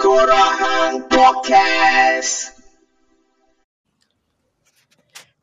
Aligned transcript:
Tengkorak 0.00 1.12
Podcast. 1.12 2.56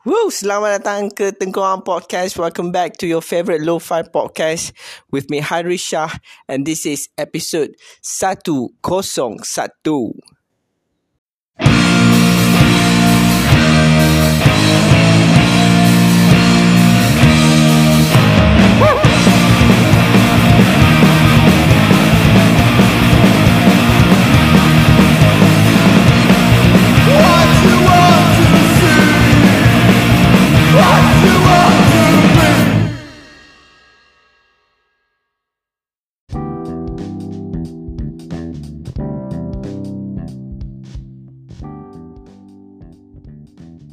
Woo, 0.02 0.34
selamat 0.34 0.82
datang 0.82 1.14
ke 1.14 1.30
Tengkorang 1.30 1.86
Podcast. 1.86 2.34
Welcome 2.42 2.74
back 2.74 2.98
to 2.98 3.06
your 3.06 3.22
favorite 3.22 3.62
lo-fi 3.62 4.02
podcast 4.02 4.74
with 5.14 5.30
me 5.30 5.46
Haris 5.46 5.86
Shah 5.86 6.10
and 6.50 6.66
this 6.66 6.90
is 6.90 7.06
episode 7.22 7.78
101. 8.02 9.46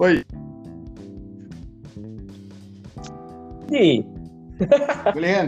Oi, 0.05 0.21
Ni. 3.73 4.05
boleh 5.17 5.30
kan? 5.33 5.47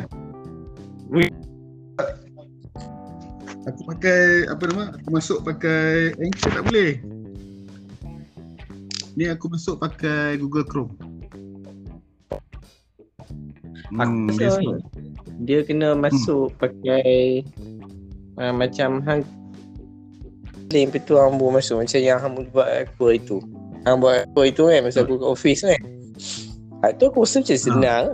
Aku 3.68 3.80
pakai 3.84 4.48
apa 4.48 4.64
nama? 4.72 4.96
Aku 4.96 5.12
masuk 5.12 5.44
pakai 5.44 6.16
Anchor 6.16 6.56
tak 6.56 6.64
boleh. 6.72 7.04
Ni 9.12 9.28
aku 9.28 9.52
masuk 9.52 9.76
pakai 9.76 10.40
Google 10.40 10.64
Chrome. 10.64 10.96
Aku 13.92 14.40
dia 14.40 14.56
sebab- 14.56 14.80
dia 15.44 15.60
kena 15.68 15.92
masuk 15.92 16.56
pakai 16.56 17.44
uh, 18.40 18.56
macam 18.56 19.04
hang 19.04 19.20
link 20.72 20.96
tu 21.04 21.20
hang 21.20 21.36
boleh 21.36 21.60
masuk 21.60 21.84
macam 21.84 22.00
yang 22.00 22.16
hang 22.24 22.40
buat 22.48 22.88
aku 22.88 23.20
itu. 23.20 23.44
Hang 23.86 24.02
buat 24.02 24.26
aku 24.34 24.50
itu 24.50 24.66
kan 24.66 24.82
masa 24.82 25.06
aku 25.06 25.14
kat 25.14 25.30
office 25.30 25.62
kan. 25.62 25.82
Ha, 26.82 26.90
tu 26.98 27.06
aku 27.06 27.22
rasa 27.22 27.38
macam 27.38 27.54
senang. 27.54 28.06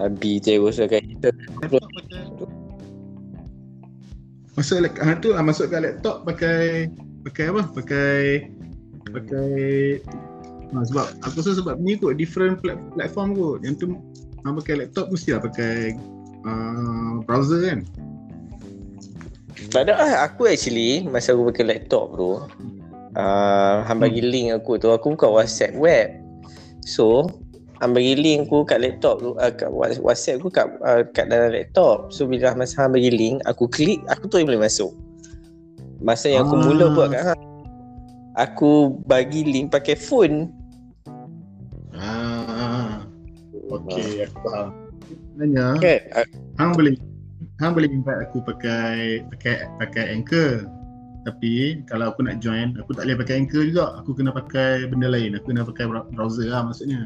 Habis 0.00 0.34
je 0.40 0.52
aku 0.56 0.66
rasa 0.72 0.82
kat 0.88 1.04
kita. 1.04 1.28
Masuk 4.56 4.78
lap- 4.80 5.00
ha, 5.04 5.12
tu 5.20 5.28
ah, 5.36 5.44
masuk 5.44 5.68
kat 5.68 5.84
laptop 5.84 6.24
pakai 6.24 6.88
pakai 7.28 7.44
apa? 7.52 7.62
Pakai 7.68 8.48
pakai 9.12 9.52
ha, 10.72 10.76
sebab 10.88 11.06
aku 11.20 11.44
rasa 11.44 11.60
sebab 11.60 11.76
ni 11.84 12.00
kot 12.00 12.16
different 12.16 12.64
plat- 12.64 12.80
platform 12.96 13.36
kot. 13.36 13.60
Yang 13.60 13.84
tu 13.84 13.86
hang 14.40 14.56
pakai 14.64 14.74
laptop 14.88 15.12
mesti 15.12 15.36
lah 15.36 15.44
pakai 15.44 16.00
uh, 16.48 17.20
browser 17.28 17.60
kan. 17.60 17.84
Tak 19.68 19.84
ada 19.84 20.00
lah. 20.00 20.10
Aku 20.32 20.48
actually 20.48 21.04
masa 21.04 21.36
aku 21.36 21.52
pakai 21.52 21.76
laptop 21.76 22.16
tu 22.16 22.40
uh, 23.14 23.82
hang 23.86 23.98
bagi 24.02 24.22
link 24.22 24.54
aku 24.54 24.78
tu 24.78 24.90
aku 24.90 25.14
buka 25.14 25.26
WhatsApp 25.30 25.74
web. 25.74 26.10
So 26.84 27.26
hang 27.82 27.92
bagi 27.96 28.14
link 28.14 28.46
aku 28.50 28.62
kat 28.68 28.82
laptop 28.84 29.18
tu 29.22 29.34
uh, 29.38 29.50
kat 29.50 29.70
Wha- 29.72 30.02
WhatsApp 30.02 30.38
aku 30.42 30.48
kat 30.52 30.66
uh, 30.84 31.02
kat 31.14 31.30
dalam 31.32 31.50
laptop. 31.54 32.12
So 32.14 32.26
bila 32.28 32.54
masa 32.54 32.86
hang 32.86 32.94
bagi 32.94 33.10
link 33.10 33.42
aku 33.48 33.66
klik 33.70 34.02
aku 34.10 34.28
tu 34.30 34.38
boleh 34.42 34.60
masuk. 34.60 34.92
Masa 36.04 36.28
yang 36.28 36.46
aku 36.46 36.58
Ah. 36.58 36.62
mula 36.68 36.86
buat 36.92 37.08
kat 37.14 37.22
hang 37.32 37.42
aku 38.34 38.98
bagi 39.06 39.46
link 39.46 39.70
pakai 39.70 39.94
phone. 39.96 40.50
Ah. 41.94 43.06
Okey, 43.70 44.26
aku 44.28 44.38
faham. 44.44 44.68
Sebenarnya 45.34 45.66
Kan? 45.80 46.00
Uh, 46.14 46.26
hang 46.60 46.70
boleh 46.74 46.94
hang 47.62 47.72
boleh 47.74 47.88
invite 47.90 48.20
aku 48.28 48.38
pakai 48.42 49.22
pakai 49.34 49.66
pakai 49.78 50.04
Anchor. 50.14 50.66
Tapi 51.24 51.80
kalau 51.88 52.12
aku 52.12 52.20
nak 52.28 52.44
join, 52.44 52.76
aku 52.76 52.92
tak 52.92 53.08
boleh 53.08 53.16
pakai 53.24 53.34
Anchor 53.40 53.64
juga. 53.64 53.96
Aku 54.00 54.12
kena 54.12 54.30
pakai 54.30 54.84
benda 54.92 55.08
lain. 55.08 55.32
Aku 55.40 55.50
kena 55.50 55.64
pakai 55.64 55.88
browser 55.88 56.52
lah 56.52 56.60
maksudnya. 56.68 57.00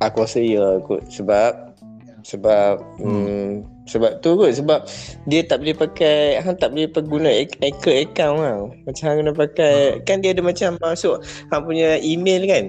Aku 0.00 0.22
rasa 0.22 0.38
ya 0.40 0.78
kot 0.86 1.04
sebab 1.10 1.74
sebab 2.20 2.80
hmm. 3.00 3.10
hmm, 3.10 3.50
sebab 3.88 4.20
tu 4.22 4.36
kot 4.38 4.52
sebab 4.54 4.86
dia 5.26 5.40
tak 5.44 5.64
boleh 5.64 5.76
pakai 5.76 6.38
hang 6.40 6.56
tak 6.56 6.70
boleh 6.72 6.88
guna 7.04 7.30
Anchor 7.60 7.94
account 7.98 8.38
tau. 8.38 8.62
Macam 8.86 9.04
hang 9.04 9.18
kena 9.18 9.32
pakai 9.34 9.74
kan 10.06 10.22
dia 10.22 10.30
ada 10.30 10.42
macam 10.46 10.78
masuk 10.78 11.18
hang 11.50 11.62
punya 11.66 11.98
email 12.00 12.46
kan. 12.46 12.64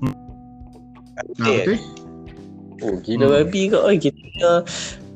Ha, 0.00 0.08
Update. 1.20 1.76
betul? 1.76 1.78
Oh 2.80 2.96
gila 3.04 3.24
Hmm. 3.28 3.34
babi 3.44 3.62
kot 3.68 3.82
oi 3.84 3.96
kita 4.00 4.64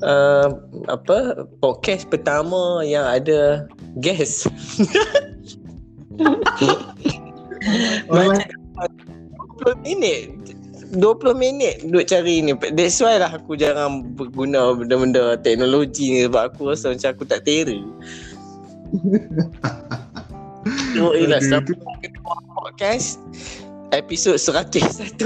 uh, 0.04 0.48
apa 0.92 1.48
podcast 1.58 2.06
pertama 2.12 2.84
yang 2.84 3.04
ada 3.08 3.66
guest. 3.98 4.46
Macam 8.12 8.44
20 9.64 9.82
minit. 9.82 10.30
20 10.94 11.34
minit 11.34 11.82
duk 11.90 12.06
cari 12.06 12.38
ni. 12.44 12.54
That's 12.54 13.02
why 13.02 13.18
lah 13.18 13.34
aku 13.34 13.58
jarang 13.58 14.14
berguna 14.14 14.78
benda-benda 14.78 15.34
teknologi 15.42 16.14
ni 16.14 16.20
Sebab 16.30 16.54
aku 16.54 16.70
rasa 16.70 16.94
macam 16.94 17.10
aku 17.10 17.24
tak 17.26 17.42
tera 17.42 17.74
Selamat 20.94 21.66
tu- 21.66 21.74
datang 21.74 21.98
ke 21.98 22.08
podcast 22.54 23.18
Episod 23.90 24.38
101 24.38 25.18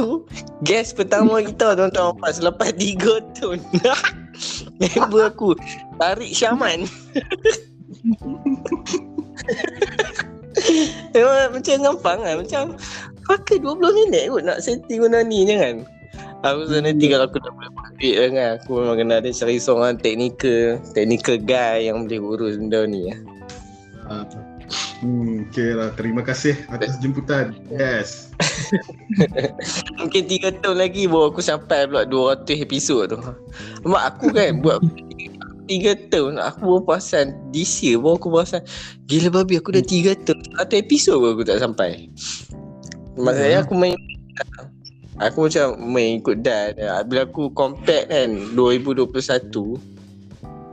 Guest 0.64 0.96
pertama 0.96 1.44
kita 1.44 1.76
tuan-tuan. 1.76 2.32
Selepas 2.32 2.72
3 2.72 3.36
tahun 3.36 3.60
Member 4.80 5.22
aku 5.30 5.54
Tarik 5.98 6.32
Syaman 6.34 6.86
Memang 11.14 11.54
macam 11.54 11.74
gampang 11.82 12.18
kan 12.22 12.34
Macam 12.42 12.64
Pakai 13.28 13.60
20 13.60 13.98
minit 14.04 14.32
kot 14.32 14.42
nak 14.46 14.62
setting 14.64 15.00
benda 15.04 15.20
ni 15.22 15.44
jangan 15.46 15.84
Aku 16.46 16.70
rasa 16.70 16.78
nanti 16.78 17.10
kalau 17.10 17.26
aku 17.26 17.42
dah 17.42 17.50
boleh 17.50 17.70
buat 17.74 17.90
duit 17.98 18.16
kan 18.30 18.62
Aku 18.62 18.70
memang 18.78 18.96
kena 19.02 19.14
ada 19.18 19.30
cari 19.34 19.58
seorang 19.58 19.98
technical 19.98 20.78
Technical 20.94 21.36
guy 21.42 21.90
yang 21.90 22.06
boleh 22.06 22.20
urus 22.22 22.54
benda 22.58 22.86
ni 22.86 23.10
lah. 23.10 23.18
Ah. 24.08 24.24
Hmm, 24.98 25.46
okay 25.46 25.78
lah. 25.78 25.94
Terima 25.94 26.26
kasih 26.26 26.58
atas 26.66 26.98
jemputan. 26.98 27.54
Yes. 27.70 28.34
Mungkin 30.02 30.22
3 30.26 30.58
tahun 30.58 30.78
lagi 30.78 31.06
baru 31.06 31.30
aku 31.30 31.38
sampai 31.38 31.86
pula 31.86 32.02
200 32.06 32.66
episod 32.66 33.06
tu 33.10 33.18
Mak 33.86 34.04
aku 34.14 34.34
kan 34.34 34.58
buat 34.58 34.82
3 35.70 36.10
tahun 36.10 36.42
aku 36.42 36.58
baru 36.62 36.80
perasan 36.82 37.34
This 37.54 37.78
year 37.82 38.02
baru 38.02 38.18
aku 38.18 38.28
perasan 38.30 38.62
Gila 39.06 39.42
babi 39.42 39.58
aku 39.58 39.74
dah 39.74 39.82
3 39.82 40.26
tahun 40.26 40.38
100 40.66 40.82
episod 40.86 41.18
aku 41.22 41.42
tak 41.46 41.62
sampai 41.62 42.10
Maksudnya 43.18 43.62
aku 43.62 43.74
main 43.78 43.94
Aku 45.18 45.50
macam 45.50 45.66
main 45.82 46.22
ikut 46.22 46.46
dan 46.46 46.74
Bila 47.06 47.26
aku 47.26 47.50
compare 47.54 48.06
kan 48.06 48.54
2021 48.54 49.98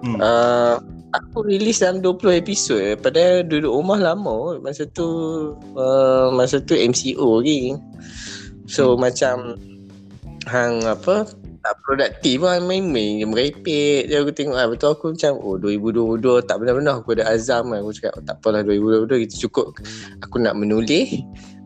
Hmm. 0.05 0.21
uh, 0.21 0.77
Aku 1.21 1.47
release 1.47 1.79
dalam 1.79 2.03
20 2.03 2.43
episod. 2.43 2.81
Padahal 2.99 3.47
duduk 3.47 3.71
rumah 3.71 3.99
lama. 3.99 4.59
Masa 4.59 4.83
tu 4.91 5.07
uh, 5.79 6.27
Masa 6.35 6.59
tu 6.59 6.75
MCO 6.75 7.39
lagi. 7.39 7.79
So 8.67 8.93
hmm. 8.93 8.99
macam 8.99 9.35
Hang 10.45 10.85
apa 10.85 11.25
Tak 11.61 11.73
produktif 11.85 12.41
lah 12.41 12.59
Main-main. 12.61 13.21
Je 13.21 13.25
Merepek. 13.25 14.09
Je 14.11 14.15
aku 14.19 14.33
tengok 14.33 14.57
lah 14.57 14.67
Betul 14.69 14.89
aku 14.93 15.05
macam 15.13 15.31
Oh 15.41 15.57
2022 15.57 16.45
Tak 16.45 16.55
benar-benar 16.61 17.01
aku 17.01 17.17
ada 17.17 17.29
azam 17.29 17.73
kan 17.73 17.81
Aku 17.81 17.93
cakap 17.93 18.13
oh, 18.17 18.23
tak 18.25 18.35
apalah 18.41 18.61
2022 18.65 19.25
kita 19.29 19.35
cukup. 19.47 19.77
Aku 20.25 20.41
nak 20.41 20.57
menulis 20.57 21.21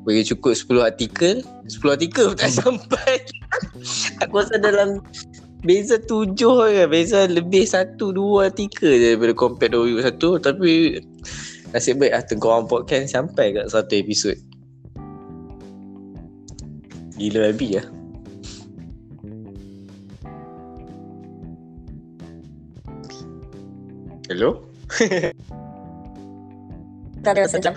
Bagi 0.07 0.23
cukup 0.27 0.55
10 0.55 0.79
artikel. 0.79 1.35
10 1.67 1.95
artikel 1.95 2.27
tak 2.33 2.51
sampai. 2.63 3.19
Aku 4.23 4.41
rasa 4.41 4.55
dalam 4.57 5.03
Beza 5.59 5.99
tujuh 5.99 6.71
je 6.71 6.87
Beza 6.87 7.27
lebih 7.27 7.67
satu 7.67 8.15
dua 8.15 8.47
artikel 8.47 8.95
je 8.95 9.11
Daripada 9.11 9.35
compare 9.35 9.75
2021 9.75 10.39
Tapi 10.39 10.69
Nasib 11.75 11.99
baik 11.99 12.15
lah 12.15 12.23
Tengkorang 12.23 12.65
podcast 12.71 13.11
Sampai 13.11 13.51
kat 13.51 13.67
satu 13.67 13.93
episod. 13.99 14.39
Gila 17.19 17.51
babi 17.51 17.75
lah. 17.75 17.85
Hello? 24.31 24.63
Tak 27.19 27.35
ada 27.35 27.51
macam 27.51 27.75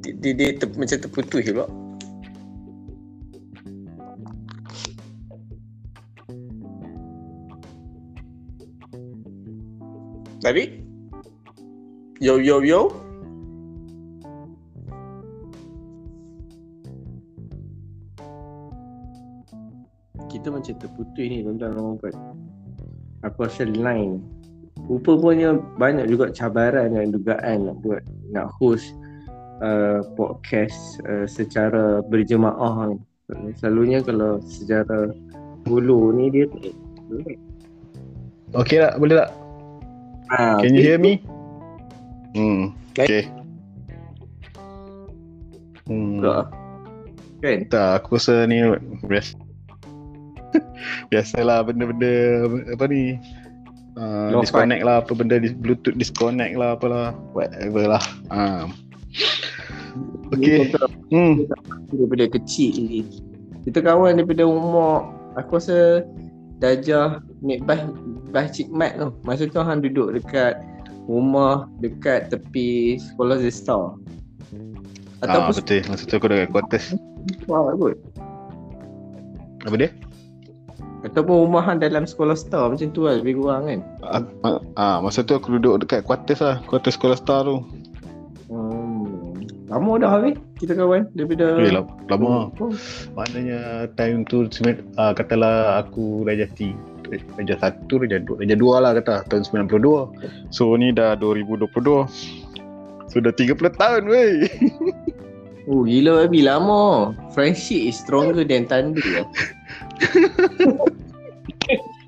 Dia, 0.00 0.12
dia, 0.16 0.32
dia 0.32 0.48
ter, 0.56 0.72
macam 0.72 0.96
terputus 0.96 1.44
je 1.44 1.52
pula 1.52 1.68
Tapi 10.48 10.80
Yo 12.24 12.40
yo 12.40 12.64
yo. 12.64 12.88
Kita 20.32 20.48
macam 20.48 20.72
terputus 20.80 21.26
ni 21.28 21.44
tuan-tuan 21.44 21.76
dan 21.76 22.00
puan. 22.00 22.14
Aku 23.28 23.44
rasa 23.44 23.68
line. 23.68 24.24
Rupanya 24.88 25.60
banyak 25.76 26.08
juga 26.08 26.32
cabaran 26.32 26.96
dan 26.96 27.12
dugaan 27.12 27.68
nak 27.68 27.76
buat 27.84 28.00
nak 28.32 28.48
host 28.56 28.96
uh, 29.60 30.00
podcast 30.16 30.96
uh, 31.04 31.28
secara 31.28 32.00
berjemaah 32.08 32.96
ni. 32.96 33.52
Selalunya 33.60 34.00
kalau 34.00 34.40
secara 34.48 35.12
hulu 35.68 36.16
ni 36.16 36.32
dia 36.32 36.48
tak 36.48 36.72
Okay 38.56 38.80
tak? 38.80 38.96
Boleh 38.96 39.28
tak? 39.28 39.47
Ah, 40.28 40.60
Can 40.60 40.76
you 40.76 40.82
hear 40.84 41.00
me? 41.00 41.24
Hmm. 42.36 42.76
Okay. 42.92 43.32
Hmm. 45.88 46.20
Tak. 46.20 46.44
Kan? 47.40 47.58
Tak, 47.72 47.88
aku 48.02 48.20
rasa 48.20 48.44
ni 48.44 48.60
biasa. 49.06 49.38
Biasalah 51.12 51.64
benda-benda 51.64 52.44
apa 52.72 52.84
ni 52.88 53.16
uh, 53.96 54.32
disconnect 54.40 54.82
lah 54.84 55.04
apa 55.04 55.12
benda 55.12 55.36
dis- 55.40 55.56
bluetooth 55.56 55.96
disconnect 55.96 56.56
lah 56.56 56.74
apalah 56.76 57.12
whatever 57.36 57.96
lah 57.96 58.04
uh. 58.32 58.64
Okay 60.32 60.68
hmm. 61.12 61.48
daripada 61.92 62.24
kecil 62.36 62.72
ni. 62.76 63.00
Kita 63.64 63.80
kawan 63.84 64.20
daripada 64.20 64.44
umur 64.44 65.08
aku 65.36 65.56
rasa 65.60 66.04
darjah 66.58 67.22
naik 67.42 67.62
bas 67.64 67.80
Cik 68.54 68.68
Mat 68.70 68.98
tu. 68.98 69.08
Masa 69.24 69.46
tu 69.46 69.58
hang 69.62 69.80
duduk 69.82 70.14
dekat 70.18 70.58
rumah 71.08 71.64
dekat 71.80 72.28
tepi 72.28 73.00
sekolah 73.00 73.40
The 73.40 73.48
Star. 73.50 73.96
ah, 75.24 75.24
Ataupun 75.24 75.52
betul 75.64 75.80
masa 75.88 76.02
tu 76.04 76.14
aku 76.18 76.26
dekat 76.28 76.48
quarters 76.52 76.86
sekolah 77.42 77.72
kot. 77.74 77.96
apa 79.66 79.74
dia 79.74 79.90
Ataupun 81.06 81.46
rumah 81.46 81.62
hang 81.62 81.78
dalam 81.78 82.04
sekolah 82.04 82.34
Star 82.34 82.68
macam 82.74 82.90
tu 82.90 83.06
lah 83.06 83.22
lebih 83.22 83.38
kurang 83.38 83.70
kan. 83.70 83.80
ah, 84.04 84.22
ah, 84.44 84.58
ah, 84.76 84.96
masa 85.00 85.22
tu 85.22 85.38
aku 85.38 85.56
duduk 85.56 85.86
dekat 85.86 86.02
quarters 86.04 86.42
lah 86.42 86.58
quarters 86.66 86.98
sekolah 86.98 87.16
star 87.16 87.46
tu. 87.46 87.62
Lama 89.68 90.00
dah 90.00 90.10
habis 90.16 90.34
kita 90.56 90.72
kawan 90.72 91.04
daripada 91.12 91.60
eh, 91.60 91.72
lama, 91.72 91.92
lama 92.08 92.48
Oh, 92.56 92.72
maknanya 93.12 93.84
time 94.00 94.24
tu 94.24 94.48
ah, 94.96 95.12
katalah 95.12 95.84
aku 95.84 96.24
Raja 96.24 96.48
T 96.56 96.72
Raja 97.36 97.56
1, 97.56 97.88
Raja 97.88 98.18
2, 98.20 98.44
Raja 98.44 98.56
2 98.56 98.84
lah 98.84 98.92
kata 98.96 99.14
tahun 99.28 99.68
92 99.68 100.52
so 100.52 100.72
ni 100.76 100.92
dah 100.92 101.16
2022 101.20 101.68
so 103.08 103.16
dah 103.20 103.32
30 103.32 103.56
tahun 103.76 104.02
weh 104.08 104.44
Oh 105.68 105.84
gila 105.84 106.24
babi 106.24 106.40
lama. 106.40 107.12
Friendship 107.36 107.92
is 107.92 108.00
stronger 108.00 108.40
than 108.40 108.64
thunder. 108.64 109.04
lah. 109.20 109.28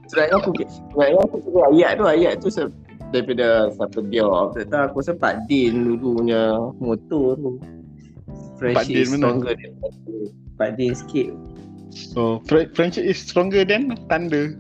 Sebenarnya 0.08 0.34
aku 0.40 0.50
sebenarnya 0.64 1.20
aku 1.28 1.36
ayat 1.68 1.90
tu 2.00 2.04
ayat 2.08 2.32
tu 2.40 2.48
se- 2.48 2.72
daripada 3.10 3.70
siapa 3.74 3.98
dia 4.06 4.26
tak 4.54 4.66
tahu 4.70 4.82
aku 4.86 4.96
rasa 5.02 5.14
Pak 5.18 5.34
Din 5.50 5.98
dulunya 5.98 6.58
motor 6.78 7.38
tu. 7.38 7.50
Pak 7.58 8.86
Friendship 8.86 8.94
Din 8.94 9.02
is 9.02 9.10
mana? 9.10 9.18
stronger 9.18 9.52
than 9.58 9.72
thunder. 9.78 10.22
Pak 10.56 10.70
Din 10.78 10.92
sikit 10.94 11.30
so 11.90 12.38
fr- 12.46 12.70
friendship 12.74 13.02
is 13.02 13.18
stronger 13.18 13.66
than 13.66 13.90
thunder 14.06 14.54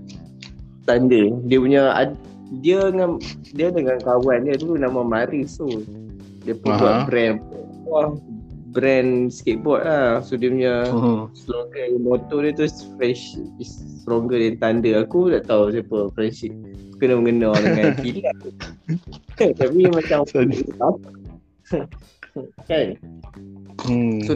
thunder. 0.84 1.30
Dia 1.46 1.58
punya 1.62 1.82
dia 2.60 2.90
dengan 2.90 3.22
dia 3.54 3.68
dengan 3.70 3.96
kawan 4.02 4.50
dia 4.50 4.58
dulu 4.58 4.74
nama 4.74 5.00
Maris 5.06 5.58
tu. 5.58 5.86
Dia 6.42 6.56
pun 6.58 6.74
Aha. 6.74 6.80
buat 6.80 6.96
brand 7.06 7.38
wah, 7.86 8.10
brand 8.74 9.30
skateboard 9.30 9.86
lah. 9.86 10.18
So 10.24 10.34
dia 10.34 10.50
punya 10.50 10.74
uh-huh. 10.90 11.30
slogan 11.36 12.02
motor 12.02 12.42
dia 12.42 12.52
tu 12.56 12.66
fresh 12.98 13.38
is 13.62 13.78
stronger 14.10 14.42
than 14.42 14.58
thunder 14.58 15.06
aku 15.06 15.30
tak 15.30 15.46
tahu 15.46 15.70
siapa 15.70 16.10
friendship 16.18 16.50
kena 16.98 17.14
mengena 17.14 17.54
dengan 17.62 17.94
kilat 18.02 18.34
tapi 19.54 19.86
macam 19.86 20.26
kan 22.66 22.86
hmm. 23.86 24.18
so 24.26 24.34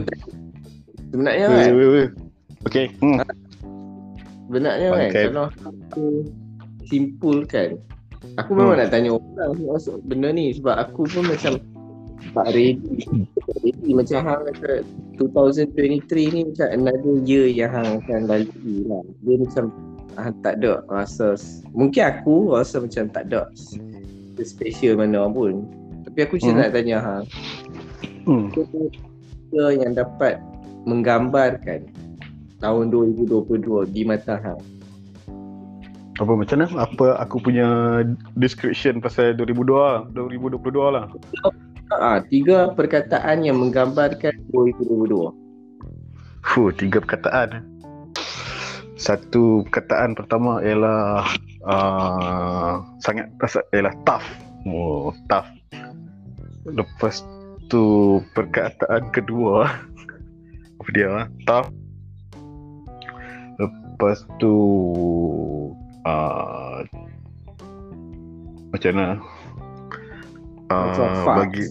sebenarnya 1.11 1.51
kan 1.51 1.75
weh, 1.75 1.87
weh. 1.91 2.07
okay 2.63 2.87
hmm. 3.03 3.19
sebenarnya 4.47 4.87
kan 4.95 5.11
Okay. 5.11 5.27
kalau 5.27 5.51
aku 5.67 6.23
simpulkan 6.87 7.75
aku 8.39 8.55
memang 8.55 8.79
Hmm. 8.79 8.87
nak 8.87 8.89
tanya 8.95 9.09
orang 9.19 9.59
masuk 9.59 9.99
benda 10.07 10.31
ni 10.31 10.55
sebab 10.55 10.87
aku 10.87 11.03
pun 11.11 11.27
macam 11.27 11.59
tak 12.35 12.47
ready. 12.51 12.99
Tak 13.35 13.57
ready 13.63 13.91
macam 13.95 14.17
hang 14.25 14.41
kata 14.51 14.83
2023 15.19 16.33
ni 16.35 16.41
macam 16.51 16.67
another 16.71 17.15
year 17.23 17.45
yang 17.47 17.71
hang 17.71 18.03
akan 18.03 18.21
lalui 18.27 18.83
lah. 18.87 19.03
Dia 19.23 19.35
macam 19.39 19.63
ah, 20.19 20.31
tak 20.43 20.59
ada 20.63 20.83
rasa 20.91 21.39
mungkin 21.71 22.03
aku 22.03 22.55
rasa 22.55 22.83
macam 22.83 23.07
tak 23.11 23.31
ada 23.31 23.47
special 24.43 24.99
mana 24.99 25.27
pun. 25.31 25.63
Tapi 26.05 26.19
aku 26.23 26.35
cuma 26.39 26.51
Hmm. 26.55 26.61
nak 26.65 26.69
tanya 26.75 26.97
hang. 27.01 27.25
Hmm. 28.25 28.49
apa 29.55 29.71
yang 29.71 29.93
dapat 29.93 30.41
menggambarkan 30.89 31.87
tahun 32.59 32.85
2022 32.89 33.93
di 33.93 34.01
mata 34.03 34.35
hang? 34.41 34.59
Apa 36.15 36.31
macam 36.31 36.63
mana? 36.63 36.67
Apa 36.79 37.19
aku 37.19 37.43
punya 37.43 37.67
description 38.39 39.03
pasal 39.03 39.35
2002 39.35 39.75
lah 39.75 40.07
2022 40.15 40.95
lah 40.95 41.05
Ah, 41.95 42.19
tiga 42.19 42.75
perkataan 42.75 43.47
yang 43.47 43.55
menggambarkan 43.59 44.35
2022. 44.51 45.31
Fuh, 46.43 46.69
tiga 46.75 46.99
perkataan. 46.99 47.63
Satu 48.99 49.63
perkataan 49.67 50.15
pertama 50.15 50.59
ialah 50.59 51.23
uh, 51.67 52.83
sangat 52.99 53.31
rasa 53.39 53.63
ialah 53.71 53.95
tough. 54.03 54.27
Oh, 54.67 55.15
tough. 55.31 55.47
Lepas 56.67 57.23
tu 57.71 58.19
perkataan 58.35 59.11
kedua 59.15 59.69
apa 60.79 60.89
dia 60.91 61.07
ah? 61.11 61.25
Tough. 61.47 61.69
Lepas 63.59 64.27
tu 64.43 64.53
uh, 66.03 66.83
macam 68.75 68.91
mana? 68.91 69.34
Uh, 70.65 71.21
bagi 71.29 71.61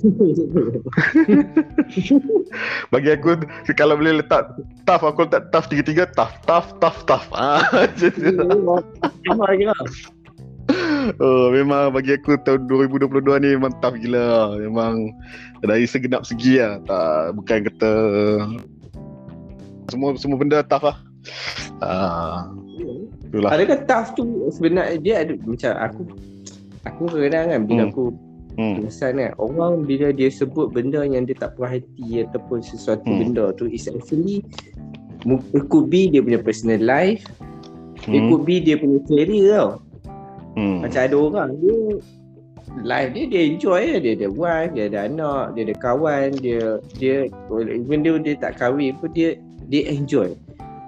bagi 2.94 3.10
aku 3.10 3.42
kalau 3.74 3.98
boleh 3.98 4.22
letak 4.22 4.54
tough 4.86 5.02
aku 5.02 5.26
letak 5.26 5.50
tough 5.50 5.66
tiga-tiga 5.66 6.06
tough 6.14 6.30
tough 6.46 6.78
tough 6.78 7.02
tough. 7.02 7.26
Ah 7.34 7.66
macam 7.74 8.86
Sama 9.26 9.50
lah. 9.50 9.80
oh, 11.18 11.50
memang 11.50 11.90
bagi 11.90 12.14
aku 12.14 12.38
tahun 12.46 12.70
2022 12.70 13.42
ni 13.42 13.48
memang 13.58 13.74
tough 13.82 13.98
gila. 13.98 14.62
Memang 14.62 15.10
dari 15.66 15.90
segenap 15.90 16.22
segi 16.22 16.62
lah. 16.62 16.78
Tak 16.86 17.34
bukan 17.34 17.58
kata 17.74 17.92
semua 19.90 20.14
semua 20.14 20.38
benda 20.38 20.62
tough 20.62 20.86
lah. 20.86 20.96
Ah 21.82 22.46
itulah. 23.26 23.50
Adakah 23.58 23.78
tough 23.90 24.14
tu 24.14 24.22
sebenarnya 24.54 25.02
dia 25.02 25.14
ada 25.26 25.34
macam 25.42 25.70
aku 25.82 26.00
aku 26.86 27.02
kadang-kadang 27.10 27.46
kan 27.50 27.60
bila 27.66 27.82
Hmm. 27.82 27.90
aku 27.90 28.04
hmm. 28.56 28.75
perasan 28.82 29.12
kan 29.20 29.32
orang 29.38 29.87
bila 29.87 30.11
dia 30.11 30.28
sebut 30.30 30.70
benda 30.70 31.02
yang 31.06 31.26
dia 31.26 31.37
tak 31.38 31.54
puas 31.58 31.78
hati 31.78 32.25
ataupun 32.25 32.62
sesuatu 32.62 33.06
Hmm. 33.06 33.20
benda 33.20 33.50
tu 33.54 33.66
is 33.70 33.87
actually 33.90 34.42
it 35.26 35.64
could 35.73 35.88
be 35.88 36.08
dia 36.11 36.20
punya 36.20 36.40
personal 36.42 36.80
life 36.82 37.25
it 38.04 38.20
Hmm. 38.20 38.28
could 38.28 38.44
be 38.44 38.61
dia 38.61 38.76
punya 38.76 38.99
career 39.08 39.49
tau 39.54 39.70
Hmm. 40.54 40.87
Macam 40.87 41.02
ada 41.02 41.16
orang 41.18 41.50
dia 41.58 41.78
life 42.87 43.11
dia 43.11 43.25
dia 43.26 43.42
enjoy 43.50 43.82
dia 43.99 44.14
ada 44.14 44.28
wife, 44.30 44.70
dia 44.70 44.84
ada 44.87 44.99
anak, 45.11 45.44
dia 45.58 45.62
ada 45.66 45.75
kawan, 45.82 46.30
dia 46.38 46.78
dia 46.94 47.26
even 47.50 48.06
dia 48.06 48.14
dia 48.23 48.34
tak 48.38 48.62
kahwin 48.62 48.94
pun 49.02 49.11
dia 49.11 49.34
dia 49.66 49.82
enjoy. 49.90 50.30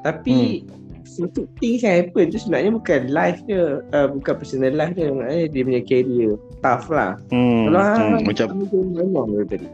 Tapi 0.07 0.63
satu 1.07 1.47
things 1.63 1.87
yang 1.87 2.05
happen 2.05 2.35
tu 2.35 2.39
sebenarnya 2.43 2.71
bukan 2.75 3.01
life 3.15 3.41
dia, 3.47 3.81
uh, 3.95 4.09
bukan 4.11 4.35
personal 4.37 4.75
life 4.75 4.93
dia, 4.99 5.15
maknanya 5.15 5.47
dia 5.49 5.63
punya 5.63 5.83
career 5.87 6.33
tough 6.61 6.87
lah. 6.91 7.17
Hmm. 7.31 7.71
Kalau 7.71 7.81
hmm. 7.81 7.95
hang 7.95 8.25
macam 8.27 8.47
memang 8.93 9.27
tadi. 9.47 9.67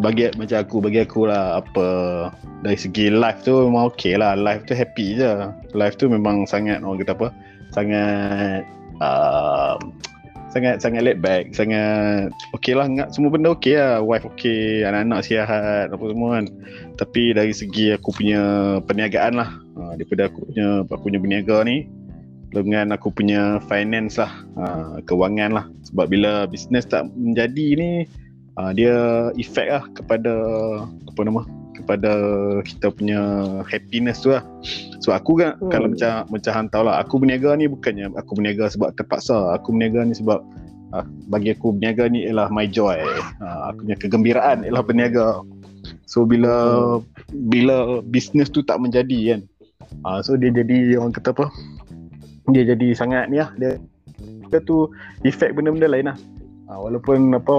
bagi 0.00 0.32
macam 0.36 0.58
aku 0.64 0.76
bagi 0.80 1.00
aku 1.04 1.28
lah 1.28 1.60
apa 1.60 1.88
dari 2.64 2.78
segi 2.78 3.12
life 3.12 3.44
tu 3.44 3.68
memang 3.68 3.92
okey 3.92 4.16
lah 4.16 4.32
life 4.32 4.64
tu 4.64 4.72
happy 4.72 5.18
je 5.18 5.50
life 5.76 5.96
tu 6.00 6.08
memang 6.08 6.48
sangat 6.48 6.80
orang 6.80 7.04
kata 7.04 7.12
apa 7.16 7.28
sangat 7.74 8.62
uh, 9.04 9.76
sangat 10.50 10.82
sangat 10.82 11.06
laid 11.06 11.22
back 11.22 11.54
sangat 11.54 12.34
okey 12.58 12.74
lah 12.74 12.90
semua 13.14 13.30
benda 13.30 13.54
okey 13.54 13.78
lah 13.78 14.02
wife 14.02 14.26
okey 14.34 14.82
anak-anak 14.82 15.22
sihat 15.22 15.86
apa 15.94 16.04
semua 16.10 16.28
kan 16.38 16.44
tapi 16.98 17.30
dari 17.30 17.54
segi 17.54 17.94
aku 17.94 18.10
punya 18.10 18.42
perniagaan 18.82 19.38
lah 19.38 19.50
uh, 19.80 19.92
daripada 19.96 20.28
aku 20.28 20.44
punya 20.52 20.84
aku 20.84 21.02
punya 21.08 21.18
berniaga 21.18 21.56
ni 21.64 21.88
dengan 22.50 22.90
aku 22.90 23.14
punya 23.14 23.62
finance 23.70 24.18
lah 24.18 24.32
uh, 24.58 24.98
kewangan 25.06 25.50
lah. 25.54 25.66
Sebab 25.88 26.10
bila 26.10 26.44
bisnes 26.50 26.84
tak 26.84 27.08
menjadi 27.14 27.66
ni 27.78 27.90
uh, 28.58 28.70
dia 28.74 29.30
efek 29.38 29.70
lah 29.70 29.84
kepada 29.94 30.34
apa 30.84 31.20
nama 31.22 31.42
kepada 31.80 32.12
kita 32.66 32.92
punya 32.92 33.20
happiness 33.64 34.20
tu 34.20 34.34
lah. 34.34 34.44
So 35.00 35.16
aku 35.16 35.40
kan 35.40 35.56
hmm. 35.56 35.70
kalau 35.72 35.88
macam 35.94 36.12
macam 36.28 36.52
hang 36.52 36.68
tahu 36.68 36.84
lah 36.84 37.00
aku 37.00 37.22
berniaga 37.22 37.56
ni 37.56 37.70
bukannya 37.70 38.12
aku 38.18 38.36
berniaga 38.36 38.68
sebab 38.68 38.92
terpaksa. 38.98 39.56
Aku 39.56 39.72
berniaga 39.72 40.04
ni 40.04 40.14
sebab 40.18 40.42
uh, 40.92 41.06
bagi 41.30 41.54
aku 41.54 41.72
berniaga 41.72 42.10
ni 42.10 42.26
ialah 42.26 42.50
my 42.52 42.66
joy. 42.66 42.98
Uh, 43.40 43.72
aku 43.72 43.86
punya 43.86 43.96
kegembiraan 43.96 44.66
ialah 44.66 44.82
berniaga. 44.84 45.40
So 46.04 46.26
bila 46.26 46.52
hmm. 46.98 47.46
bila 47.48 47.76
bisnes 48.04 48.50
tu 48.50 48.60
tak 48.66 48.82
menjadi 48.82 49.38
kan 49.38 49.40
uh, 50.06 50.18
so 50.24 50.34
dia 50.34 50.50
jadi 50.52 50.96
orang 50.98 51.14
kata 51.14 51.32
apa? 51.34 51.46
Dia 52.50 52.62
jadi 52.74 52.94
sangat 52.94 53.30
ni 53.30 53.38
lah. 53.38 53.50
Dia, 53.58 53.78
dia 54.50 54.58
tu 54.64 54.90
efek 55.22 55.54
benda-benda 55.54 55.88
lain 55.90 56.06
lah. 56.10 56.18
Uh, 56.70 56.86
walaupun 56.86 57.34
apa 57.34 57.58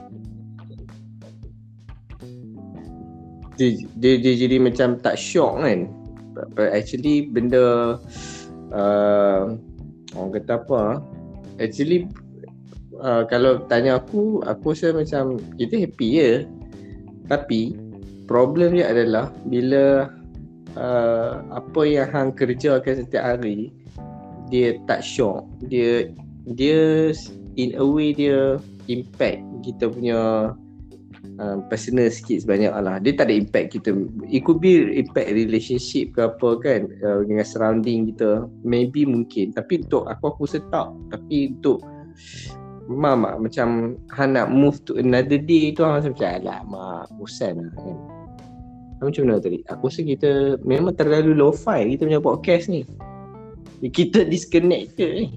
dia, 3.59 3.75
dia, 3.99 4.13
dia 4.17 4.33
jadi 4.47 4.57
macam 4.57 4.99
tak 4.99 5.19
shock 5.19 5.61
kan? 5.61 5.91
But 6.55 6.71
actually 6.71 7.27
benda 7.27 7.99
uh, 8.71 9.59
orang 10.15 10.31
kata 10.39 10.63
apa 10.63 10.81
actually 11.59 12.07
uh, 13.03 13.27
kalau 13.27 13.61
tanya 13.67 13.99
aku 13.99 14.39
aku 14.47 14.71
rasa 14.71 14.95
macam 14.95 15.37
kita 15.59 15.87
happy 15.87 16.07
je. 16.17 16.31
Tapi 17.27 17.75
problem 18.27 18.75
dia 18.75 18.91
adalah 18.91 19.31
bila 19.47 20.11
uh, 20.75 21.41
apa 21.51 21.81
yang 21.87 22.07
hang 22.11 22.29
kerjakan 22.35 23.03
setiap 23.03 23.23
hari 23.35 23.71
dia 24.51 24.75
tak 24.85 24.99
shock 25.01 25.47
dia 25.71 26.11
dia 26.57 27.11
in 27.55 27.71
a 27.79 27.85
way 27.85 28.11
dia 28.11 28.59
impact 28.91 29.39
kita 29.63 29.87
punya 29.87 30.51
uh, 31.39 31.57
personal 31.69 32.09
sikit 32.09 32.43
sebanyak 32.43 32.73
lah. 32.73 32.97
Dia 32.99 33.13
tak 33.15 33.29
ada 33.29 33.35
impact 33.37 33.77
kita 33.77 33.93
it 34.27 34.41
could 34.43 34.59
be 34.59 34.89
impact 34.97 35.31
relationship 35.31 36.17
ke 36.17 36.27
apa 36.27 36.49
kan 36.59 36.89
uh, 37.05 37.21
dengan 37.23 37.45
surrounding 37.45 38.11
kita. 38.11 38.49
Maybe 38.65 39.05
mungkin. 39.05 39.53
Tapi 39.53 39.85
untuk 39.85 40.09
aku 40.09 40.33
aku 40.33 40.43
setak 40.49 40.89
tapi 41.13 41.55
untuk 41.55 41.79
Mama 42.91 43.39
macam 43.39 43.95
Han 44.19 44.35
nak 44.35 44.51
move 44.51 44.83
to 44.83 44.99
another 44.99 45.39
day 45.39 45.71
tu 45.71 45.85
macam 45.85 46.11
macam 46.11 46.27
alah 46.27 46.59
mak 46.67 47.07
bosan 47.15 47.63
lah 47.63 47.73
kan 47.79 48.20
macam 49.09 49.23
mana 49.25 49.41
tadi? 49.41 49.65
Aku 49.73 49.89
rasa 49.89 50.01
kita 50.05 50.61
memang 50.61 50.93
terlalu 50.93 51.33
low 51.33 51.49
fi 51.49 51.85
kita 51.97 52.05
punya 52.05 52.21
podcast 52.21 52.69
ni. 52.69 52.85
Kita 53.81 54.25
disconnected 54.29 55.09
ni. 55.17 55.27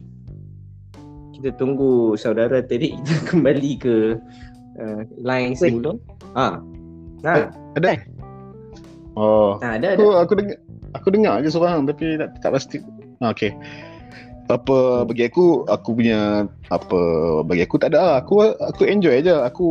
Kita 1.38 1.56
tunggu 1.56 2.16
saudara 2.20 2.60
tadi 2.60 2.92
kita 2.92 3.14
kembali 3.32 3.72
ke 3.80 4.20
uh, 4.80 5.00
line 5.24 5.56
semula 5.56 5.96
ha. 6.36 6.60
Nah 7.24 7.48
ada? 7.76 7.92
Oh. 9.14 9.56
Ha, 9.62 9.78
ada, 9.78 9.94
ada. 9.94 10.02
aku 10.02 10.08
aku 10.12 10.32
dengar 10.36 10.58
aku 10.98 11.08
dengar 11.14 11.34
je 11.40 11.48
seorang 11.48 11.88
tapi 11.88 12.20
tak 12.20 12.36
tak 12.44 12.50
pasti. 12.52 12.78
Ha, 13.22 13.32
okey 13.32 13.54
apa 14.52 15.08
bagi 15.08 15.24
aku 15.24 15.64
aku 15.64 15.96
punya 15.96 16.44
apa 16.68 17.00
bagi 17.48 17.64
aku 17.64 17.80
tak 17.80 17.96
ada 17.96 18.00
lah. 18.00 18.14
aku 18.20 18.44
aku 18.60 18.84
enjoy 18.84 19.16
aja. 19.16 19.48
Aku 19.48 19.64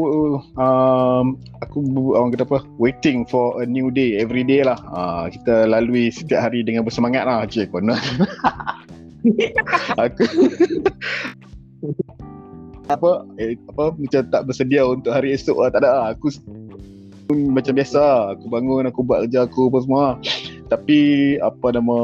um, 0.57 1.37
aku 1.61 1.77
orang 2.17 2.33
kata 2.33 2.49
apa 2.49 2.59
waiting 2.81 3.21
for 3.29 3.61
a 3.61 3.65
new 3.69 3.93
day. 3.93 4.17
Every 4.17 4.41
day 4.41 4.65
lah. 4.65 4.81
Uh, 4.89 5.29
kita 5.29 5.69
lalui 5.69 6.09
setiap 6.09 6.49
hari 6.49 6.65
dengan 6.65 6.81
bersemangat 6.81 7.29
lah 7.29 7.45
cik 7.45 7.69
kona 7.69 7.93
aku 10.03 10.25
apa 12.93 13.25
eh, 13.39 13.55
apa 13.71 13.95
macam 13.95 14.21
tak 14.27 14.43
bersedia 14.49 14.81
untuk 14.89 15.13
hari 15.13 15.37
esok 15.37 15.61
lah. 15.61 15.69
Tak 15.69 15.85
ada 15.85 15.89
lah. 15.93 16.07
aku 16.17 16.33
macam 17.33 17.73
biasa 17.77 18.35
aku 18.35 18.45
bangun 18.51 18.89
aku 18.89 19.05
buat 19.05 19.29
kerja 19.29 19.45
aku 19.45 19.69
apa 19.69 19.79
semua. 19.85 20.05
Tapi 20.65 20.99
apa 21.37 21.67
nama 21.69 21.97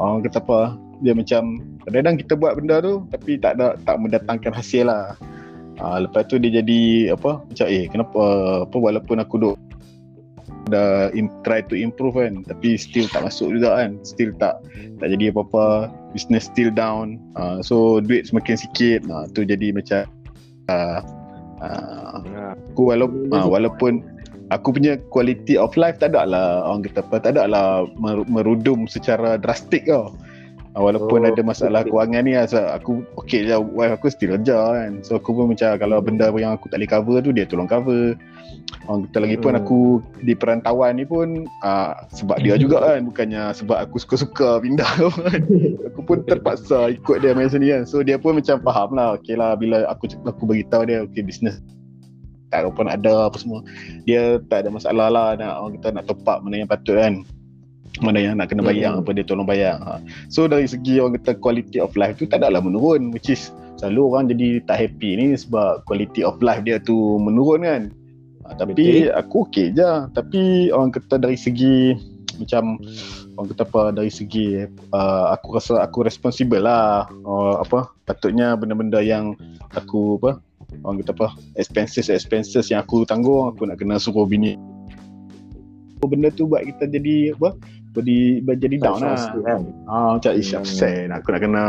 orang 0.00 0.24
kata 0.24 0.40
apa 0.40 0.80
dia 1.02 1.12
macam 1.12 1.58
kadang-kadang 1.84 2.16
kita 2.22 2.32
buat 2.38 2.52
benda 2.56 2.78
tu 2.78 3.02
tapi 3.10 3.36
tak 3.42 3.58
ada 3.58 3.74
tak 3.82 3.98
mendatangkan 3.98 4.54
hasil 4.54 4.86
lah. 4.88 5.18
Uh, 5.82 6.06
lepas 6.06 6.30
tu 6.30 6.38
dia 6.38 6.62
jadi 6.62 7.12
apa 7.16 7.42
macam 7.42 7.66
eh 7.66 7.90
kenapa 7.90 8.22
apa 8.62 8.76
walaupun 8.78 9.18
aku 9.18 9.34
duk 9.40 9.56
dah 10.70 11.10
in, 11.10 11.26
try 11.42 11.58
to 11.58 11.74
improve 11.74 12.14
kan 12.14 12.46
tapi 12.46 12.78
still 12.78 13.10
tak 13.10 13.26
masuk 13.26 13.50
juga 13.50 13.82
kan. 13.82 13.98
Still 14.06 14.30
tak 14.38 14.62
tak 15.02 15.10
jadi 15.18 15.34
apa-apa. 15.34 15.90
Business 16.14 16.46
still 16.46 16.70
down. 16.70 17.18
Uh, 17.34 17.58
so 17.66 17.98
duit 17.98 18.30
semakin 18.30 18.54
sikit. 18.54 19.02
Uh, 19.10 19.26
tu 19.34 19.42
jadi 19.42 19.74
macam 19.74 20.06
uh, 20.70 21.02
uh, 21.58 22.54
aku 22.54 22.94
walaupun, 22.94 23.34
uh, 23.34 23.48
walaupun 23.50 23.92
aku 24.54 24.76
punya 24.76 25.00
quality 25.10 25.58
of 25.58 25.74
life 25.74 25.98
tak 25.98 26.14
ada 26.14 26.30
lah. 26.30 26.48
Orang 26.70 26.86
kata 26.86 27.02
apa 27.02 27.16
tak 27.18 27.34
ada 27.34 27.50
lah 27.50 27.68
merudum 28.30 28.86
secara 28.86 29.34
drastik 29.34 29.90
tau 29.90 30.14
walaupun 30.72 31.20
oh, 31.24 31.28
ada 31.28 31.42
masalah 31.44 31.84
okay. 31.84 31.92
kewangan 31.92 32.24
ni 32.24 32.32
so 32.48 32.56
aku 32.56 33.04
okey 33.20 33.44
je 33.44 33.56
wife 33.76 33.92
aku 33.92 34.08
still 34.08 34.32
kerja 34.40 34.56
kan. 34.72 35.04
So 35.04 35.20
aku 35.20 35.36
pun 35.36 35.52
macam 35.52 35.76
kalau 35.76 36.00
benda 36.00 36.32
yang 36.32 36.56
aku 36.56 36.72
tak 36.72 36.80
boleh 36.80 36.88
cover 36.88 37.16
tu 37.20 37.30
dia 37.36 37.44
tolong 37.44 37.68
cover. 37.68 38.16
Orang 38.88 39.04
kata 39.08 39.18
lagi 39.20 39.36
pun 39.36 39.52
hmm. 39.52 39.60
aku 39.60 39.80
di 40.24 40.32
perantauan 40.32 40.96
ni 40.96 41.04
pun 41.04 41.44
uh, 41.60 41.92
sebab 42.16 42.40
dia 42.40 42.56
juga 42.56 42.80
kan 42.80 43.04
bukannya 43.04 43.52
sebab 43.52 43.84
aku 43.84 44.00
suka-suka 44.00 44.64
pindah 44.64 44.88
kan. 45.12 45.40
Aku 45.92 46.00
pun 46.08 46.24
terpaksa 46.24 46.88
ikut 46.88 47.20
dia 47.20 47.36
macam 47.36 47.60
ni 47.60 47.68
kan. 47.68 47.84
So 47.84 48.00
dia 48.00 48.16
pun 48.16 48.40
macam 48.40 48.64
faham 48.64 48.96
lah 48.96 49.20
okey 49.20 49.36
lah 49.36 49.52
bila 49.60 49.84
aku 49.92 50.08
aku 50.24 50.42
beritahu 50.48 50.88
dia 50.88 51.04
okey 51.04 51.20
bisnes 51.20 51.60
tak 52.48 52.68
apa 52.68 52.80
nak 52.84 53.00
ada 53.04 53.28
apa 53.28 53.36
semua. 53.36 53.60
Dia 54.08 54.40
tak 54.48 54.64
ada 54.64 54.68
masalah 54.72 55.08
lah 55.12 55.28
nak 55.36 55.52
orang 55.60 55.72
kata 55.80 55.88
nak 56.00 56.04
top 56.08 56.24
up 56.24 56.40
mana 56.40 56.64
yang 56.64 56.68
patut 56.68 56.96
kan 56.96 57.20
mana 58.00 58.16
yang 58.16 58.40
nak 58.40 58.48
kena 58.48 58.64
bayar 58.64 58.96
hmm. 58.96 59.00
apa 59.04 59.10
dia 59.12 59.24
tolong 59.26 59.44
bayar 59.44 59.76
ha. 59.84 60.00
so 60.32 60.48
dari 60.48 60.64
segi 60.64 60.96
orang 60.96 61.20
kata 61.20 61.36
quality 61.36 61.76
of 61.76 61.92
life 61.92 62.16
tu 62.16 62.24
tak 62.24 62.40
adalah 62.40 62.64
menurun 62.64 63.12
which 63.12 63.28
is 63.28 63.52
selalu 63.76 64.16
orang 64.16 64.32
jadi 64.32 64.64
tak 64.64 64.78
happy 64.88 65.10
ni 65.20 65.36
sebab 65.36 65.84
quality 65.84 66.24
of 66.24 66.40
life 66.40 66.64
dia 66.64 66.80
tu 66.80 67.20
menurun 67.20 67.68
kan 67.68 67.82
ha, 68.48 68.56
tapi 68.56 68.72
okay. 68.72 69.12
aku 69.12 69.44
okey 69.44 69.76
je 69.76 69.90
tapi 70.16 70.72
orang 70.72 70.88
kata 70.88 71.20
dari 71.20 71.36
segi 71.36 71.92
macam 72.40 72.80
orang 73.36 73.48
kata 73.52 73.62
apa 73.68 73.82
dari 73.92 74.08
segi 74.08 74.64
uh, 74.96 75.24
aku 75.36 75.60
rasa 75.60 75.84
aku 75.84 76.08
responsible 76.08 76.64
lah 76.64 77.04
uh, 77.28 77.60
apa 77.60 77.92
patutnya 78.08 78.56
benda-benda 78.56 79.04
yang 79.04 79.36
aku 79.76 80.16
apa 80.24 80.40
orang 80.80 81.04
kata 81.04 81.12
apa 81.12 81.28
expenses 81.60 82.08
expenses 82.08 82.72
yang 82.72 82.80
aku 82.80 83.04
tanggung 83.04 83.52
aku 83.52 83.68
nak 83.68 83.76
kena 83.76 84.00
suruh 84.00 84.24
bini 84.24 84.56
benda 86.02 86.34
tu 86.34 86.50
buat 86.50 86.66
kita 86.66 86.90
jadi 86.90 87.36
apa 87.38 87.54
jadi 87.92 88.40
jadi 88.56 88.76
down 88.80 89.04
lah. 89.04 89.20
Kan? 89.44 89.62
Ah 89.84 90.16
macam 90.16 90.32
ish 90.32 90.56
upset 90.56 91.12
aku 91.12 91.36
nak 91.36 91.40
kena 91.44 91.64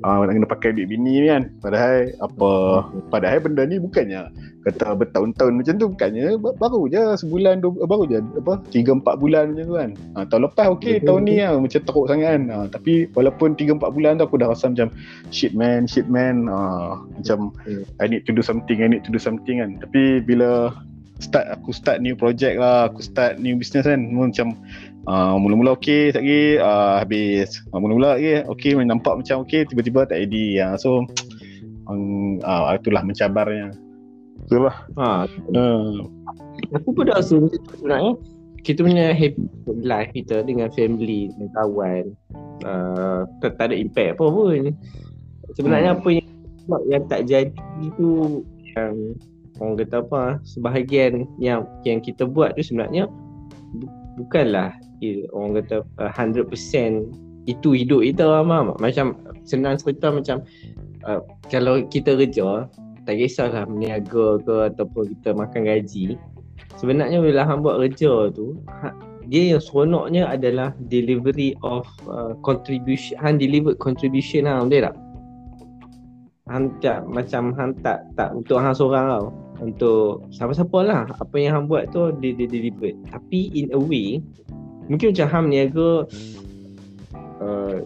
uh, 0.00 0.24
nak 0.24 0.32
kena 0.32 0.48
pakai 0.48 0.72
duit 0.72 0.88
bini 0.88 1.20
ni 1.20 1.28
kan. 1.28 1.52
Padahal 1.60 2.12
apa 2.24 2.50
hmm. 2.88 3.12
padahal 3.12 3.38
benda 3.44 3.62
ni 3.68 3.76
bukannya 3.76 4.32
kata 4.66 4.98
bertahun-tahun 4.98 5.62
macam 5.62 5.74
tu 5.78 5.86
bukannya 5.94 6.42
baru 6.42 6.90
je 6.90 7.02
sebulan 7.22 7.62
dua, 7.62 7.86
baru 7.86 8.02
je 8.10 8.18
apa 8.18 8.58
3 8.74 8.98
4 8.98 9.22
bulan 9.22 9.44
macam 9.54 9.64
tu 9.68 9.76
kan. 9.78 9.90
Ah 10.18 10.24
tahun 10.26 10.42
lepas 10.50 10.66
okey 10.74 10.96
tahun 11.06 11.22
ni 11.22 11.38
lah 11.38 11.54
macam 11.54 11.80
teruk 11.86 12.06
sangat 12.10 12.28
kan. 12.34 12.42
Ah, 12.50 12.66
tapi 12.66 13.06
walaupun 13.14 13.54
3 13.54 13.78
4 13.78 13.94
bulan 13.94 14.18
tu 14.18 14.24
aku 14.26 14.36
dah 14.42 14.50
rasa 14.50 14.72
macam 14.72 14.90
shit 15.30 15.54
man 15.54 15.86
shit 15.86 16.10
man 16.10 16.50
ah 16.50 16.98
macam 17.14 17.54
hmm. 17.68 17.86
I 18.02 18.10
need 18.10 18.26
to 18.26 18.34
do 18.34 18.42
something 18.42 18.82
I 18.82 18.90
need 18.90 19.06
to 19.06 19.14
do 19.14 19.22
something 19.22 19.62
kan. 19.62 19.78
Tapi 19.78 20.24
bila 20.26 20.74
start 21.20 21.48
aku 21.48 21.72
start 21.72 22.04
new 22.04 22.12
project 22.12 22.60
lah 22.60 22.92
aku 22.92 23.00
start 23.00 23.40
new 23.40 23.56
business 23.56 23.88
kan 23.88 24.12
macam 24.12 24.52
uh, 25.06 25.34
mula-mula 25.38 25.74
okey 25.78 26.12
sekejap 26.12 26.22
lagi. 26.22 26.42
Uh, 26.60 26.94
habis. 27.02 27.48
Uh, 27.72 27.78
mula-mula 27.80 28.18
lagi 28.18 28.42
okey 28.46 28.78
nampak 28.84 29.14
macam 29.18 29.42
okey 29.46 29.66
tiba-tiba 29.66 30.06
tak 30.06 30.22
jadi 30.28 30.44
uh, 30.70 30.74
so 30.76 31.02
um, 31.88 32.38
uh, 32.42 32.74
itulah 32.76 33.02
mencabarnya. 33.02 33.74
Itulah. 34.46 34.76
Ha. 35.00 35.26
Uh. 35.54 36.06
aku 36.72 36.88
pun 36.96 37.04
dah 37.08 37.20
rasa 37.20 37.36
sebenarnya 37.76 38.16
kita 38.64 38.82
punya 38.82 39.14
happy 39.14 39.46
life 39.86 40.10
kita 40.10 40.42
dengan 40.42 40.72
family 40.74 41.30
dengan 41.36 41.50
kawan 41.54 42.04
uh, 42.66 43.22
tak, 43.38 43.54
tak 43.60 43.70
ada 43.70 43.76
impact 43.76 44.18
apa 44.18 44.26
pun. 44.26 44.74
Sebenarnya 45.54 45.90
hmm. 45.94 45.98
apa 46.02 46.08
yang 46.10 46.28
yang 46.90 47.02
tak 47.06 47.30
jadi 47.30 47.54
itu 47.78 48.42
yang 48.74 49.14
orang 49.62 49.78
kata 49.80 49.96
apa 50.02 50.22
sebahagian 50.42 51.24
yang 51.38 51.64
yang 51.86 52.02
kita 52.02 52.26
buat 52.26 52.58
tu 52.58 52.62
sebenarnya 52.66 53.08
bu, 53.78 53.86
bukanlah 54.20 54.74
orang 55.32 55.62
kata 55.62 55.84
uh, 56.00 56.10
100% 56.12 56.48
itu 57.46 57.68
hidup. 57.72 58.02
Kita 58.02 58.24
lah 58.26 58.42
macam 58.76 59.16
senang 59.46 59.78
cerita 59.78 60.10
macam 60.10 60.42
uh, 61.06 61.22
kalau 61.48 61.86
kita 61.86 62.18
kerja 62.18 62.66
tak 63.06 63.22
kisahlah 63.22 63.64
meniaga 63.70 64.42
ke 64.42 64.54
ataupun 64.74 65.14
kita 65.16 65.30
makan 65.32 65.62
gaji. 65.64 66.18
Sebenarnya 66.76 67.22
bila 67.22 67.46
hang 67.46 67.62
buat 67.62 67.78
kerja 67.80 68.34
tu 68.34 68.58
ha, 68.68 68.92
dia 69.30 69.56
yang 69.56 69.62
seronoknya 69.62 70.26
adalah 70.26 70.74
delivery 70.90 71.54
of 71.62 71.86
uh, 72.10 72.34
contribution 72.42 73.14
hang 73.22 73.38
deliver 73.38 73.78
contribution 73.78 74.50
hang 74.50 74.66
betul 74.66 74.90
tak? 74.90 74.96
Hang 76.46 76.66
tak 76.82 77.00
macam 77.06 77.54
hang 77.54 77.72
tak 77.80 78.02
tak 78.18 78.34
untuk 78.34 78.58
hang 78.58 78.74
seorang 78.74 79.06
tau. 79.06 79.26
Untuk 79.56 80.28
siapa-siapa 80.36 80.78
lah 80.84 81.08
apa 81.08 81.36
yang 81.40 81.52
hang 81.56 81.66
buat 81.70 81.88
tu 81.94 82.12
dia, 82.20 82.36
dia 82.36 82.50
deliver. 82.50 82.92
Tapi 83.08 83.54
in 83.56 83.72
a 83.72 83.80
way 83.80 84.20
mungkin 84.86 85.12
macam 85.14 85.26
hang 85.28 85.46
niaga 85.50 85.90
uh, 87.42 87.78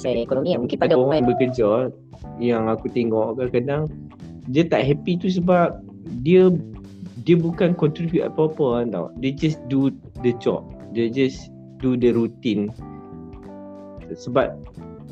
Saya 0.00 0.24
ekonomi 0.24 0.56
yang 0.56 0.64
mungkin 0.64 0.80
pada 0.80 0.96
ada 0.96 1.02
orang 1.04 1.28
bekerja 1.28 1.92
yang 2.40 2.72
aku 2.72 2.88
tengok 2.88 3.36
kadang-kadang 3.36 3.84
dia 4.48 4.64
tak 4.64 4.88
happy 4.88 5.20
tu 5.20 5.28
sebab 5.28 5.84
dia 6.24 6.48
dia 7.28 7.36
bukan 7.36 7.76
contribute 7.76 8.24
apa-apa 8.24 8.80
kan 8.80 8.86
tau. 8.90 9.06
Dia 9.20 9.36
just 9.36 9.60
do 9.68 9.92
the 10.24 10.32
job. 10.40 10.64
Dia 10.96 11.12
just 11.12 11.52
do 11.84 11.94
the 12.00 12.16
routine. 12.16 12.72
Sebab 14.08 14.56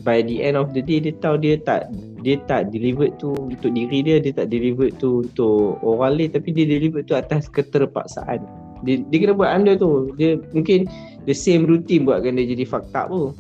by 0.03 0.25
the 0.25 0.41
end 0.41 0.57
of 0.57 0.73
the 0.73 0.81
day 0.81 1.05
dia 1.05 1.13
tahu 1.21 1.37
dia 1.37 1.61
tak 1.61 1.93
dia 2.25 2.41
tak 2.49 2.73
deliver 2.73 3.13
tu 3.21 3.37
untuk 3.37 3.71
diri 3.77 4.03
dia, 4.03 4.17
dia 4.19 4.33
tak 4.33 4.49
deliver 4.49 4.89
tu 4.97 5.23
untuk 5.29 5.79
orang 5.85 6.17
lain 6.17 6.31
tapi 6.33 6.51
dia 6.51 6.67
deliver 6.67 7.05
tu 7.05 7.13
atas 7.13 7.47
keterpaksaan. 7.53 8.41
Dia, 8.87 9.03
dia 9.11 9.19
kena 9.19 9.35
buat 9.35 9.51
anda 9.51 9.75
tu. 9.75 10.15
Dia 10.15 10.39
mungkin 10.55 10.87
the 11.27 11.35
same 11.35 11.67
routine 11.67 12.07
buatkan 12.07 12.39
dia 12.39 12.47
jadi 12.55 12.65
fucked 12.67 12.95
up 12.95 13.11
tu. 13.11 13.35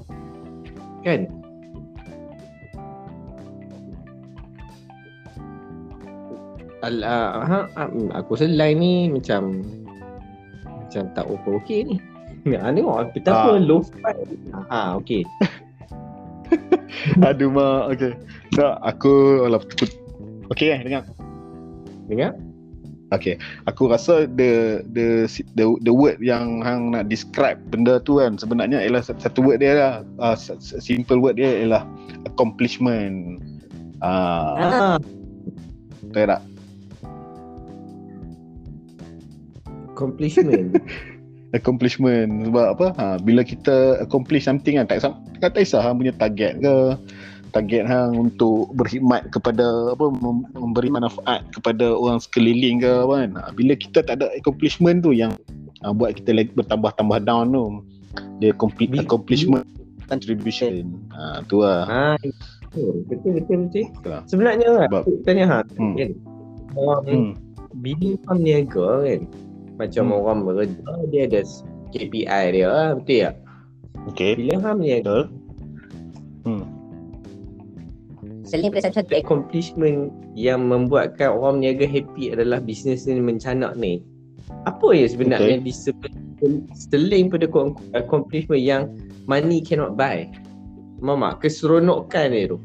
Kan? 1.06 1.30
Al, 6.86 7.02
uh, 7.02 7.42
ha, 7.42 7.58
ha, 7.74 7.84
hmm, 7.90 8.14
aku 8.14 8.38
rasa 8.38 8.46
line 8.46 8.78
ni 8.78 8.94
macam 9.10 9.66
macam 10.62 11.02
tak 11.14 11.26
okay, 11.34 11.52
okay 11.58 11.78
ni. 11.86 11.96
Ya, 12.46 12.70
tengok 12.70 13.12
betapa 13.12 13.58
Ah. 13.58 13.60
low 13.60 13.82
fi. 13.82 13.98
Ha, 14.70 14.94
okay. 14.94 15.22
Aduh 17.28 17.50
mak, 17.52 17.92
okay. 17.92 18.12
So, 18.56 18.78
aku, 18.80 19.44
okay 20.48 20.78
eh, 20.78 20.80
dengar. 20.80 21.02
Dengar? 22.08 22.32
Okay, 23.08 23.40
aku 23.64 23.88
rasa 23.88 24.28
the 24.28 24.84
the 24.92 25.24
the 25.56 25.64
the 25.80 25.94
word 25.94 26.20
yang 26.20 26.60
hang 26.60 26.92
nak 26.92 27.08
describe 27.08 27.56
benda 27.72 27.96
tu 28.04 28.20
kan 28.20 28.36
sebenarnya 28.36 28.84
ialah 28.84 29.00
satu, 29.00 29.40
word 29.40 29.64
dia 29.64 29.72
lah. 29.80 29.94
Uh, 30.20 30.36
simple 30.60 31.16
word 31.16 31.40
dia 31.40 31.64
ialah 31.64 31.88
accomplishment. 32.28 33.40
Ah, 34.04 34.60
uh, 34.60 34.60
Ah, 34.60 34.96
betul 36.04 36.28
tak? 36.28 36.42
accomplishment. 39.98 40.78
Accomplishment 41.58 42.52
sebab 42.52 42.66
apa? 42.76 42.86
Ha, 43.00 43.04
bila 43.24 43.40
kita 43.40 44.04
accomplish 44.04 44.44
something 44.44 44.76
kan 44.76 44.84
tak 44.84 45.00
sam- 45.00 45.16
tak 45.40 45.56
kisah 45.56 45.80
hang 45.80 45.96
punya 45.96 46.12
target 46.12 46.60
ke 46.60 46.74
target 47.50 47.84
hang 47.84 48.14
untuk 48.14 48.70
berkhidmat 48.72 49.28
kepada 49.28 49.92
apa 49.92 50.08
mem- 50.08 50.48
memberi 50.52 50.88
manfaat 50.88 51.44
kepada 51.50 51.92
orang 51.92 52.18
sekeliling 52.18 52.80
ke 52.80 52.90
apa 52.90 53.14
kan. 53.24 53.30
Ha, 53.36 53.50
bila 53.52 53.72
kita 53.74 54.00
tak 54.02 54.20
ada 54.20 54.28
accomplishment 54.34 55.00
tu 55.00 55.12
yang 55.12 55.32
ha, 55.80 55.90
buat 55.90 56.14
kita 56.14 56.32
lagi 56.32 56.50
bertambah-tambah 56.54 57.18
down 57.22 57.50
tu. 57.50 57.64
Dia 58.38 58.50
complete 58.54 58.92
Bi- 58.94 59.02
accomplishment 59.02 59.66
contribution. 60.06 60.94
Ha, 61.12 61.44
tu 61.44 61.60
lah. 61.60 61.84
ha, 61.84 62.02
betul, 62.72 63.04
betul, 63.06 63.30
betul, 63.38 63.58
betul. 63.68 63.86
Lah. 64.08 64.22
Sebenarnya 64.24 64.70
Sebab- 64.88 65.06
tanya 65.22 65.44
ha, 65.46 65.58
Hmm. 65.76 65.94
kan, 65.94 66.10
orang 66.74 67.02
Hmm. 67.04 67.30
bila 67.78 68.08
orang 68.26 68.40
niaga 68.40 68.88
kan, 69.04 69.20
macam 69.76 70.04
Hmm. 70.08 70.16
orang 70.16 70.38
bekerja, 70.42 70.92
dia 71.12 71.22
ada 71.28 71.40
KPI 71.88 72.44
dia 72.52 72.66
lah, 72.68 72.88
betul 72.96 73.18
tak? 73.24 73.34
Okay. 74.14 74.32
Bila 74.38 74.52
orang 74.62 74.78
niaga, 74.80 75.04
Betul. 75.04 75.24
Selain 78.48 78.72
pada 78.72 78.88
satu 78.88 79.12
accomplishment 79.12 80.08
yang 80.32 80.72
membuatkan 80.72 81.36
orang 81.36 81.60
niaga 81.60 81.84
happy 81.84 82.32
adalah 82.32 82.64
bisnes 82.64 83.04
ni 83.04 83.20
mencanak 83.20 83.76
ni. 83.76 84.00
Apa 84.64 84.96
yang 84.96 85.12
sebenarnya 85.12 85.60
di 85.60 85.68
sebelum 85.68 86.64
seling 86.72 87.28
pada 87.28 87.44
co- 87.44 87.76
accomplishment 87.92 88.64
yang 88.64 88.88
money 89.28 89.60
cannot 89.60 90.00
buy? 90.00 90.24
Mama, 91.04 91.36
keseronokan 91.36 92.32
dia 92.32 92.48
tu. 92.48 92.58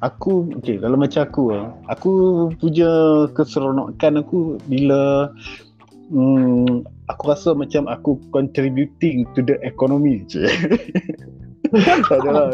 Aku 0.00 0.48
okay, 0.56 0.80
kalau 0.80 0.96
macam 0.96 1.20
aku 1.20 1.42
lah, 1.52 1.68
aku 1.92 2.12
punya 2.56 2.90
keseronokan 3.36 4.24
aku 4.24 4.56
bila 4.66 5.28
hmm, 6.08 6.82
aku 7.12 7.22
rasa 7.28 7.52
macam 7.52 7.84
aku 7.92 8.16
contributing 8.32 9.28
to 9.36 9.44
the 9.44 9.60
economy 9.62 10.24
je. 10.24 10.48
tak 12.10 12.18
ada 12.22 12.30
lah. 12.30 12.48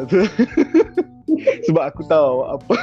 Sebab 1.69 1.85
aku 1.85 2.03
tahu 2.09 2.49
apa 2.49 2.75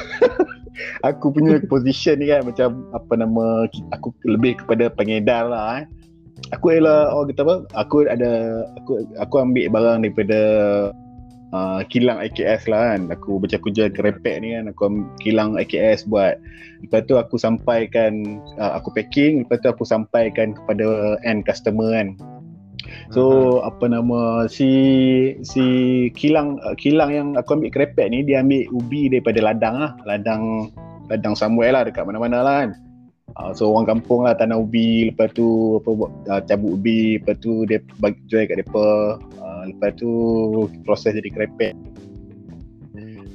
aku 1.09 1.33
punya 1.33 1.59
position 1.65 2.21
ni 2.21 2.29
kan 2.29 2.45
macam 2.45 2.85
apa 2.93 3.13
nama 3.17 3.65
aku 3.91 4.13
lebih 4.25 4.61
kepada 4.63 4.89
pengedar 4.93 5.49
lah 5.49 5.83
eh. 5.83 5.85
Aku 6.53 6.69
ialah 6.69 7.15
orang 7.15 7.31
kata 7.33 7.41
apa? 7.47 7.55
Aku 7.79 7.95
ada 8.05 8.31
aku 8.77 8.91
aku 9.17 9.35
ambil 9.41 9.65
barang 9.71 9.99
daripada 10.05 10.41
uh, 11.55 11.81
kilang 11.87 12.19
IKS 12.19 12.67
lah 12.67 12.95
kan 12.95 13.11
aku 13.11 13.39
macam 13.39 13.57
aku 13.63 13.69
jual 13.71 13.89
kerepek 13.91 14.43
ni 14.43 14.55
kan 14.55 14.71
aku 14.71 14.81
am- 14.91 15.07
kilang 15.23 15.55
IKS 15.55 16.07
buat 16.11 16.39
lepas 16.83 17.07
tu 17.07 17.15
aku 17.15 17.39
sampaikan 17.39 18.43
uh, 18.59 18.75
aku 18.75 18.91
packing 18.95 19.47
lepas 19.47 19.63
tu 19.63 19.71
aku 19.71 19.87
sampaikan 19.87 20.51
kepada 20.51 21.17
end 21.23 21.47
customer 21.47 21.95
kan 21.95 22.07
so 23.13 23.57
apa 23.65 23.85
nama 23.89 24.49
si 24.49 24.69
si 25.41 25.65
kilang 26.13 26.57
uh, 26.61 26.75
kilang 26.77 27.09
yang 27.13 27.27
aku 27.37 27.57
ambil 27.57 27.71
kerepek 27.71 28.09
ni 28.09 28.21
dia 28.25 28.41
ambil 28.41 28.65
ubi 28.73 29.07
daripada 29.11 29.39
ladang 29.41 29.75
lah. 29.77 29.91
Ladang 30.03 30.73
ladang 31.11 31.33
somewhere 31.37 31.73
lah 31.73 31.83
dekat 31.85 32.05
mana-mana 32.05 32.41
lah 32.41 32.55
kan. 32.65 32.71
Uh, 33.35 33.51
so 33.51 33.67
orang 33.75 33.99
kampung 33.99 34.23
lah 34.23 34.31
tanam 34.37 34.63
ubi 34.63 35.11
lepas 35.11 35.27
tu 35.35 35.77
apa 35.83 35.89
buat 35.91 36.11
uh, 36.31 36.41
cabut 36.47 36.79
ubi 36.79 37.19
lepas 37.19 37.35
tu 37.43 37.67
dia 37.67 37.83
bagi 37.99 38.21
jual 38.31 38.47
kat 38.47 38.63
depa. 38.63 39.19
Uh, 39.41 39.63
lepas 39.75 39.91
tu 39.99 40.09
proses 40.87 41.13
jadi 41.13 41.29
kerepek. 41.29 41.73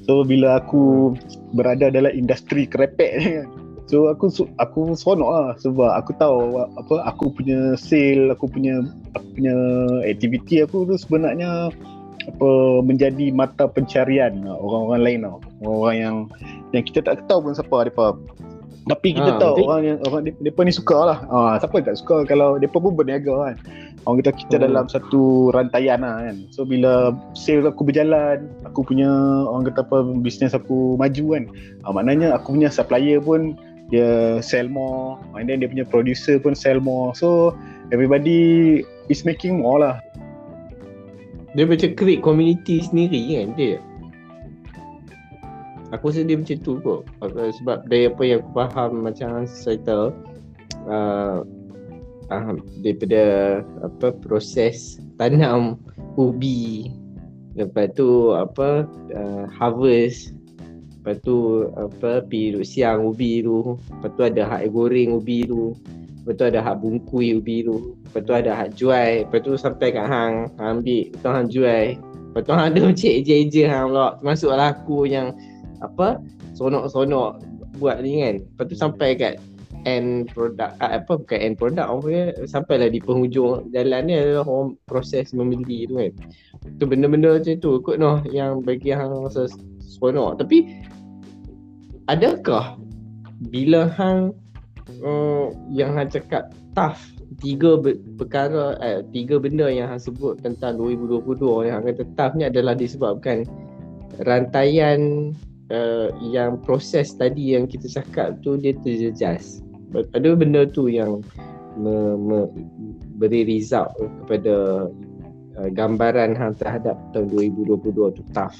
So 0.08 0.24
bila 0.26 0.58
aku 0.58 1.14
berada 1.54 1.92
dalam 1.92 2.10
industri 2.10 2.66
kerepek 2.66 3.10
ni 3.20 3.59
so 3.90 4.06
aku 4.06 4.30
aku 4.62 4.94
seronok 4.94 5.30
lah 5.34 5.48
sebab 5.58 5.90
aku 5.98 6.14
tahu 6.14 6.62
apa 6.78 6.94
aku 7.10 7.34
punya 7.34 7.74
sale 7.74 8.30
aku 8.30 8.46
punya 8.46 8.86
aku 9.18 9.26
punya 9.34 9.54
aktiviti 10.06 10.62
aku 10.62 10.86
tu 10.86 10.94
sebenarnya 10.94 11.74
apa 12.30 12.50
menjadi 12.86 13.34
mata 13.34 13.66
pencarian 13.66 14.46
uh, 14.46 14.54
orang-orang 14.54 15.02
lain 15.02 15.20
tau 15.26 15.36
orang-orang 15.66 15.96
yang 15.98 16.16
yang 16.70 16.84
kita 16.86 17.02
tak 17.02 17.26
tahu 17.26 17.50
pun 17.50 17.58
siapa 17.58 17.90
depa 17.90 18.14
tapi 18.88 19.12
kita 19.12 19.36
Ah, 19.36 19.38
tahu 19.38 19.54
betul. 19.54 19.66
orang 19.68 19.82
yang 19.84 19.98
orang 20.08 20.22
de- 20.26 20.40
depa 20.40 20.60
ni 20.66 20.72
suka 20.72 20.96
lah. 20.98 21.18
Ah, 21.28 21.54
siapa 21.60 21.78
yang 21.78 21.86
tak 21.92 22.00
suka 22.00 22.16
kalau 22.26 22.56
depa 22.56 22.80
pun 22.80 22.96
berniaga 22.96 23.30
kan. 23.30 23.54
Orang 24.08 24.24
kita 24.24 24.32
kita 24.34 24.56
Hmm. 24.56 24.64
dalam 24.66 24.84
satu 24.88 25.52
rantaian 25.52 26.00
lah 26.00 26.16
kan. 26.26 26.48
So 26.50 26.64
bila 26.64 27.12
sales 27.36 27.68
aku 27.68 27.86
berjalan, 27.86 28.50
aku 28.64 28.82
punya 28.82 29.06
orang 29.46 29.68
kata 29.68 29.84
apa 29.84 30.00
bisnes 30.24 30.56
aku 30.56 30.96
maju 30.96 31.24
kan. 31.38 31.44
Ah, 31.86 31.92
maknanya 31.92 32.34
aku 32.34 32.56
punya 32.56 32.72
supplier 32.72 33.20
pun 33.20 33.54
dia 33.90 34.38
sell 34.38 34.70
more 34.70 35.18
and 35.34 35.50
then 35.50 35.62
dia 35.62 35.68
punya 35.68 35.86
producer 35.86 36.38
pun 36.38 36.54
sell 36.54 36.78
more. 36.78 37.12
So 37.14 37.58
everybody 37.90 38.82
is 39.10 39.26
making 39.26 39.60
more 39.60 39.82
lah. 39.82 39.96
Dia 41.58 41.66
macam 41.66 41.98
create 41.98 42.22
community 42.22 42.86
sendiri 42.86 43.42
kan 43.42 43.48
dia. 43.58 43.78
Aku 45.90 46.14
rasa 46.14 46.22
dia 46.22 46.38
macam 46.38 46.56
tu 46.62 46.78
kot. 46.78 47.02
Sebab 47.58 47.90
dari 47.90 48.06
apa 48.06 48.22
yang 48.22 48.46
aku 48.46 48.50
faham 48.54 49.02
macam 49.02 49.42
societal 49.50 50.14
uh, 50.86 51.42
uh, 52.30 52.54
daripada 52.86 53.22
apa 53.82 54.14
proses 54.22 55.02
tanam 55.18 55.82
ubi 56.14 56.94
lepas 57.58 57.90
tu 57.98 58.32
apa 58.32 58.86
uh, 59.10 59.44
harvest 59.50 60.32
lepas 61.00 61.16
tu 61.24 61.64
apa 61.80 62.20
pergi 62.20 62.52
duduk 62.52 62.64
siang 62.68 63.08
ubi 63.08 63.40
tu. 63.40 63.80
Lepas 63.88 64.10
tu 64.12 64.22
ada 64.28 64.42
hak 64.44 64.68
goreng 64.68 65.16
ubi 65.16 65.48
tu. 65.48 65.72
Lepas 66.20 66.36
tu 66.36 66.44
ada 66.44 66.60
hak 66.60 66.76
bungkui 66.84 67.40
ubi 67.40 67.64
tu. 67.64 67.96
Lepas 68.04 68.20
tu 68.28 68.32
ada 68.36 68.52
hak 68.52 68.68
jual. 68.76 69.24
Lepas 69.24 69.40
tu 69.40 69.56
sampai 69.56 69.96
kat 69.96 70.04
hang. 70.04 70.52
Ambil. 70.60 71.08
Tu 71.08 71.28
hang 71.32 71.48
jual. 71.48 71.96
Lepas 71.96 72.40
tu 72.44 72.52
hang 72.52 72.66
ada 72.70 72.80
macam 72.84 73.10
eja-eja 73.16 73.62
hang 73.72 73.86
pula. 73.88 74.08
Termasuklah 74.20 74.68
aku 74.76 74.98
yang 75.08 75.32
apa 75.80 76.20
seronok-seronok 76.52 77.40
buat 77.80 78.04
ni 78.04 78.20
kan. 78.20 78.34
Lepas 78.44 78.64
tu 78.68 78.76
sampai 78.76 79.16
kat 79.16 79.34
end 79.88 80.28
product 80.36 80.76
ah, 80.84 81.00
apa 81.00 81.16
bukan 81.16 81.38
end 81.40 81.56
product 81.56 81.88
apa 81.88 82.04
dia 82.04 82.24
sampailah 82.44 82.92
di 82.92 83.00
penghujung 83.00 83.72
jalan 83.72 84.02
ni 84.04 84.12
adalah 84.12 84.44
orang 84.44 84.76
proses 84.84 85.32
membeli 85.32 85.88
tu 85.88 85.96
kan. 85.96 86.12
Tu 86.76 86.84
benda-benda 86.84 87.40
macam 87.40 87.56
tu 87.56 87.80
kot 87.80 87.96
noh 87.96 88.20
yang 88.28 88.60
bagi 88.60 88.92
hang 88.92 89.08
rasa 89.24 89.48
seronok 89.90 90.38
tapi 90.38 90.86
adakah 92.06 92.78
bila 93.50 93.90
hang 93.98 94.30
uh, 95.02 95.50
yang 95.70 95.98
hang 95.98 96.06
cakap 96.06 96.54
tough 96.78 97.02
tiga 97.38 97.78
be- 97.78 97.98
perkara 98.18 98.74
eh, 98.82 99.00
tiga 99.14 99.38
benda 99.38 99.70
yang 99.70 99.90
hang 99.90 100.02
sebut 100.02 100.38
tentang 100.42 100.76
2022 100.78 101.70
yang 101.70 101.82
akan 101.82 101.94
tetap 101.96 102.30
ni 102.34 102.46
adalah 102.46 102.74
disebabkan 102.74 103.46
rantaian 104.26 105.32
uh, 105.70 106.10
yang 106.20 106.58
proses 106.60 107.14
tadi 107.14 107.54
yang 107.54 107.70
kita 107.70 107.86
cakap 107.88 108.36
tu 108.42 108.58
dia 108.58 108.74
terjejas. 108.82 109.62
Ada 110.14 110.38
benda 110.38 110.66
tu 110.66 110.86
yang 110.86 111.22
me, 111.78 112.18
me, 112.18 112.38
beri 113.18 113.46
result 113.46 113.94
kepada 113.98 114.86
uh, 115.58 115.68
gambaran 115.70 116.34
hang 116.34 116.54
terhadap 116.58 116.98
tahun 117.14 117.30
2022 117.30 118.18
tu 118.18 118.22
tough. 118.34 118.58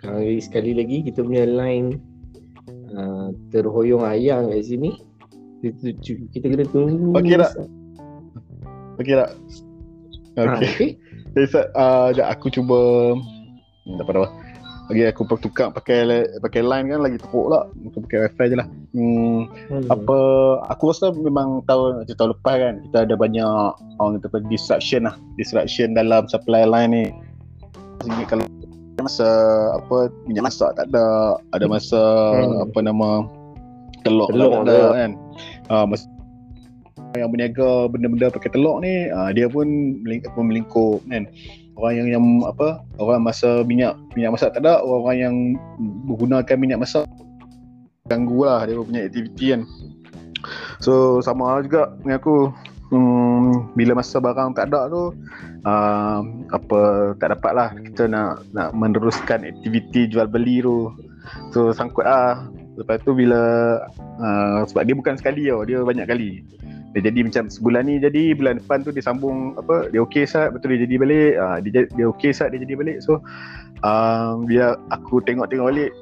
Lagi, 0.00 0.36
sekali 0.40 0.72
lagi 0.72 1.04
kita 1.04 1.20
punya 1.20 1.44
line 1.44 2.00
uh, 2.96 3.30
terhoyong 3.52 4.04
ayang 4.04 4.48
kat 4.48 4.64
sini. 4.64 4.96
Kita, 5.60 5.92
kita 6.32 6.46
kena 6.48 6.64
tunggu. 6.72 7.12
Okey 7.20 7.36
tak? 7.36 7.52
Okey 8.96 9.14
tak? 9.16 9.30
Ha, 10.36 10.40
Okey. 10.56 10.56
okay. 10.56 10.68
Okay. 10.72 10.90
Uh, 11.78 12.10
aku 12.26 12.50
cuba 12.50 13.14
hmm, 13.14 14.02
tak 14.02 14.04
apa 14.08 14.12
dah. 14.18 14.32
Okay, 14.90 15.06
aku 15.06 15.22
tukar 15.38 15.70
pakai 15.70 16.26
pakai 16.42 16.66
line 16.66 16.90
kan 16.90 17.06
lagi 17.06 17.22
teruk 17.22 17.54
lah. 17.54 17.70
Aku 17.86 18.02
pakai 18.02 18.26
wifi 18.26 18.50
je 18.50 18.56
lah. 18.58 18.66
Hmm, 18.90 19.46
Hmm. 19.70 19.86
apa 19.86 20.18
aku 20.66 20.90
rasa 20.90 21.14
memang 21.14 21.62
tahun 21.70 22.02
macam 22.02 22.14
tahun 22.18 22.30
lepas 22.34 22.54
kan 22.58 22.74
kita 22.90 22.98
ada 23.06 23.14
banyak 23.14 23.54
orang 24.02 24.18
kata 24.18 24.42
disruption 24.50 25.06
lah 25.06 25.14
disruption 25.38 25.94
dalam 25.94 26.26
supply 26.26 26.66
line 26.66 26.90
ni 26.90 27.04
Sehingga 28.02 28.34
kalau 28.34 28.44
masa 29.04 29.28
apa 29.76 30.08
minyak 30.28 30.46
masak 30.50 30.70
tak 30.76 30.86
ada 30.92 31.36
ada 31.56 31.66
masa 31.66 32.00
Hmm. 32.36 32.64
apa 32.68 32.78
nama 32.82 33.08
telur, 34.06 34.28
Telur 34.32 34.50
tak 34.50 34.60
ada 34.64 34.76
ada. 34.76 34.88
kan 34.96 35.10
uh, 35.68 35.84
masa 35.88 36.06
yang 37.18 37.30
berniaga 37.34 37.90
benda-benda 37.90 38.30
pakai 38.30 38.50
telur 38.54 38.78
ni 38.78 39.10
uh, 39.10 39.34
dia 39.34 39.50
pun 39.50 39.66
melingkup 40.06 41.02
kan 41.10 41.26
orang 41.80 41.94
yang 41.96 42.08
yang 42.12 42.24
apa 42.46 42.84
orang 43.02 43.24
masa 43.24 43.66
minyak 43.66 43.96
minyak 44.14 44.36
masak 44.36 44.52
tak 44.54 44.62
ada 44.62 44.78
orang 44.84 45.16
yang 45.18 45.34
menggunakan 45.80 46.56
minyak 46.60 46.78
masak 46.80 47.08
ganggu 48.06 48.46
lah 48.46 48.62
dia 48.66 48.78
punya 48.78 49.06
aktiviti 49.06 49.54
kan 49.54 49.62
so 50.82 51.18
sama 51.22 51.60
juga 51.64 51.92
dengan 52.02 52.18
aku 52.20 52.50
hmm, 52.96 53.74
bila 53.78 53.98
masa 53.98 54.18
barang 54.18 54.54
tak 54.58 54.70
ada 54.70 54.90
tu 54.90 55.14
uh, 55.64 56.20
apa 56.50 56.80
tak 57.22 57.38
dapat 57.38 57.52
lah. 57.54 57.68
Kita 57.74 58.10
nak 58.10 58.44
nak 58.52 58.74
meneruskan 58.74 59.46
aktiviti 59.46 60.10
jual 60.10 60.26
beli 60.26 60.62
tu. 60.62 60.90
So 61.54 61.70
sangkut 61.70 62.06
lah. 62.06 62.50
Lepas 62.78 63.02
tu 63.04 63.12
bila 63.12 63.40
uh, 64.18 64.66
sebab 64.66 64.82
dia 64.86 64.94
bukan 64.96 65.14
sekali 65.18 65.48
tau 65.48 65.62
dia 65.62 65.82
banyak 65.82 66.06
kali. 66.08 66.42
Dia 66.90 67.06
jadi 67.06 67.22
macam 67.22 67.46
sebulan 67.46 67.86
ni 67.86 68.02
jadi 68.02 68.34
bulan 68.34 68.58
depan 68.58 68.82
tu 68.82 68.90
dia 68.90 69.06
sambung 69.06 69.54
apa 69.54 69.94
dia 69.94 70.02
okey 70.02 70.26
sat 70.26 70.50
betul 70.50 70.74
dia 70.74 70.82
jadi 70.86 70.94
balik. 70.98 71.32
Uh, 71.38 71.56
dia 71.62 71.86
dia 71.86 72.06
okey 72.10 72.34
sat 72.34 72.50
dia 72.50 72.58
jadi 72.58 72.74
balik. 72.74 72.98
So 73.06 73.22
uh, 73.86 74.42
bila 74.42 74.74
aku 74.90 75.22
tengok-tengok 75.22 75.70
balik 75.70 75.94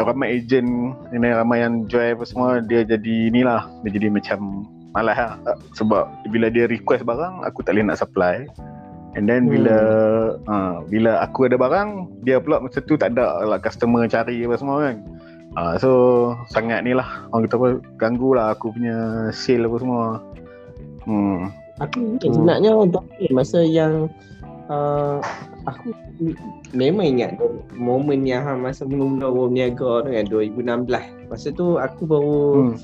ramai 0.00 0.40
ejen 0.40 0.96
ramai 1.12 1.60
yang 1.60 1.84
jual 1.84 2.16
apa 2.16 2.24
semua 2.24 2.64
dia 2.64 2.88
jadi 2.88 3.28
inilah 3.28 3.68
dia 3.84 4.00
jadi 4.00 4.08
macam 4.08 4.64
malas 4.94 5.16
lah 5.16 5.30
sebab 5.78 6.10
bila 6.34 6.50
dia 6.50 6.66
request 6.66 7.06
barang 7.06 7.46
aku 7.46 7.62
tak 7.62 7.78
boleh 7.78 7.86
nak 7.86 8.00
supply 8.02 8.46
and 9.14 9.26
then 9.30 9.46
bila 9.46 9.76
uh, 10.50 10.82
bila 10.86 11.22
aku 11.22 11.46
ada 11.46 11.58
barang 11.58 12.10
dia 12.26 12.42
pula 12.42 12.62
masa 12.62 12.82
tu 12.82 12.98
tak 12.98 13.14
ada 13.14 13.46
lah 13.46 13.58
customer 13.62 14.06
cari 14.10 14.42
apa 14.42 14.58
semua 14.58 14.76
kan 14.90 14.96
uh, 15.58 15.74
so 15.78 15.90
sangat 16.50 16.82
ni 16.82 16.94
lah 16.94 17.26
orang 17.30 17.46
kata 17.46 17.56
apa 17.58 17.68
ganggu 17.98 18.34
lah 18.34 18.54
aku 18.54 18.74
punya 18.74 19.30
sale 19.30 19.66
apa 19.66 19.76
semua 19.78 20.04
hmm. 21.06 21.60
Aku 21.80 21.96
ingat 22.20 22.36
sebenarnya 22.36 22.70
tapi 22.92 23.24
masa 23.32 23.64
yang 23.64 24.12
uh, 24.68 25.16
aku 25.64 25.96
memang 26.76 27.16
ingat 27.16 27.40
momen 27.72 28.28
yang 28.28 28.44
hang 28.44 28.60
masa 28.60 28.84
mula-mula 28.84 29.32
berniaga 29.32 30.04
tu 30.04 30.08
kan 30.12 30.24
2016. 30.28 31.32
Masa 31.32 31.48
tu 31.56 31.80
aku 31.80 32.02
baru 32.04 32.40
Hmm. 32.52 32.76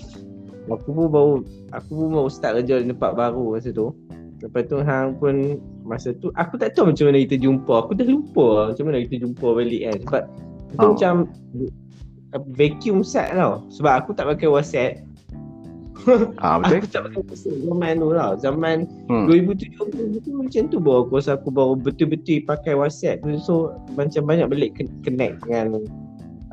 Aku 0.68 0.88
pun 0.90 1.07
baru 1.09 1.33
aku 1.70 1.90
pun 1.90 2.09
baru 2.12 2.29
start 2.29 2.62
kerja 2.62 2.83
di 2.83 2.90
tempat 2.90 3.12
baru 3.12 3.55
masa 3.55 3.70
tu. 3.70 3.94
Lepas 4.37 4.68
tu 4.68 4.76
hang 4.79 5.16
pun 5.16 5.57
masa 5.83 6.12
tu 6.12 6.29
aku 6.37 6.57
tak 6.57 6.76
tahu 6.76 6.92
macam 6.92 7.09
mana 7.09 7.24
kita 7.24 7.40
jumpa. 7.40 7.72
Aku 7.83 7.92
dah 7.94 8.05
lupa 8.05 8.48
macam 8.68 8.85
mana 8.85 9.00
kita 9.05 9.16
jumpa 9.22 9.46
balik 9.52 9.83
kan. 9.83 9.98
Sebab 10.05 10.24
Oh. 10.76 10.92
macam 10.92 11.14
uh, 12.37 12.42
vacuum 12.52 13.00
set 13.00 13.33
tau. 13.33 13.64
Sebab 13.72 13.92
aku 14.02 14.11
tak 14.12 14.29
pakai 14.29 14.50
WhatsApp. 14.50 14.92
Ah 16.38 16.57
betul. 16.61 16.85
Aku 16.85 16.88
tak 16.92 17.02
pakai 17.09 17.20
WhatsApp 17.24 17.57
zaman 17.64 17.92
tu 17.96 18.09
tau. 18.12 18.33
Zaman 18.37 18.76
Hmm. 19.09 19.24
2017 19.24 20.20
tu 20.20 20.31
macam 20.37 20.62
tu 20.68 20.79
baru 20.79 20.98
aku 21.07 21.12
rasa 21.16 21.38
aku 21.38 21.48
baru 21.48 21.72
betul-betul 21.79 22.44
pakai 22.44 22.74
WhatsApp 22.76 23.22
tu 23.24 23.38
so 23.40 23.55
macam 23.96 24.26
banyak 24.26 24.46
balik 24.50 24.70
con- 24.76 24.92
connect 25.00 25.40
dengan 25.46 25.81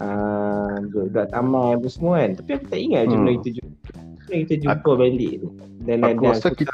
uh, 0.04 0.76
budak 0.92 1.32
taman 1.32 1.80
apa 1.80 1.88
semua 1.88 2.16
kan 2.20 2.32
tapi 2.36 2.50
aku 2.54 2.66
tak 2.68 2.80
ingat 2.80 3.02
macam 3.08 3.16
Hmm. 3.16 3.26
mana 3.26 3.38
kita 3.40 3.50
jumpa 3.56 3.90
mana 3.96 4.36
kita 4.44 4.56
jumpa 4.60 4.92
balik 5.00 5.34
tu 5.40 5.48
dan 5.84 5.98
Aku 6.02 6.12
dan 6.20 6.30
rasa 6.30 6.48
kita 6.52 6.74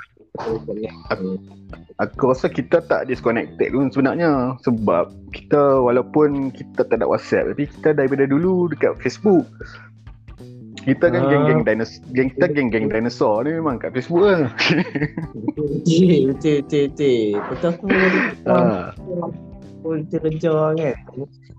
Aku 1.99 2.31
rasa 2.31 2.47
kita 2.47 2.79
tak 2.81 3.11
disconnected 3.11 3.75
pun 3.75 3.91
sebenarnya 3.91 4.55
sebab 4.63 5.11
kita 5.35 5.83
walaupun 5.83 6.47
kita 6.49 6.87
tak 6.87 6.95
ada 6.95 7.05
WhatsApp 7.05 7.51
tapi 7.51 7.67
kita 7.67 7.91
daripada 7.91 8.23
dulu 8.23 8.71
dekat 8.71 8.95
Facebook. 9.03 9.43
Kita 10.79 11.11
kan 11.11 11.19
Ah. 11.19 11.27
geng-geng 11.27 11.67
dinosaur, 11.67 11.99
geng 12.15 12.31
kita 12.31 12.45
geng-geng 12.47 12.87
dinosaur 12.87 13.43
ni 13.43 13.51
memang 13.51 13.83
kat 13.83 13.91
Facebook 13.91 14.23
lah. 14.23 14.47
betul 15.35 15.67
betul 16.31 16.55
betul 16.63 16.87
betul 16.87 17.19
betul 17.51 17.67
aku 17.67 17.85
Ah. 18.47 18.95
Kita 19.81 20.17
kerja 20.19 20.51
kan 20.75 20.95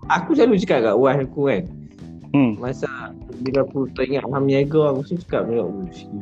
aku 0.07 0.29
selalu 0.33 0.55
cakap 0.59 0.79
kat 0.85 0.95
wife 0.95 1.23
aku 1.25 1.41
kan 1.47 1.63
Hmm. 2.31 2.55
Masa 2.55 2.87
bila 3.43 3.67
aku 3.67 3.91
teringat 3.91 4.23
Ham 4.23 4.47
Niaga 4.47 4.95
aku 4.95 5.03
selalu 5.03 5.19
cakap 5.27 5.43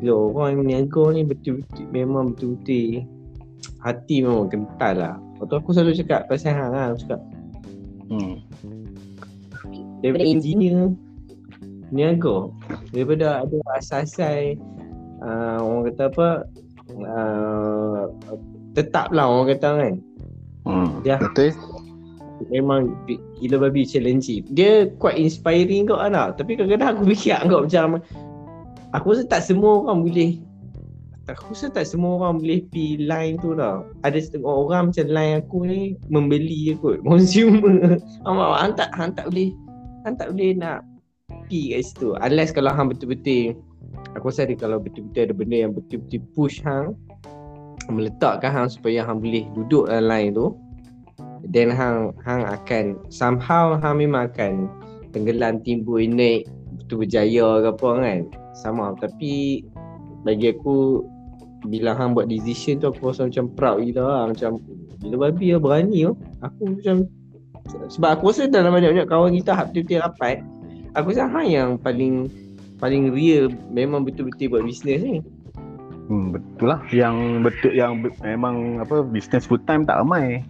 gila 0.02 0.16
orang 0.34 0.50
yang 0.50 0.66
Niaga 0.66 1.04
ni 1.14 1.22
betul-betul 1.22 1.86
memang 1.94 2.34
betul-betul 2.34 3.06
hati 3.78 4.26
memang 4.26 4.50
kental 4.50 4.94
lah. 4.98 5.16
Lepas 5.38 5.46
tu 5.46 5.56
aku 5.62 5.70
selalu 5.70 5.94
cakap 6.02 6.26
pasal 6.26 6.58
hang 6.58 6.74
lah 6.74 6.84
aku 6.90 6.98
cakap 7.06 7.22
Hmm. 8.10 8.42
daripada 10.02 10.26
engineer 10.26 10.90
Niaga 11.94 12.50
daripada 12.90 13.46
ada 13.46 13.58
asasai 13.78 14.58
uh, 15.22 15.62
orang 15.62 15.94
kata 15.94 16.04
apa 16.10 16.28
uh, 17.06 18.02
tetap 18.74 19.14
lah 19.14 19.30
orang 19.30 19.54
kata 19.54 19.70
kan 19.78 19.94
Hmm. 20.66 20.90
Dia- 21.02 21.22
Betul. 21.22 21.54
Memang 22.48 22.96
gila 23.40 23.68
babi 23.68 23.84
challenging. 23.84 24.48
Dia 24.56 24.88
quite 24.98 25.20
inspiring 25.20 25.92
kau 25.92 26.00
anak. 26.00 26.40
Tapi 26.40 26.56
kadang-kadang 26.56 26.96
aku 26.96 27.04
fikir 27.12 27.40
kau 27.52 27.68
macam 27.68 28.00
aku 28.96 29.06
rasa 29.14 29.24
tak 29.28 29.42
semua 29.44 29.84
orang 29.84 30.08
boleh 30.08 30.40
aku 31.30 31.54
rasa 31.54 31.70
tak 31.70 31.86
semua 31.86 32.18
orang 32.18 32.42
boleh 32.42 32.66
pi 32.74 32.98
line 33.04 33.38
tu 33.38 33.54
tau. 33.54 33.86
Ada 34.02 34.18
setengah 34.18 34.50
orang 34.50 34.90
macam 34.90 35.06
line 35.06 35.34
aku 35.46 35.58
ni 35.68 35.82
membeli 36.10 36.72
je 36.72 36.74
kot. 36.80 36.98
Consumer. 37.10 38.02
Amak 38.26 38.50
hang 38.58 38.74
tak 38.74 38.90
hang 38.98 39.12
tak 39.14 39.30
boleh 39.30 39.54
hang 40.08 40.16
tak 40.18 40.34
boleh 40.34 40.52
nak 40.58 40.82
pi 41.52 41.76
kat 41.76 41.86
situ. 41.86 42.18
Unless 42.24 42.56
kalau 42.56 42.74
hang 42.74 42.90
betul-betul 42.90 43.54
aku 44.18 44.34
rasa 44.34 44.50
dia 44.50 44.58
kalau 44.58 44.82
betul-betul 44.82 45.30
ada 45.30 45.34
benda 45.36 45.58
yang 45.70 45.74
betul-betul 45.76 46.22
push 46.34 46.64
hang 46.66 46.98
meletakkan 47.90 48.54
hang 48.54 48.70
supaya 48.70 49.02
hang 49.02 49.18
boleh 49.18 49.46
duduk 49.58 49.90
dalam 49.90 50.06
line 50.10 50.32
tu 50.38 50.54
then 51.48 51.72
hang 51.72 52.12
hang 52.24 52.44
akan 52.44 53.00
somehow 53.08 53.78
hang 53.80 54.04
memang 54.04 54.28
akan 54.32 54.68
tenggelam 55.16 55.64
timbul 55.64 56.02
naik 56.04 56.46
betul 56.76 57.06
berjaya 57.06 57.64
ke 57.64 57.70
apa 57.72 57.90
kan 58.02 58.20
sama 58.58 58.94
tapi 59.00 59.64
bagi 60.28 60.52
aku 60.52 61.06
bila 61.68 61.96
hang 61.96 62.16
buat 62.16 62.32
decision 62.32 62.80
tu 62.80 62.92
aku 62.92 63.12
rasa 63.12 63.28
macam 63.28 63.46
proud 63.56 63.84
gila 63.84 64.04
lah 64.04 64.24
macam 64.32 64.60
gila 65.04 65.30
babi 65.30 65.56
lah 65.56 65.62
berani 65.62 66.00
tu 66.08 66.14
aku 66.44 66.62
macam 66.78 66.96
sebab 67.92 68.10
aku 68.20 68.24
rasa 68.32 68.50
dalam 68.50 68.74
banyak-banyak 68.74 69.08
kawan 69.08 69.36
kita 69.36 69.52
hak 69.56 69.72
betul-betul 69.72 70.02
rapat 70.04 70.38
aku 70.96 71.14
rasa 71.14 71.28
hang 71.28 71.50
yang 71.52 71.70
paling 71.80 72.32
paling 72.80 73.12
real 73.12 73.52
memang 73.72 74.08
betul-betul 74.08 74.50
buat 74.52 74.64
bisnes 74.64 75.04
ni 75.04 75.20
Hmm, 76.10 76.34
betul 76.34 76.74
lah. 76.74 76.82
Yang 76.90 77.16
betul 77.46 77.72
yang 77.78 78.02
memang 78.26 78.82
apa 78.82 79.06
bisnes 79.06 79.46
full 79.46 79.62
time 79.70 79.86
tak 79.86 80.02
ramai. 80.02 80.42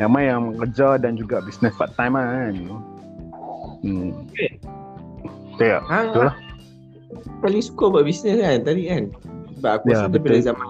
Ramai 0.00 0.26
yang 0.26 0.56
kerja 0.56 0.96
dan 0.96 1.12
juga 1.12 1.38
bisnes 1.40 1.76
part 1.76 1.92
time 1.92 2.16
lah 2.16 2.24
kan. 2.24 2.54
Hmm. 3.80 4.10
Betul 5.52 5.68
tak? 5.68 5.82
hang 5.86 6.06
Betul 6.10 6.24
lah. 6.24 6.36
paling 7.38 7.60
suka 7.60 7.84
buat 7.86 8.04
bisnes 8.04 8.36
kan 8.36 8.60
tadi 8.60 8.82
kan 8.86 9.02
sebab 9.54 9.70
aku 9.74 9.84
Ya, 9.86 9.96
rasa 9.98 10.08
daripada 10.08 10.38
zaman 10.42 10.66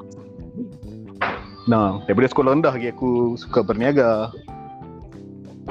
Nah, 1.64 2.02
daripada 2.02 2.26
sekolah 2.26 2.50
rendah 2.52 2.72
lagi 2.72 2.90
aku 2.90 3.36
suka 3.36 3.62
berniaga. 3.62 4.34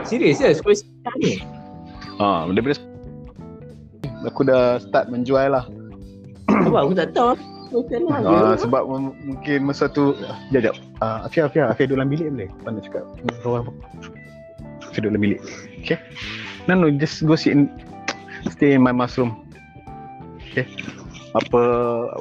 serius 0.02 0.40
lah 0.40 0.54
sekolah 0.54 0.78
sekolah 0.78 1.14
ni 1.18 1.34
Ha, 2.16 2.48
daripada 2.48 2.76
aku 4.22 4.42
dah 4.42 4.64
start 4.78 5.08
menjual 5.08 5.50
lah. 5.50 5.64
Apa 6.50 6.78
aku 6.82 6.92
tak 6.94 7.12
tahu. 7.12 7.36
Macam 7.70 8.02
mana? 8.10 8.30
Ha, 8.34 8.58
sebab 8.58 8.84
m- 8.90 9.18
mungkin 9.26 9.60
masa 9.70 9.86
tu 9.90 10.18
Sekejap, 10.18 10.74
sekejap. 10.74 10.76
Uh, 11.02 11.20
Afia, 11.30 11.42
Afia, 11.46 11.64
Afia 11.70 11.86
duduk 11.86 11.98
dalam 12.02 12.10
bilik 12.10 12.28
boleh? 12.34 12.50
Apa 12.50 12.68
nak 12.74 12.84
cakap? 12.86 13.04
Orang 13.46 13.62
apa? 13.62 13.72
Afia 14.90 15.00
duduk 15.06 15.12
dalam 15.14 15.22
bilik. 15.22 15.40
Okay? 15.86 15.98
No, 16.66 16.74
no, 16.78 16.90
just 16.90 17.22
go 17.26 17.38
sit 17.38 17.54
in, 17.54 17.70
stay 18.50 18.74
in 18.74 18.82
my 18.82 18.94
mushroom. 18.94 19.46
Okay? 20.50 20.66
Apa, 21.38 21.62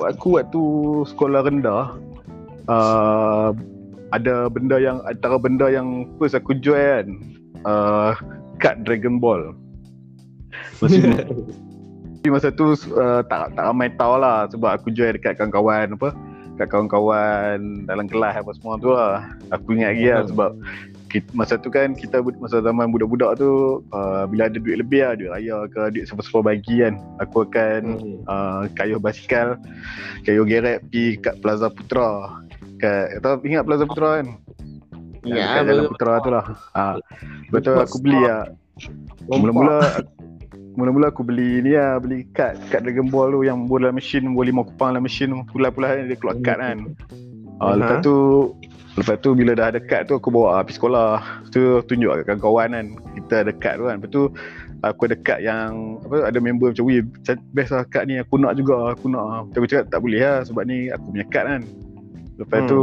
aku 0.05 0.37
waktu 0.37 0.63
sekolah 1.09 1.49
rendah, 1.49 1.97
uh, 2.69 3.51
ada 4.13 4.53
benda 4.53 4.77
yang, 4.77 5.01
antara 5.09 5.41
benda 5.41 5.69
yang 5.73 6.09
first 6.21 6.37
aku 6.37 6.57
jual 6.61 6.77
kan, 6.77 7.09
uh, 7.65 8.13
kad 8.61 8.85
Dragon 8.85 9.17
Ball. 9.17 9.57
Tapi 12.19 12.29
masa 12.35 12.51
tu 12.51 12.75
uh, 12.75 13.23
tak 13.25 13.55
tak 13.55 13.65
ramai 13.65 13.89
tahu 13.95 14.19
lah 14.19 14.51
sebab 14.51 14.75
aku 14.75 14.91
jual 14.91 15.15
dekat 15.15 15.39
kawan-kawan 15.39 15.95
apa 15.95 16.11
dekat 16.59 16.69
kawan-kawan 16.69 17.87
dalam 17.87 18.11
kelas 18.11 18.43
apa 18.43 18.51
semua 18.59 18.75
tu 18.77 18.91
lah. 18.91 19.23
Aku 19.55 19.79
ingat 19.79 19.95
lagi 19.95 20.07
lah 20.11 20.21
Hmm. 20.21 20.31
sebab 20.35 20.51
kita, 21.09 21.29
masa 21.33 21.55
tu 21.57 21.73
kan 21.73 21.97
kita 21.97 22.21
masa 22.37 22.61
zaman 22.61 22.93
budak-budak 22.93 23.41
tu 23.41 23.81
uh, 23.95 24.29
bila 24.29 24.45
ada 24.45 24.61
duit 24.61 24.77
lebih 24.77 25.01
lah 25.01 25.17
duit 25.17 25.33
raya 25.33 25.65
ke 25.71 25.89
duit 25.89 26.05
sepa-sepa 26.05 26.45
bagi 26.45 26.85
kan 26.85 27.01
aku 27.17 27.49
akan 27.49 27.81
Hmm. 27.97 28.17
uh, 28.29 28.63
kayuh 28.77 29.01
basikal 29.01 29.57
kayuh 30.23 30.45
geret 30.45 30.85
pergi 30.85 31.17
kat 31.17 31.41
Plaza 31.41 31.73
Putra 31.73 32.43
kat 32.77 33.25
tahu 33.25 33.41
ingat 33.47 33.65
Plaza 33.65 33.89
Putra 33.89 34.21
kan 34.21 34.29
Ya, 35.27 35.61
dekat 35.61 35.63
Jalan. 35.67 35.85
Putra 35.89 36.13
tu 36.21 36.31
lah 36.31 36.45
ha. 36.73 36.85
betul 37.49 37.75
aku 37.77 37.97
beli 38.01 38.21
lah 38.23 38.45
Mula-mula 39.27 39.79
Mula-mula 40.79 41.11
aku 41.11 41.27
beli 41.27 41.59
ni 41.59 41.75
lah 41.75 41.99
Beli 41.99 42.23
kad 42.31 42.55
Kad 42.71 42.87
Dragon 42.87 43.11
Ball 43.11 43.35
tu 43.35 43.43
Yang 43.43 43.67
boleh 43.67 43.91
dalam 43.91 43.99
mesin 43.99 44.23
Boleh 44.31 44.55
lima 44.55 44.63
kupang 44.63 44.95
dalam 44.95 45.03
mesin 45.03 45.35
tu 45.35 45.43
Pulai-pulai 45.51 46.07
dia 46.07 46.15
keluar 46.15 46.39
kad 46.39 46.63
kan. 46.63 46.79
uh, 47.59 47.75
Lepas 47.75 47.99
Aha. 47.99 48.05
tu 48.07 48.17
Lepas 48.95 49.17
tu 49.19 49.31
bila 49.31 49.55
dah 49.55 49.75
ada 49.75 49.83
kad 49.83 50.07
tu 50.07 50.15
Aku 50.15 50.31
bawa 50.31 50.63
pergi 50.63 50.79
sekolah. 50.79 51.43
Tu 51.51 51.59
tunjuk 51.83 52.11
kat 52.23 52.39
kawan-kawan 52.39 52.69
kan 52.71 52.87
Kita 53.15 53.35
ada 53.43 53.53
kad 53.53 53.75
tu 53.75 53.85
kan. 53.85 53.97
Lepas 53.99 54.11
tu 54.11 54.23
Aku 54.79 55.01
ada 55.11 55.17
kad 55.19 55.39
yang 55.43 55.99
apa 56.07 56.31
Ada 56.31 56.39
member 56.39 56.71
macam 56.71 56.87
Weh 56.87 57.03
best 57.51 57.75
lah 57.75 57.83
kad 57.83 58.07
ni 58.07 58.23
Aku 58.23 58.39
nak 58.39 58.55
juga 58.55 58.95
Aku 58.95 59.11
nak. 59.11 59.51
Tu 59.51 59.59
aku 59.59 59.67
cakap 59.67 59.91
tak 59.91 60.01
boleh 60.01 60.23
lah 60.23 60.47
Sebab 60.47 60.63
ni 60.63 60.87
aku 60.89 61.11
punya 61.11 61.27
kad 61.27 61.45
kan. 61.45 61.63
Lepas 62.39 62.59
Hmm. 62.63 62.71
tu 62.71 62.81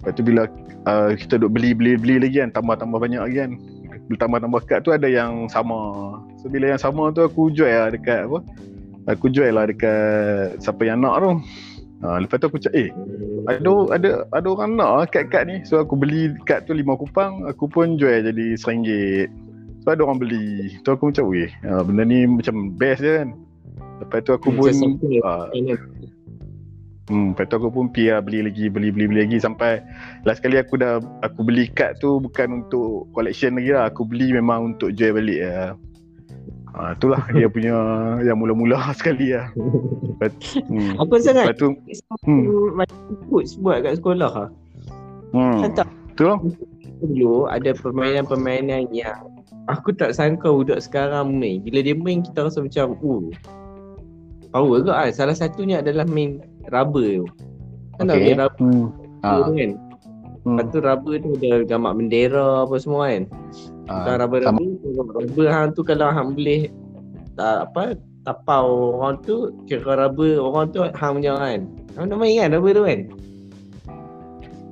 Lepas 0.00 0.12
tu 0.16 0.22
bila 0.24 0.42
uh, 0.88 1.12
Kita 1.12 1.36
duk 1.36 1.52
beli-beli-beli 1.52 2.16
lagi 2.16 2.40
kan 2.40 2.48
Tambah-tambah 2.50 2.96
banyak 2.96 3.20
lagi 3.20 3.36
kan. 3.44 3.52
Tambah-tambah 4.10 4.60
kad 4.64 4.80
tu 4.82 4.90
ada 4.90 5.04
yang 5.04 5.44
sama 5.46 5.76
So 6.40 6.48
bila 6.48 6.72
yang 6.72 6.80
sama 6.80 7.12
tu 7.12 7.20
aku 7.20 7.52
jual 7.52 7.68
lah 7.68 7.92
dekat 7.92 8.24
apa? 8.24 8.40
Aku 9.12 9.28
jual 9.28 9.52
lah 9.52 9.68
dekat 9.68 10.56
siapa 10.60 10.82
yang 10.88 11.04
nak 11.04 11.20
tu. 11.20 11.32
Ha, 12.00 12.16
Lepas 12.16 12.40
tu 12.40 12.48
aku 12.48 12.56
cakap 12.56 12.80
eh 12.80 12.88
ada 13.44 13.72
ada 13.92 14.10
ada 14.32 14.46
orang 14.48 14.76
nak 14.76 14.90
lah 14.96 15.06
kad-kad 15.08 15.44
ni. 15.44 15.60
So 15.68 15.84
aku 15.84 16.00
beli 16.00 16.32
kad 16.48 16.64
tu 16.64 16.72
lima 16.72 16.96
kupang 16.96 17.44
Aku 17.44 17.68
pun 17.68 18.00
jual 18.00 18.24
jadi 18.24 18.56
RM1 18.56 19.28
So 19.84 19.92
ada 19.92 20.00
orang 20.04 20.20
beli. 20.20 20.76
Tu 20.80 20.88
aku 20.88 21.12
macam 21.12 21.28
weh 21.28 21.48
ha, 21.68 21.84
benda 21.84 22.08
ni 22.08 22.24
macam 22.24 22.72
best 22.76 23.04
je 23.04 23.12
kan. 23.20 23.28
Lepas 24.00 24.18
tu 24.24 24.32
aku 24.32 24.48
pun 24.52 24.72
Macam 24.72 24.96
siapa 24.96 25.08
ha, 25.28 25.76
Hmm, 27.10 27.34
lepas 27.34 27.50
tu 27.50 27.58
aku 27.58 27.74
pun 27.74 27.90
pergi 27.90 28.14
lah 28.14 28.22
beli 28.22 28.38
lagi, 28.46 28.70
beli 28.70 28.94
beli 28.94 29.10
beli 29.10 29.26
lagi 29.26 29.42
sampai 29.42 29.82
last 30.22 30.38
kali 30.46 30.62
aku 30.62 30.78
dah 30.78 31.02
aku 31.26 31.42
beli 31.42 31.66
kad 31.66 31.98
tu 31.98 32.22
bukan 32.22 32.62
untuk 32.62 33.10
collection 33.10 33.58
lagi 33.58 33.74
lah. 33.74 33.90
Aku 33.90 34.06
beli 34.06 34.30
memang 34.30 34.78
untuk 34.78 34.94
jual 34.94 35.18
balik 35.18 35.42
lah. 35.42 35.74
Ha, 36.70 36.94
itulah 36.94 37.18
dia 37.30 37.46
punya 37.46 37.74
yang 38.26 38.38
mula-mula 38.38 38.78
sekali 38.98 39.34
lah. 39.34 39.50
Lepas, 40.16 40.32
hmm. 40.64 40.94
Apa 40.96 41.14
sangat? 41.18 41.44
lepas 41.50 41.56
tu, 41.58 41.68
Hmm. 42.22 42.44
Macam 42.76 42.96
coach 43.26 43.56
buat 43.58 43.80
kat 43.80 43.98
sekolah 43.98 44.30
ha. 44.30 44.46
hmm. 45.32 45.58
Kan 45.60 45.70
tak 45.74 45.86
Betul 46.12 46.26
lah. 46.26 46.38
dulu 47.00 47.34
ada 47.48 47.70
permainan-permainan 47.74 48.92
yang 48.92 49.16
aku 49.66 49.90
tak 49.90 50.12
sangka 50.12 50.46
budak 50.46 50.78
sekarang 50.78 51.34
main. 51.34 51.58
Bila 51.60 51.80
dia 51.80 51.96
main 51.96 52.20
kita 52.20 52.44
rasa 52.44 52.60
macam, 52.60 52.92
"Uh, 53.00 53.32
power 54.50 54.78
ke 54.80 54.90
kan?" 54.90 55.08
Salah 55.10 55.32
satunya 55.32 55.80
adalah 55.80 56.04
main 56.04 56.38
rubber 56.68 57.24
tu. 57.24 57.26
Kan 57.96 58.06
okay. 58.06 58.14
Okay. 58.14 58.24
main 58.28 58.38
rubber 58.38 58.60
Hmm. 58.60 58.86
tu 59.18 59.42
Ha. 59.42 59.48
kan. 59.48 59.70
Hmm. 60.40 60.56
Lepas 60.56 60.66
tu 60.72 60.78
rubber 60.80 61.14
tu 61.20 61.30
ada 61.36 61.50
gambar 61.68 61.92
bendera 62.00 62.64
apa 62.64 62.74
semua 62.80 63.12
kan. 63.12 63.22
Ha. 63.88 63.92
Bukan 63.92 64.14
rubber-rubber, 64.24 64.68
gambar 64.88 65.14
rubber 65.20 65.48
hang 65.52 65.68
tu 65.76 65.82
kalau 65.84 66.08
hang 66.08 66.28
boleh 66.32 66.72
tak 67.36 67.56
apa 67.68 67.82
tapau 68.24 68.96
orang 69.00 69.20
tu 69.24 69.52
kira 69.68 70.08
rubber 70.08 70.40
orang 70.40 70.72
tu 70.72 70.80
hang 70.80 71.20
punya 71.20 71.36
kan. 71.36 71.60
Hang 71.96 72.06
nak 72.08 72.16
main 72.16 72.40
kan 72.40 72.56
rubber 72.56 72.72
tu 72.72 72.84
kan? 72.88 73.00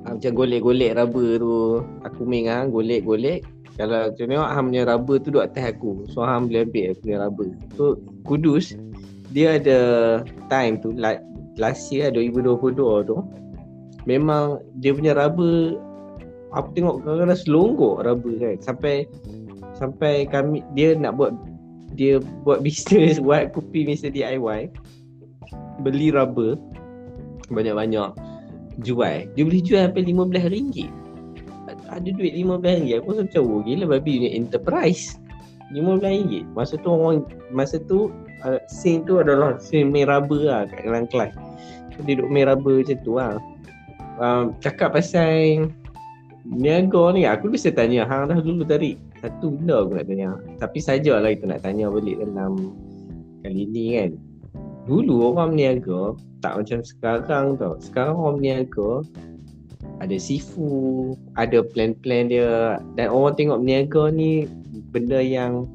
Ha, 0.09 0.15
macam 0.15 0.31
golek-golek 0.31 0.95
rubber 0.95 1.29
tu 1.43 1.55
Aku 2.07 2.23
main 2.23 2.47
hang 2.47 2.71
golek-golek 2.71 3.43
Kalau 3.75 4.09
tu 4.15 4.25
tengok 4.25 4.47
hang 4.47 4.71
punya 4.71 4.83
rubber 4.87 5.15
tu 5.19 5.27
duduk 5.27 5.43
atas 5.51 5.75
aku 5.75 6.07
So 6.07 6.23
hang 6.23 6.47
boleh 6.47 6.63
ambil 6.63 6.85
aku 6.95 6.99
punya 7.03 7.17
rubber 7.27 7.49
So 7.75 7.83
Kudus 8.23 8.79
Dia 9.35 9.59
ada 9.59 9.79
time 10.47 10.79
tu 10.79 10.95
like, 10.95 11.19
Last 11.59 11.91
year 11.91 12.09
2022 12.15 12.79
tu 13.11 13.17
Memang 14.09 14.65
dia 14.81 14.91
punya 14.97 15.13
rubber 15.13 15.77
Aku 16.57 16.73
tengok 16.73 17.05
kadang-kadang 17.05 17.39
selonggok 17.45 17.95
rubber 18.01 18.33
kan. 18.41 18.57
Sampai 18.57 19.05
Sampai 19.77 20.25
kami 20.25 20.65
Dia 20.73 20.97
nak 20.97 21.21
buat 21.21 21.37
Dia 21.93 22.17
buat 22.41 22.59
bisnes 22.65 23.21
Buat 23.21 23.53
kopi 23.53 23.85
Mr. 23.85 24.09
DIY 24.09 24.73
Beli 25.85 26.09
rubber 26.09 26.57
Banyak-banyak 27.53 28.17
jual. 28.81 29.27
Dia 29.35 29.43
boleh 29.43 29.59
jual 29.63 29.91
sampai 29.91 30.07
RM15 30.07 30.87
ada 31.89 32.09
duit 32.15 32.33
RM15 32.37 33.01
aku 33.01 33.07
rasa 33.11 33.21
macam 33.25 33.41
oh 33.49 33.61
gila 33.65 33.85
babi 33.97 34.13
ni 34.21 34.29
enterprise. 34.37 35.17
RM15 35.73 36.49
masa 36.57 36.77
tu 36.81 36.89
orang 36.89 37.25
masa 37.53 37.77
tu 37.85 38.13
uh, 38.45 38.61
scene 38.69 39.05
tu 39.05 39.21
adalah 39.21 39.57
scene 39.61 39.89
main 39.89 40.09
rubber 40.09 40.41
lah 40.45 40.65
kat 40.69 40.85
dalam 40.85 41.05
kelas. 41.09 41.33
Dia 42.05 42.15
duduk 42.15 42.29
main 42.29 42.47
macam 42.47 42.97
tu 43.03 43.11
lah 43.17 43.35
um, 44.19 44.53
cakap 44.59 44.93
pasal 44.93 45.67
niaga 46.45 47.03
ni 47.15 47.23
aku 47.25 47.51
bisa 47.51 47.71
tanya 47.71 48.03
hang 48.05 48.31
dah 48.31 48.39
dulu 48.39 48.63
tadi 48.63 48.95
satu 49.19 49.55
benda 49.55 49.83
aku 49.83 49.99
nak 49.99 50.05
tanya 50.07 50.29
tapi 50.59 50.77
sajalah 50.79 51.31
kita 51.35 51.45
nak 51.49 51.61
tanya 51.63 51.91
balik 51.91 52.19
dalam 52.21 52.75
kali 53.43 53.63
ni 53.67 53.99
kan 53.99 54.11
dulu 54.89 55.33
orang 55.33 55.53
berniaga 55.53 56.17
tak 56.41 56.53
macam 56.57 56.79
sekarang 56.81 57.45
tau. 57.59 57.77
Sekarang 57.77 58.15
orang 58.17 58.35
berniaga 58.41 58.91
ada 59.99 60.15
sifu, 60.15 61.13
ada 61.35 61.61
plan-plan 61.61 62.31
dia 62.31 62.79
dan 62.95 63.07
orang 63.11 63.35
tengok 63.35 63.61
berniaga 63.61 64.03
ni 64.09 64.47
benda 64.89 65.21
yang 65.21 65.67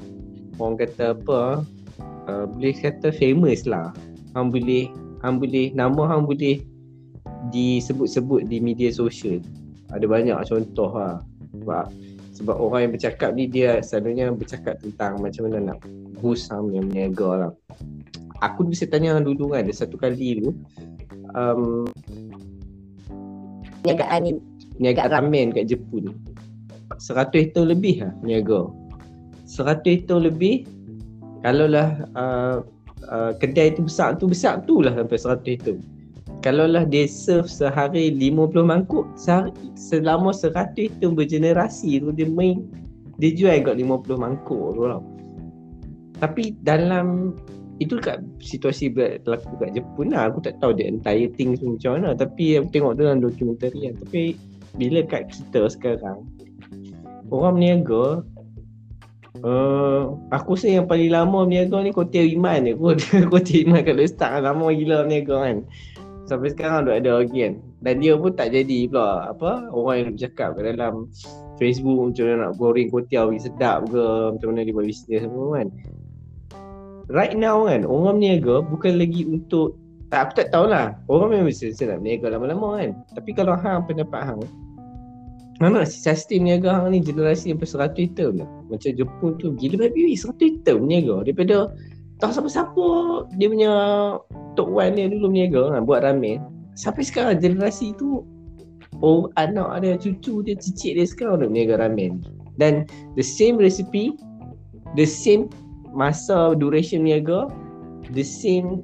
orang 0.59 0.80
kata 0.80 1.14
apa 1.14 1.62
uh, 2.26 2.44
boleh 2.50 2.74
kata 2.74 3.12
famous 3.14 3.68
lah. 3.68 3.94
Hang 4.35 4.50
boleh 4.50 4.90
hang 5.22 5.38
boleh 5.38 5.70
nama 5.76 6.11
hang 6.11 6.26
boleh 6.26 6.59
disebut-sebut 7.52 8.46
di 8.48 8.62
media 8.62 8.88
sosial. 8.92 9.40
Ada 9.92 10.07
banyak 10.07 10.37
contoh 10.48 10.90
lah. 10.94 11.20
Sebab 11.54 11.85
sebab 12.35 12.57
orang 12.59 12.90
yang 12.90 12.92
bercakap 12.98 13.30
ni 13.38 13.46
dia 13.46 13.78
selalunya 13.78 14.35
bercakap 14.35 14.74
tentang 14.83 15.22
macam 15.22 15.46
mana 15.46 15.72
nak 15.72 15.78
boost 16.18 16.50
hang 16.50 16.74
yang 16.74 16.90
berniaga 16.90 17.30
lah. 17.46 17.52
Aku 18.42 18.66
bisa 18.66 18.90
tanya 18.90 19.22
dulu 19.22 19.54
kan 19.54 19.62
ada 19.62 19.72
satu 19.72 19.94
kali 19.94 20.42
tu 20.42 20.50
um, 21.38 21.87
Perniagaan 23.85 24.20
ni 24.26 24.33
niaga 24.83 25.07
ramen 25.07 25.54
kat 25.54 25.70
Jepun. 25.70 26.11
100 26.98 27.33
hektar 27.33 27.64
lebih 27.66 28.04
lah 28.04 28.12
niaga 28.22 28.70
100 29.48 29.83
hektar 29.85 30.18
lebih 30.20 30.68
kalau 31.44 31.68
lah 31.68 32.00
uh, 32.16 32.64
uh, 33.09 33.33
kedai 33.37 33.74
tu 33.76 33.85
besar 33.85 34.16
tu 34.16 34.30
besar 34.30 34.62
tu 34.64 34.80
lah 34.80 34.94
sampai 34.94 35.18
100 35.18 35.54
hektar 35.59 35.76
kalau 36.44 36.68
lah 36.68 36.85
dia 36.85 37.09
serve 37.09 37.48
sehari 37.48 38.12
50 38.12 38.52
mangkuk 38.68 39.09
sehari, 39.16 39.48
selama 39.72 40.28
100 40.28 40.76
hektar 40.76 41.09
bergenerasi 41.09 42.04
tu 42.04 42.12
dia 42.12 42.28
main 42.28 42.68
dia 43.16 43.33
jual 43.33 43.64
kat 43.64 43.80
50 43.80 44.20
mangkuk 44.20 44.76
tu 44.76 44.85
lah 44.85 45.00
tapi 46.20 46.52
dalam 46.61 47.33
itu 47.83 47.98
kat 47.98 48.22
situasi 48.38 48.87
berlaku 48.94 49.59
kat 49.59 49.74
Jepun 49.74 50.14
lah. 50.14 50.30
Aku 50.30 50.38
tak 50.38 50.62
tahu 50.62 50.78
the 50.78 50.87
entire 50.87 51.26
thing 51.35 51.59
tu 51.59 51.74
macam 51.74 51.98
mana. 51.98 52.14
Tapi 52.14 52.62
aku 52.62 52.70
tengok 52.70 52.94
dalam 52.94 53.18
dokumentari 53.18 53.90
kan 53.90 53.94
tapi 54.07 54.38
bila 54.78 55.02
kat 55.07 55.30
kita 55.30 55.70
sekarang 55.70 56.26
orang 57.30 57.59
berniaga 57.59 58.22
uh, 59.42 60.14
aku 60.30 60.54
rasa 60.54 60.70
yang 60.70 60.87
paling 60.87 61.11
lama 61.11 61.46
berniaga 61.46 61.83
ni 61.83 61.90
Kotia 61.90 62.22
Iman 62.22 62.66
je. 62.66 62.78
Kot 62.78 63.02
Kotia 63.33 63.59
Iman 63.66 63.83
kalau 63.83 64.07
start 64.07 64.38
kan 64.38 64.42
lama 64.54 64.70
gila 64.70 65.02
berniaga 65.07 65.37
kan 65.42 65.57
sampai 66.24 66.52
sekarang 66.52 66.88
dah 66.88 66.96
ada 66.96 67.20
lagi 67.20 67.38
kan 67.44 67.54
dan 67.84 67.94
dia 68.00 68.16
pun 68.16 68.32
tak 68.32 68.56
jadi 68.56 68.88
pula. 68.88 69.28
Apa? 69.30 69.68
Orang 69.70 69.94
yang 70.00 70.08
bercakap 70.16 70.56
kat 70.56 70.64
dalam 70.76 71.12
Facebook 71.60 71.98
macam 72.00 72.24
mana 72.26 72.37
nak 72.48 72.52
goreng 72.56 72.88
kuotiao 72.88 73.28
bagi 73.30 73.44
sedap 73.44 73.87
ke 73.92 74.04
macam 74.34 74.46
mana 74.52 74.60
dia 74.64 74.74
buat 74.74 74.87
bisnes 74.88 75.20
semua 75.20 75.46
kan. 75.60 75.68
Right 77.12 77.37
now 77.37 77.68
kan 77.68 77.84
orang 77.84 78.18
berniaga 78.18 78.64
bukan 78.64 78.96
lagi 78.96 79.28
untuk 79.28 79.76
tak, 80.08 80.30
aku 80.30 80.32
tak 80.40 80.48
tahulah. 80.54 80.96
Orang 81.10 81.34
memang 81.34 81.52
mesti 81.52 81.74
nak 81.84 82.00
berniaga 82.00 82.26
lama-lama 82.32 82.68
kan. 82.80 82.90
Tapi 83.12 83.30
kalau 83.37 83.54
hang 83.58 83.84
pendapat 83.84 84.22
hang 84.24 84.42
Hang 85.62 85.70
nak 85.78 85.87
sustain 85.87 86.42
niaga 86.42 86.82
hang 86.82 86.90
ni 86.90 86.98
generasi 86.98 87.54
sampai 87.54 87.94
100 87.94 88.18
tahun 88.18 88.34
lah. 88.42 88.48
Macam 88.66 88.90
Jepun 88.90 89.30
tu 89.38 89.54
gila 89.54 89.87
babi 89.87 90.10
weh 90.10 90.18
100 90.18 90.66
tahun 90.66 90.82
niaga 90.90 91.22
daripada 91.22 91.70
tak 92.18 92.34
siapa-siapa 92.34 92.87
dia 93.38 93.46
punya 93.50 93.72
top 94.54 94.70
one 94.70 94.96
dia 94.98 95.10
dulu 95.10 95.30
niaga 95.30 95.74
kan 95.74 95.86
buat 95.86 96.02
ramen. 96.02 96.42
Sampai 96.74 97.06
sekarang 97.06 97.38
generasi 97.38 97.94
tu 97.94 98.26
oh 99.02 99.30
anak 99.38 99.68
ada 99.78 99.98
cucu 99.98 100.42
dia 100.42 100.58
cicit 100.58 100.98
dia 100.98 101.06
sekarang 101.06 101.44
nak 101.44 101.50
niaga 101.54 101.78
ramen. 101.78 102.22
Dan 102.58 102.86
the 103.18 103.24
same 103.24 103.58
recipe 103.58 104.14
the 104.94 105.06
same 105.06 105.50
masa 105.94 106.54
duration 106.58 107.06
niaga 107.06 107.50
the 108.14 108.22
same 108.22 108.82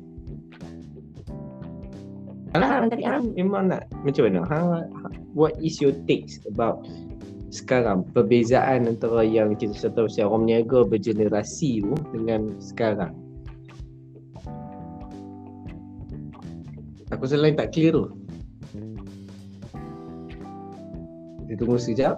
Alah, 2.50 2.90
hang 2.90 3.30
memang 3.38 3.70
nak 3.70 3.86
macam 4.02 4.26
mana? 4.26 4.42
Hang, 4.50 4.90
what 5.38 5.54
is 5.62 5.78
your 5.78 5.94
takes 6.10 6.42
about 6.50 6.82
sekarang 7.50 8.06
perbezaan 8.14 8.86
antara 8.86 9.26
yang 9.26 9.58
kita 9.58 9.90
tahu 9.90 10.06
pasal 10.06 10.30
orang 10.30 10.46
berniaga 10.46 10.78
bergenerasi 10.86 11.82
tu 11.82 11.94
dengan 12.14 12.54
sekarang 12.62 13.14
aku 17.10 17.26
rasa 17.26 17.36
lain 17.36 17.58
tak 17.58 17.70
clear 17.70 17.92
tu 17.92 18.04
kita 21.44 21.58
tunggu 21.58 21.76
sekejap 21.76 22.16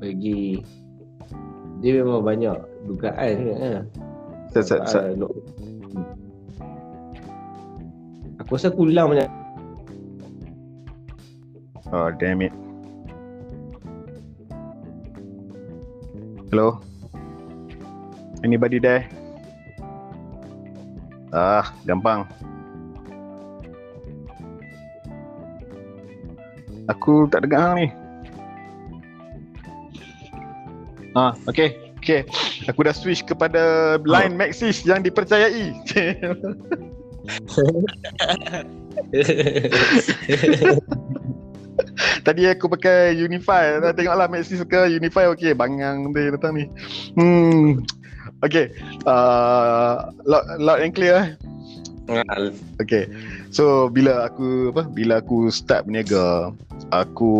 bagi 0.00 0.60
dia 1.80 2.00
memang 2.00 2.20
banyak 2.20 2.56
dugaan 2.84 3.34
kan 3.40 3.84
Sa- 4.50 4.66
sa- 4.66 4.84
sa- 4.84 5.06
Ah, 5.06 5.14
no. 5.14 5.30
Aku 8.42 8.58
rasa 8.58 8.68
aku 8.68 8.84
ulang 8.84 9.14
banyak 9.14 9.30
Oh 11.90 12.06
damn 12.14 12.38
it. 12.38 12.54
Hello? 16.50 16.78
Anybody 18.46 18.78
there? 18.78 19.10
Ah, 21.30 21.74
gampang. 21.82 22.30
Aku 26.90 27.30
tak 27.30 27.46
dengar 27.46 27.70
hang 27.70 27.74
ni. 27.78 27.88
Ah, 31.14 31.34
okay. 31.46 31.74
Okay. 32.00 32.24
Aku 32.64 32.80
dah 32.80 32.96
switch 32.96 33.28
kepada 33.28 33.94
line 34.08 34.32
Maxis 34.32 34.88
yang 34.88 35.04
dipercayai. 35.04 35.76
Tadi 42.26 42.42
aku 42.48 42.72
pakai 42.72 43.12
Unify. 43.20 43.84
Dah 43.84 43.92
tengoklah 43.92 44.32
Maxis 44.32 44.64
ke 44.64 44.80
Unify 44.88 45.28
okey. 45.36 45.52
Bangang 45.52 46.08
dia 46.16 46.32
datang 46.32 46.56
ni. 46.56 46.64
Hmm. 47.20 47.84
Okay. 48.40 48.72
Uh, 49.04 50.08
loud, 50.24 50.44
loud 50.56 50.80
and 50.80 50.96
clear 50.96 51.14
eh. 51.20 51.28
Okay. 52.82 53.06
So 53.54 53.86
bila 53.86 54.26
aku 54.26 54.74
apa 54.74 54.90
bila 54.90 55.22
aku 55.22 55.48
start 55.54 55.86
berniaga 55.86 56.50
aku 56.90 57.32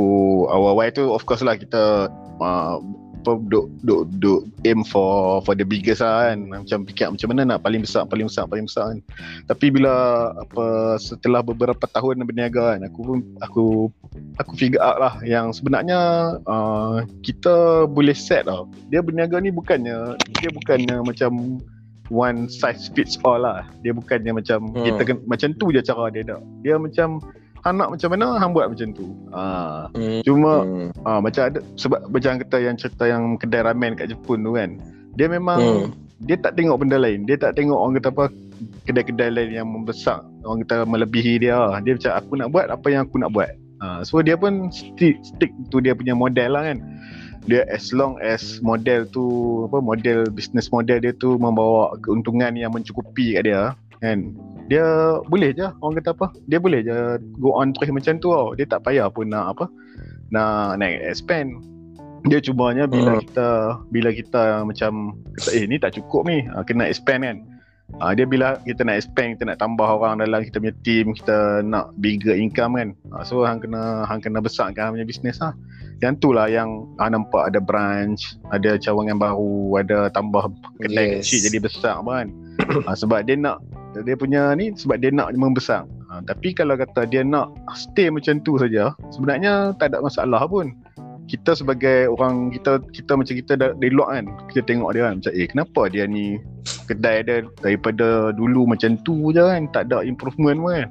awal-awal 0.46 0.94
tu 0.94 1.10
of 1.10 1.26
course 1.26 1.42
lah 1.42 1.58
kita 1.58 2.06
uh, 2.38 2.78
apa 3.20 3.36
duk 3.52 3.68
duk 3.84 4.08
duk 4.16 4.48
aim 4.64 4.80
for 4.80 5.44
for 5.44 5.52
the 5.52 5.66
biggest 5.66 6.00
lah 6.00 6.32
kan. 6.32 6.48
Macam 6.48 6.88
fikir 6.88 7.12
macam 7.12 7.28
mana 7.28 7.42
nak 7.44 7.60
paling 7.60 7.84
besar 7.84 8.08
paling 8.08 8.32
besar 8.32 8.48
paling 8.48 8.64
besar 8.64 8.96
kan. 8.96 8.98
Tapi 9.44 9.66
bila 9.68 9.92
apa 10.40 10.96
setelah 10.96 11.44
beberapa 11.44 11.84
tahun 11.84 12.24
berniaga 12.24 12.76
kan 12.76 12.80
aku 12.88 13.00
pun 13.04 13.18
aku 13.44 13.66
aku 14.40 14.52
figure 14.56 14.80
out 14.80 14.96
lah 14.96 15.14
yang 15.20 15.52
sebenarnya 15.52 15.98
uh, 16.48 17.04
kita 17.20 17.84
boleh 17.84 18.16
set 18.16 18.48
tau. 18.48 18.64
Dia 18.88 19.04
berniaga 19.04 19.36
ni 19.36 19.52
bukannya 19.52 20.16
dia 20.40 20.48
bukannya 20.48 21.04
macam 21.04 21.60
one 22.10 22.50
size 22.50 22.90
fits 22.92 23.16
all 23.22 23.38
lah 23.38 23.64
dia 23.80 23.90
bukannya 23.90 24.34
macam 24.34 24.68
Hmm. 24.74 24.82
kita 24.82 25.14
macam 25.24 25.48
tu 25.56 25.70
je 25.70 25.80
cara 25.80 26.10
dia 26.10 26.26
tak 26.26 26.42
dia 26.60 26.74
macam 26.76 27.22
hang 27.60 27.76
nak 27.76 27.92
macam 27.92 28.08
mana 28.10 28.26
hang 28.36 28.50
buat 28.50 28.66
macam 28.68 28.88
tu 28.90 29.06
ah 29.30 29.86
Hmm. 29.94 30.20
cuma 30.26 30.52
Hmm. 30.66 30.88
Ah 31.06 31.18
macam 31.18 31.42
ada 31.48 31.58
sebab 31.74 32.00
macam 32.08 32.42
kata 32.42 32.56
yang 32.58 32.74
cerita 32.74 33.04
yang 33.06 33.36
kedai 33.36 33.62
ramen 33.62 33.94
kat 33.94 34.10
Jepun 34.10 34.42
tu 34.42 34.58
kan. 34.58 34.76
Dia 35.14 35.26
memang 35.26 35.58
Hmm. 35.58 35.86
dia 36.20 36.36
tak 36.36 36.54
tengok 36.54 36.76
benda 36.80 36.96
lain. 36.96 37.24
Dia 37.24 37.36
tak 37.36 37.56
tengok 37.56 37.74
orang 37.74 37.94
kata 37.96 38.08
apa 38.10 38.24
kedai-kedai 38.84 39.30
lain 39.32 39.50
yang 39.54 39.68
membesar, 39.68 40.20
orang 40.42 40.60
kata 40.64 40.84
melebihi 40.84 41.40
dia. 41.40 41.56
lah. 41.56 41.80
Dia 41.80 41.96
macam 41.96 42.12
aku 42.12 42.32
nak 42.36 42.48
buat 42.50 42.66
apa 42.68 42.86
yang 42.88 43.02
aku 43.04 43.16
nak 43.16 43.30
buat. 43.32 43.50
Ah 43.80 44.04
so 44.04 44.20
dia 44.20 44.36
pun 44.36 44.68
stick 44.68 45.16
stick 45.22 45.48
tu 45.68 45.80
dia 45.80 45.96
punya 45.96 46.12
model 46.12 46.52
lah 46.52 46.62
kan. 46.68 46.78
Dia 47.48 47.64
as 47.72 47.92
long 47.96 48.20
as 48.20 48.60
model 48.60 49.08
tu 49.08 49.24
apa 49.68 49.80
model 49.80 50.28
business 50.28 50.68
model 50.68 51.00
dia 51.00 51.12
tu 51.16 51.40
membawa 51.40 51.96
keuntungan 52.04 52.52
yang 52.56 52.72
mencukupi 52.74 53.38
kat 53.38 53.48
dia 53.48 53.72
kan. 54.00 54.32
Dia 54.70 55.18
boleh 55.26 55.50
je 55.56 55.66
orang 55.82 55.98
kata 55.98 56.14
apa? 56.14 56.26
Dia 56.46 56.62
boleh 56.62 56.80
je 56.84 57.18
go 57.40 57.56
on 57.56 57.74
terus 57.74 57.90
macam 57.90 58.20
tu 58.22 58.30
tau. 58.30 58.54
Dia 58.54 58.68
tak 58.68 58.86
payah 58.86 59.10
pun 59.10 59.32
nak 59.32 59.56
apa 59.56 59.64
nak 60.30 60.78
naik 60.78 61.02
expand 61.10 61.58
dia 62.28 62.38
cumanya 62.42 62.84
bila 62.84 63.16
Hmm. 63.16 63.22
kita 63.24 63.48
bila 63.88 64.08
kita 64.12 64.42
macam 64.68 65.16
kata 65.40 65.50
eh 65.56 65.64
ni 65.64 65.76
tak 65.80 65.96
cukup 65.96 66.28
ni 66.28 66.44
ha, 66.52 66.60
kena 66.60 66.84
expand 66.84 67.24
kan 67.24 67.36
ha, 67.96 68.12
dia 68.12 68.28
bila 68.28 68.60
kita 68.60 68.84
nak 68.84 69.00
expand 69.00 69.36
kita 69.36 69.48
nak 69.48 69.58
tambah 69.58 69.88
orang 69.88 70.20
dalam 70.20 70.44
kita 70.44 70.60
punya 70.60 70.76
team 70.84 71.16
kita 71.16 71.64
nak 71.64 71.96
bigger 71.96 72.36
income 72.36 72.76
kan 72.76 72.88
ha, 73.08 73.24
so 73.24 73.40
hang 73.48 73.58
kena 73.64 74.04
hang 74.04 74.20
kena 74.20 74.44
besarkan 74.44 74.92
hang 74.92 74.94
punya 75.00 75.08
business 75.08 75.40
lah 75.40 75.56
yang 76.00 76.16
tu 76.16 76.32
lah 76.32 76.48
yang 76.48 76.88
hang 76.96 77.12
nampak 77.12 77.52
ada 77.52 77.60
branch 77.60 78.40
ada 78.50 78.80
cawangan 78.80 79.20
baru 79.20 79.84
ada 79.84 80.08
tambah 80.10 80.48
kedai 80.80 81.20
Yes. 81.20 81.28
kecil 81.28 81.40
jadi 81.52 81.58
besar 81.60 81.94
apa 82.00 82.24
kan. 82.24 82.28
Ha, 82.88 82.96
sebab 83.00 83.24
dia 83.24 83.36
nak 83.36 83.60
dia 83.92 84.16
punya 84.16 84.54
ni 84.56 84.72
sebab 84.72 84.96
dia 84.96 85.12
nak 85.12 85.34
membesar 85.36 85.84
ha, 86.08 86.24
tapi 86.24 86.56
kalau 86.56 86.72
kata 86.74 87.04
dia 87.04 87.20
nak 87.20 87.52
stay 87.76 88.08
macam 88.08 88.40
tu 88.40 88.56
saja 88.56 88.96
sebenarnya 89.12 89.76
tak 89.76 89.92
ada 89.92 90.00
masalah 90.00 90.44
pun. 90.48 90.72
Kita 91.28 91.54
sebagai 91.54 92.10
orang 92.10 92.50
kita 92.50 92.82
kita 92.90 93.14
macam 93.14 93.34
kita 93.38 93.52
dah- 93.54 93.76
dari 93.78 93.92
luar 93.94 94.18
kan. 94.18 94.26
Kita 94.50 94.66
tengok 94.66 94.90
dia 94.96 95.06
kan 95.06 95.22
macam 95.22 95.32
eh 95.36 95.46
kenapa 95.46 95.82
dia 95.86 96.02
ni 96.02 96.42
kedai 96.88 97.22
dia 97.22 97.46
daripada 97.62 98.34
dulu 98.34 98.66
macam 98.66 98.98
tu 99.06 99.30
je 99.30 99.38
kan? 99.38 99.70
Tak 99.70 99.92
ada 99.92 100.02
improvement 100.02 100.58
pun 100.58 100.72
kan. 100.74 100.88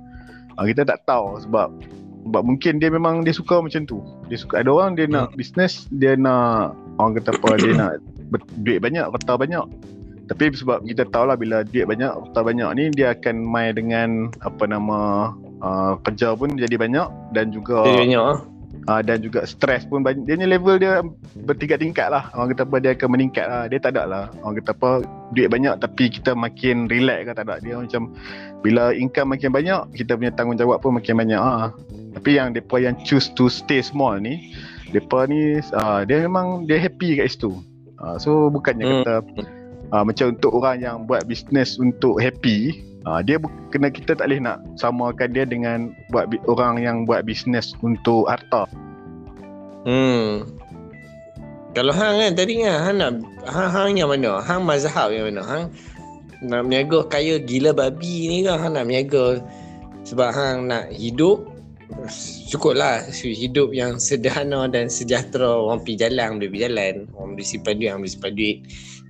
Ha, 0.55 0.63
kita 0.63 0.87
tak 0.87 1.03
tahu 1.03 1.43
sebab 1.43 1.67
sebab 2.25 2.41
mungkin 2.45 2.77
dia 2.77 2.89
memang 2.91 3.23
dia 3.23 3.33
suka 3.33 3.63
macam 3.63 3.87
tu. 3.87 4.03
Dia 4.27 4.37
suka 4.37 4.61
ada 4.61 4.69
orang 4.69 4.99
dia 4.99 5.07
nak 5.07 5.33
business 5.33 5.87
dia 5.89 6.13
nak 6.19 6.75
orang 6.99 7.17
kata 7.19 7.31
apa 7.35 7.49
dia 7.57 7.71
nak 7.73 7.91
ber- 8.29 8.49
duit 8.61 8.79
banyak 8.83 9.05
harta 9.07 9.33
banyak. 9.39 9.65
Tapi 10.29 10.53
sebab 10.53 10.85
kita 10.85 11.09
tahu 11.09 11.25
lah 11.25 11.33
bila 11.33 11.65
duit 11.65 11.89
banyak 11.89 12.11
harta 12.11 12.39
banyak 12.45 12.69
ni 12.77 12.83
dia 12.93 13.17
akan 13.17 13.35
main 13.41 13.73
dengan 13.73 14.29
apa 14.45 14.63
nama 14.69 15.31
uh, 15.63 15.97
kerja 16.05 16.37
pun 16.37 16.53
jadi 16.53 16.75
banyak 16.77 17.07
dan 17.33 17.49
juga 17.49 17.87
Jadi 17.87 17.97
banyak 18.05 18.21
ah. 18.21 18.39
Uh, 18.87 19.01
dan 19.03 19.19
juga 19.19 19.43
stres 19.43 19.83
pun 19.83 20.05
banyak. 20.05 20.23
Dia 20.23 20.39
punya 20.39 20.49
level 20.55 20.75
dia 20.79 21.03
bertingkat-tingkat 21.43 22.07
lah. 22.07 22.31
Orang 22.37 22.55
kata 22.55 22.63
apa 22.63 22.75
dia 22.79 22.91
akan 22.95 23.09
meningkat 23.11 23.45
lah. 23.49 23.63
Dia 23.67 23.79
tak 23.81 23.97
ada 23.97 24.03
lah. 24.07 24.25
Orang 24.45 24.55
kata 24.63 24.71
apa 24.77 24.89
duit 25.35 25.49
banyak 25.51 25.75
tapi 25.81 26.07
kita 26.13 26.31
makin 26.37 26.87
relax 26.87 27.27
ke 27.27 27.31
tak 27.35 27.45
ada. 27.49 27.55
Dia 27.59 27.75
macam 27.81 28.13
bila 28.63 28.91
income 28.95 29.35
makin 29.35 29.51
banyak 29.51 29.81
kita 29.95 30.19
punya 30.19 30.31
tanggungjawab 30.35 30.83
pun 30.83 30.99
makin 30.99 31.15
banyak 31.15 31.39
ah 31.39 31.71
tapi 32.15 32.35
yang 32.35 32.51
depa 32.51 32.75
yang 32.83 32.95
choose 33.07 33.31
to 33.31 33.47
stay 33.47 33.79
small 33.79 34.19
ni 34.19 34.51
depa 34.91 35.23
ni 35.29 35.63
uh, 35.79 36.03
dia 36.03 36.27
memang 36.27 36.67
dia 36.67 36.75
happy 36.81 37.19
kat 37.19 37.31
situ. 37.31 37.55
Uh, 37.99 38.15
so 38.19 38.47
bukannya 38.51 38.83
Hmm. 38.83 38.95
kata 39.03 39.15
uh, 39.95 40.03
macam 40.03 40.35
untuk 40.35 40.51
orang 40.55 40.77
yang 40.83 40.95
buat 41.07 41.23
bisnes 41.27 41.79
untuk 41.79 42.19
happy 42.19 42.88
uh, 43.05 43.21
dia 43.23 43.37
kena 43.69 43.93
kita 43.93 44.17
tak 44.17 44.27
boleh 44.31 44.41
nak 44.41 44.63
samakan 44.75 45.29
dia 45.31 45.45
dengan 45.45 45.93
buat 46.09 46.27
orang 46.49 46.81
yang 46.81 46.97
buat 47.05 47.23
bisnes 47.23 47.71
untuk 47.85 48.27
harta 48.27 48.65
Hmm. 49.87 50.43
Kalau 51.71 51.95
hang 51.95 52.19
kan 52.19 52.31
tadi 52.35 52.59
kan 52.59 52.75
hang 52.83 52.97
nak 52.99 53.11
hang, 53.47 53.69
hang 53.71 53.91
yang 53.95 54.09
mana? 54.11 54.43
Hang 54.43 54.67
mazhab 54.67 55.15
yang 55.15 55.31
mana? 55.31 55.41
Hang 55.45 55.63
nak 56.39 56.67
berniaga 56.67 56.99
kaya 57.07 57.35
gila 57.39 57.71
babi 57.71 58.27
ni 58.27 58.37
kan 58.47 58.59
hang 58.59 58.75
nak 58.75 58.87
berniaga 58.87 59.43
sebab 60.07 60.29
hang 60.31 60.71
nak 60.71 60.87
hidup 60.91 61.47
cukuplah 62.47 63.03
hidup 63.23 63.75
yang 63.75 63.99
sederhana 63.99 64.69
dan 64.71 64.87
sejahtera 64.87 65.67
orang 65.67 65.83
pergi 65.83 66.07
jalan 66.07 66.39
boleh 66.39 66.49
pergi 66.53 66.63
jalan 66.69 66.95
orang 67.17 67.29
boleh 67.35 67.47
simpan 67.47 67.73
duit 67.75 67.89
orang 67.89 68.01
boleh 68.05 68.13
simpan 68.13 68.31
duit 68.37 68.57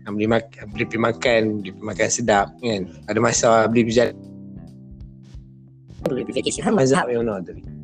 orang 0.06 0.14
boleh, 0.16 0.30
mak- 0.30 0.56
boleh 0.72 0.86
pergi 0.88 1.02
makan 1.02 1.42
boleh 1.60 1.74
pergi 1.74 1.88
makan 1.88 2.08
sedap 2.12 2.48
kan 2.60 2.82
ada 3.10 3.20
masa 3.20 3.50
boleh 3.68 3.84
pergi 3.88 3.98
jalan 3.98 4.16
boleh 6.06 6.24
pergi 6.28 6.62
mazhab 6.72 7.06
yang 7.12 7.28
mana 7.28 7.42
tadi 7.44 7.80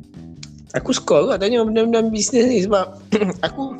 Aku 0.76 0.92
suka 0.92 1.24
juga 1.24 1.40
tanya 1.40 1.64
benda-benda 1.64 2.04
bisnes 2.12 2.44
ni 2.52 2.60
sebab 2.60 3.00
aku 3.46 3.72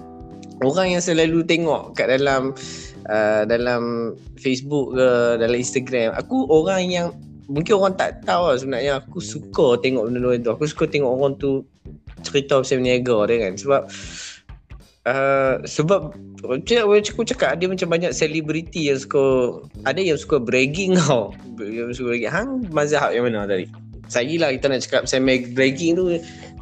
orang 0.64 0.96
yang 0.96 1.02
selalu 1.04 1.44
tengok 1.44 1.92
kat 1.92 2.08
dalam 2.08 2.56
uh, 3.10 3.42
dalam 3.44 4.14
Facebook 4.40 4.96
ke 4.96 5.08
dalam 5.36 5.56
Instagram. 5.60 6.16
Aku 6.16 6.48
orang 6.48 6.88
yang 6.88 7.12
mungkin 7.52 7.76
orang 7.76 8.00
tak 8.00 8.24
tahu 8.24 8.48
lah 8.48 8.56
sebenarnya 8.56 8.92
aku 9.04 9.20
suka 9.20 9.76
tengok 9.84 10.08
benda-benda 10.08 10.40
tu. 10.40 10.50
Aku 10.56 10.64
suka 10.64 10.88
tengok 10.88 11.10
orang 11.12 11.32
tu 11.36 11.68
cerita 12.24 12.64
pasal 12.64 12.80
berniaga 12.80 13.28
dia 13.28 13.36
kan 13.44 13.52
sebab 13.60 13.82
Uh, 15.06 15.62
sebab 15.62 16.18
macam 16.42 16.76
aku 16.90 17.22
cakap 17.22 17.62
dia 17.62 17.70
macam 17.70 17.86
banyak 17.86 18.10
selebriti 18.10 18.90
yang 18.90 18.98
suka 18.98 19.54
ada 19.86 20.02
yang 20.02 20.18
suka 20.18 20.42
bragging 20.42 20.98
tau. 21.00 21.30
Yang 21.62 22.02
suka 22.02 22.06
bragging. 22.14 22.32
Hang 22.34 22.50
mazhab 22.74 23.14
yang 23.14 23.30
mana 23.30 23.46
tadi? 23.46 23.70
Saya 24.10 24.34
lah 24.38 24.50
kita 24.54 24.66
nak 24.66 24.82
cakap 24.82 25.00
pasal 25.06 25.22
bragging 25.54 25.94
tu. 25.94 26.04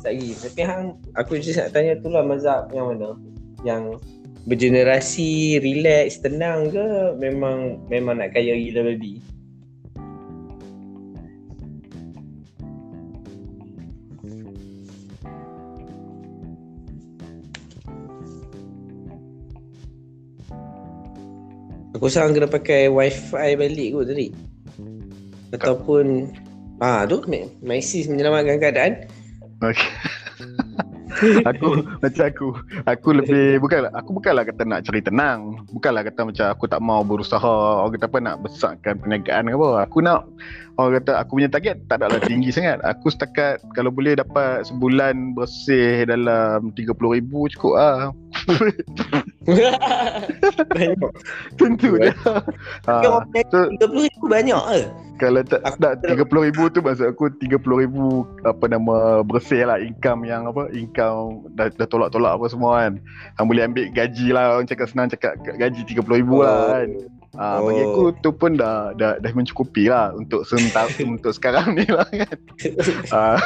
Saya 0.04 0.26
tapi 0.44 0.60
hang 0.60 1.00
aku 1.16 1.40
just 1.40 1.56
nak 1.56 1.72
tanya 1.72 1.96
tu 1.96 2.12
lah 2.12 2.20
mazhab 2.20 2.68
yang 2.76 2.92
mana? 2.92 3.16
Yang 3.64 3.96
bergenerasi 4.44 5.64
relax 5.64 6.20
tenang 6.20 6.68
ke? 6.68 7.16
Memang 7.16 7.80
memang 7.88 8.20
nak 8.20 8.36
kaya 8.36 8.60
gila 8.60 8.92
babi 8.92 9.24
Aku 21.94 22.10
rasa 22.10 22.26
kena 22.26 22.50
pakai 22.50 22.90
wifi 22.90 23.54
balik 23.54 23.88
kot 23.94 24.10
tadi. 24.10 24.34
Ataupun 25.54 26.26
Ah 26.82 27.06
tu 27.06 27.22
My 27.62 27.78
sis 27.78 28.10
menyelamatkan 28.10 28.58
keadaan. 28.58 29.06
Okay. 29.62 29.90
aku 31.48 31.86
macam 32.02 32.24
aku 32.26 32.46
aku 32.90 33.08
lebih 33.14 33.62
bukanlah 33.62 33.90
aku 33.94 34.10
bukanlah 34.18 34.42
kata 34.42 34.66
nak 34.66 34.82
cari 34.82 35.00
tenang. 35.00 35.62
Bukanlah 35.70 36.02
kata 36.02 36.20
macam 36.26 36.46
aku 36.50 36.64
tak 36.66 36.82
mau 36.82 37.06
berusaha 37.06 37.86
orang 37.86 37.94
kata 37.94 38.06
apa 38.10 38.18
nak 38.18 38.36
besarkan 38.42 38.94
perniagaan 38.98 39.46
ke 39.46 39.54
apa. 39.54 39.68
Aku 39.86 39.98
nak 40.02 40.26
orang 40.78 41.02
kata 41.02 41.12
aku 41.22 41.38
punya 41.38 41.50
target 41.50 41.76
tak 41.86 42.02
adalah 42.02 42.20
tinggi 42.22 42.50
sangat. 42.50 42.82
Aku 42.82 43.10
setakat 43.10 43.62
kalau 43.74 43.94
boleh 43.94 44.18
dapat 44.18 44.66
sebulan 44.66 45.34
bersih 45.38 46.06
dalam 46.06 46.74
30,000 46.74 47.54
cukup 47.56 47.74
ah 47.84 48.10
Banyak. 50.74 51.12
Tentu 51.56 51.96
dia 51.96 52.12
ha, 52.90 53.22
so, 53.48 53.70
30,000 53.78 54.10
banyak 54.26 54.58
ke? 54.58 54.80
kalau 55.14 55.40
tak 55.46 55.62
tak 55.78 56.02
30,000 56.02 56.74
tu 56.74 56.82
maksud 56.82 57.06
aku 57.06 57.30
30,000 57.38 58.42
apa 58.42 58.64
nama 58.66 59.22
bersih 59.22 59.62
lah 59.62 59.78
income 59.78 60.26
yang 60.26 60.50
apa 60.50 60.66
income 60.74 61.46
dah, 61.54 61.70
dah 61.70 61.86
tolak-tolak 61.86 62.34
apa 62.34 62.46
semua 62.50 62.82
kan. 62.82 62.98
Hang 63.38 63.46
boleh 63.46 63.62
ambil 63.62 63.86
gaji 63.94 64.34
lah 64.34 64.58
orang 64.58 64.66
cakap 64.66 64.90
senang 64.90 65.08
cakap 65.14 65.38
gaji 65.38 65.86
30,000 65.86 66.02
oh. 66.02 66.42
lah 66.42 66.82
kan 66.82 66.90
Ah, 67.34 67.58
oh. 67.58 67.66
bagi 67.66 67.82
aku 67.82 68.02
tu 68.22 68.30
pun 68.30 68.54
dah 68.54 68.94
dah 68.94 69.18
dah 69.18 69.30
mencukupi 69.34 69.90
lah 69.90 70.14
untuk 70.14 70.46
sementara 70.46 70.86
untuk 71.18 71.34
sekarang 71.34 71.74
ni 71.74 71.86
lah 71.90 72.06
kan. 72.06 72.36
ah, 73.10 73.38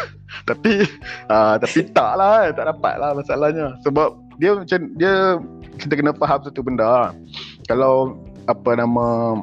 tapi 0.44 0.84
ah, 1.32 1.56
tapi 1.56 1.88
tak 1.88 2.12
lah 2.20 2.52
tak 2.52 2.68
dapat 2.68 2.94
lah 3.00 3.16
masalahnya 3.16 3.80
sebab 3.80 4.12
dia 4.36 4.54
macam 4.54 4.80
dia 4.94 5.40
kita 5.80 5.94
kena 5.96 6.12
faham 6.14 6.40
satu 6.44 6.60
benda 6.60 6.84
lah. 6.84 7.08
Kalau 7.64 8.18
apa 8.48 8.76
nama 8.76 9.40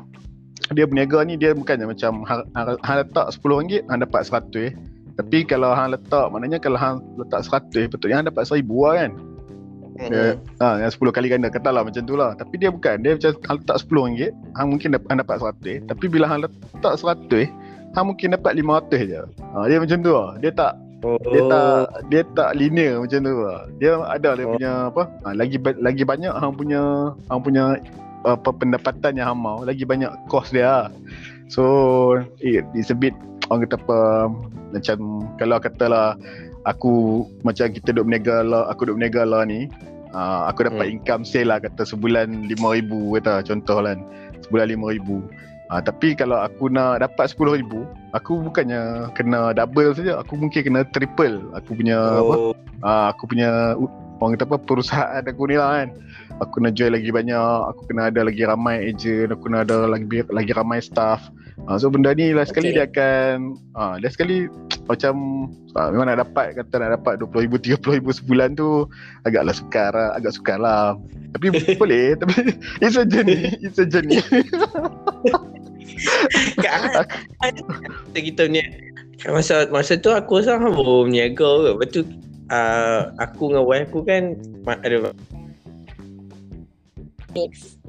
dia 0.74 0.90
berniaga 0.90 1.22
ni 1.26 1.38
dia 1.38 1.54
bukannya 1.54 1.86
macam 1.90 2.26
hang, 2.26 2.42
hang 2.56 2.98
letak 3.02 3.26
RM10 3.38 3.86
hang 3.90 4.02
dapat 4.02 4.20
RM100 4.26 4.56
eh. 4.62 4.74
Tapi 5.16 5.38
kalau 5.48 5.72
hang 5.74 5.90
letak 5.94 6.26
maknanya 6.34 6.58
kalau 6.58 6.78
hang 6.78 6.98
letak 7.18 7.46
RM100 7.46 7.92
patutnya 7.94 8.16
hang 8.22 8.28
dapat 8.30 8.44
RM1000 8.46 8.70
lah 8.70 8.94
kan. 8.98 9.12
Dia, 9.96 10.36
mm-hmm. 10.36 10.60
ha, 10.60 10.84
yang 10.84 10.92
10 10.92 11.16
kali 11.16 11.28
ganda 11.32 11.48
katalah 11.48 11.88
macam 11.88 12.04
tu 12.04 12.20
lah. 12.20 12.36
Tapi 12.36 12.60
dia 12.60 12.68
bukan. 12.68 13.00
Dia 13.00 13.16
macam 13.16 13.32
hang 13.32 13.58
letak 13.64 13.78
RM10 13.88 14.32
Hang 14.60 14.68
mungkin 14.76 14.90
dapat, 14.92 15.08
hang 15.08 15.20
dapat 15.24 15.38
100 15.64 15.88
Tapi 15.88 16.06
bila 16.12 16.26
hang 16.28 16.42
letak 16.44 16.94
100 17.00 17.96
Hang 17.96 18.06
mungkin 18.12 18.36
dapat 18.36 18.52
500 18.60 18.92
je. 19.08 19.22
Ha, 19.24 19.58
Dia 19.72 19.78
macam 19.80 19.98
tu 20.04 20.12
lah. 20.12 20.32
Dia 20.44 20.52
tak 20.52 20.74
oh. 21.08 21.16
Dia 21.32 21.42
tak 21.48 21.80
Dia 22.12 22.22
tak 22.36 22.50
linear 22.60 23.00
macam 23.00 23.20
tu 23.24 23.36
lah. 23.40 23.60
Dia 23.80 23.92
ada 24.04 24.30
dia 24.36 24.44
oh. 24.44 24.52
punya 24.60 24.72
apa? 24.92 25.04
Ha, 25.24 25.28
Lagi 25.32 25.58
lagi 25.80 26.04
banyak 26.04 26.34
hang 26.36 26.54
punya 26.60 26.82
Hang 27.32 27.42
punya 27.42 27.64
apa 28.26 28.50
pendapatan 28.52 29.16
yang 29.16 29.28
hang 29.32 29.40
mau 29.40 29.64
Lagi 29.64 29.88
banyak 29.88 30.12
cost 30.28 30.52
dia 30.52 30.68
lah. 30.68 30.88
So 31.48 32.20
it, 32.44 32.68
It's 32.76 32.92
a 32.92 32.98
bit 32.98 33.16
Orang 33.48 33.64
kata 33.64 33.80
apa 33.80 34.00
Macam 34.76 34.98
Kalau 35.40 35.58
katalah 35.64 36.20
aku 36.66 37.26
macam 37.46 37.70
kita 37.70 37.94
duduk 37.94 38.10
berniaga 38.10 38.42
lah, 38.42 38.64
aku 38.68 38.90
duduk 38.90 38.98
berniaga 39.00 39.24
lah 39.24 39.42
ni, 39.46 39.70
uh, 40.12 40.50
aku 40.50 40.66
dapat 40.68 40.86
hmm. 40.90 40.94
income 41.00 41.24
sale 41.24 41.50
lah 41.54 41.62
kata 41.62 41.86
sebulan 41.86 42.50
RM5,000 42.50 42.92
kata 43.22 43.34
contoh 43.46 43.78
kan. 43.86 44.00
Sebulan 44.46 44.66
RM5,000. 44.74 45.10
Uh, 45.10 45.22
ah, 45.74 45.82
tapi 45.82 46.14
kalau 46.14 46.38
aku 46.38 46.70
nak 46.70 47.02
dapat 47.02 47.34
RM10,000, 47.34 47.72
aku 48.14 48.32
bukannya 48.46 49.10
kena 49.18 49.54
double 49.54 49.94
saja, 49.98 50.22
aku 50.22 50.38
mungkin 50.38 50.62
kena 50.62 50.82
triple 50.94 51.42
aku 51.58 51.74
punya 51.74 51.98
oh. 51.98 52.22
apa? 52.22 52.36
Uh, 52.86 53.06
aku 53.10 53.24
punya 53.26 53.74
orang 54.20 54.40
kata 54.40 54.46
apa 54.48 54.58
perusahaan 54.62 55.24
aku 55.26 55.50
ni 55.50 55.56
lah 55.60 55.84
kan. 55.84 55.90
Aku 56.44 56.60
nak 56.60 56.76
jual 56.76 56.92
lagi 56.92 57.16
banyak, 57.16 57.60
aku 57.72 57.88
kena 57.88 58.12
ada 58.12 58.28
lagi 58.28 58.44
ramai 58.44 58.92
agent, 58.92 59.32
aku 59.32 59.48
kena 59.48 59.64
ada 59.64 59.88
lagi 59.88 60.24
lagi 60.28 60.52
ramai 60.52 60.84
staff. 60.84 61.24
Uh, 61.66 61.80
so 61.80 61.88
benda 61.88 62.12
ni 62.12 62.36
sekali 62.44 62.76
okay. 62.76 62.76
dia 62.76 62.86
akan 62.92 63.56
uh, 63.80 63.96
dia 64.04 64.12
sekali 64.12 64.52
macam 64.92 65.48
uh, 65.80 65.88
memang 65.90 66.12
nak 66.12 66.28
dapat 66.28 66.60
kata 66.60 66.84
nak 66.84 66.92
dapat 67.00 67.24
20,000 67.24 67.80
30,000 67.80 68.20
sebulan 68.22 68.50
tu 68.60 68.86
agaklah 69.24 69.56
sukar 69.56 69.90
lah, 69.96 70.12
agak 70.20 70.36
sukar 70.36 70.60
lah. 70.60 71.00
Tapi 71.32 71.56
boleh 71.82 72.20
tapi 72.20 72.60
it's 72.84 73.00
a 73.00 73.08
journey, 73.08 73.56
it's 73.64 73.80
a 73.80 73.88
journey. 73.88 74.20
kita 78.14 78.44
ni 78.52 78.60
masa 79.26 79.66
masa 79.72 79.96
tu 79.96 80.12
aku 80.12 80.44
rasa 80.44 80.60
baru 80.60 81.08
berniaga 81.08 81.40
ke. 81.40 81.72
Lepas 81.72 81.88
tu 81.96 82.02
uh, 82.52 83.14
aku 83.22 83.54
dengan 83.54 83.64
wife 83.66 83.88
aku 83.90 84.00
kan 84.06 84.24
ada 84.68 85.14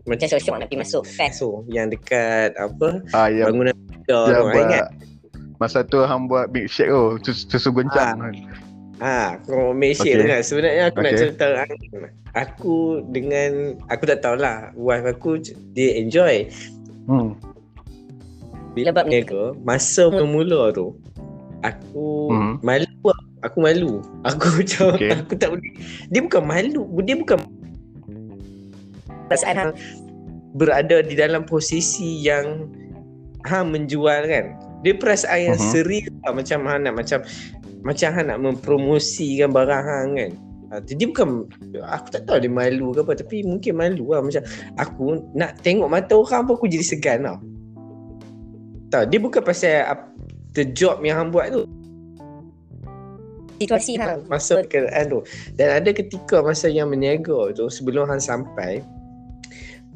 macam 0.07 0.27
sosial 0.27 0.59
nak 0.59 0.71
pergi 0.71 0.81
masuk 0.83 1.05
kan 1.19 1.31
so 1.31 1.63
yang 1.71 1.91
dekat 1.91 2.55
apa 2.59 3.03
ah, 3.15 3.31
yang, 3.31 3.55
bangunan 3.55 3.75
yang 3.75 4.03
tu 4.07 4.59
ingat 4.59 4.85
masa 5.59 5.83
tu 5.83 6.03
hang 6.03 6.31
buat 6.31 6.51
milkshake 6.53 6.91
tu 7.23 7.31
susu 7.33 7.71
goncang 7.73 8.19
ah. 8.23 8.33
Ha, 8.97 9.37
kau 9.45 9.77
milkshake 9.77 10.17
okay. 10.17 10.25
tu 10.25 10.25
kan 10.25 10.41
Sebenarnya 10.41 10.83
aku 10.89 10.97
okay. 10.97 11.05
nak 11.05 11.21
cerita 11.21 11.47
Aku 12.33 12.77
dengan 13.13 13.77
Aku 13.93 14.09
tak 14.09 14.25
tahulah 14.25 14.73
Wife 14.73 15.05
aku 15.05 15.37
Dia 15.77 16.01
enjoy 16.01 16.49
hmm. 17.05 17.37
Bila 18.73 18.97
bab 18.97 19.05
niaga 19.05 19.53
Masa 19.69 20.09
hmm. 20.09 20.25
mula 20.25 20.73
tu 20.73 20.97
Aku 21.61 22.33
hmm. 22.33 22.65
Malu 22.65 23.13
Aku 23.47 23.63
malu 23.63 24.03
Aku 24.29 24.47
macam 24.59 24.99
okay. 24.99 25.15
Aku 25.15 25.39
tak 25.39 25.55
boleh 25.55 25.73
Dia 26.11 26.21
bukan 26.21 26.43
malu 26.43 26.83
Dia 27.07 27.15
bukan 27.15 27.39
perasaan 29.27 29.57
hang 29.59 29.73
berada 30.57 31.03
di 31.03 31.19
dalam 31.19 31.45
posisi 31.45 32.23
yang 32.25 32.71
hang 33.45 33.75
menjual 33.75 34.25
kan 34.27 34.57
dia 34.81 34.95
perasaan 34.95 35.53
yang 35.53 35.59
uh-huh. 35.59 35.73
serius 35.75 36.15
lah, 36.23 36.33
macam 36.33 36.63
hang 36.65 36.87
nak 36.87 36.95
macam 36.95 37.19
macam 37.83 38.09
hang 38.15 38.27
nak 38.31 38.39
mempromosikan 38.39 39.51
barang 39.51 39.85
hang 39.85 40.11
kan 40.17 40.33
Ha, 40.67 40.83
dia 40.83 41.07
bukan 41.07 41.47
aku 41.79 42.07
tak 42.11 42.27
tahu 42.27 42.43
dia 42.43 42.51
malu 42.51 42.91
ke 42.91 42.99
apa 43.07 43.15
tapi 43.15 43.47
mungkin 43.47 43.79
malu 43.79 44.11
lah 44.11 44.19
macam 44.19 44.43
aku 44.75 45.23
nak 45.31 45.63
tengok 45.63 45.87
mata 45.87 46.19
orang 46.19 46.43
apa 46.43 46.59
aku 46.59 46.67
jadi 46.67 46.83
segan 46.83 47.23
tau. 47.23 47.39
Tahu 48.91 49.05
dia 49.07 49.19
bukan 49.23 49.47
pasal 49.47 49.95
the 50.59 50.67
job 50.75 50.99
yang 51.07 51.23
hang 51.23 51.31
buat 51.31 51.55
tu. 51.55 51.63
Situasi 53.57 53.97
hang 53.97 54.29
masa 54.29 54.61
keadaan 54.65 55.09
tu. 55.09 55.21
Dan 55.57 55.81
ada 55.83 55.91
ketika 55.93 56.45
masa 56.45 56.69
yang 56.69 56.93
berniaga 56.93 57.57
tu 57.57 57.73
sebelum 57.73 58.09
hang 58.09 58.21
sampai 58.21 58.85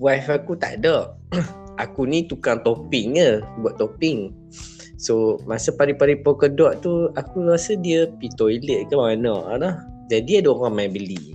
wife 0.00 0.28
aku 0.32 0.56
tak 0.56 0.80
ada. 0.80 1.12
aku 1.82 2.08
ni 2.08 2.28
tukang 2.28 2.60
topping 2.64 3.20
je, 3.20 3.44
buat 3.60 3.76
topping. 3.76 4.32
So 5.00 5.40
masa 5.48 5.72
pari-pari 5.72 6.20
polka 6.20 6.48
dot 6.48 6.84
tu 6.84 7.08
aku 7.16 7.48
rasa 7.48 7.72
dia 7.72 8.04
pergi 8.04 8.36
toilet 8.36 8.80
ke 8.92 8.94
mana 8.96 9.56
lah. 9.56 9.76
Jadi 10.12 10.44
ada 10.44 10.52
orang 10.52 10.76
main 10.76 10.90
beli. 10.92 11.32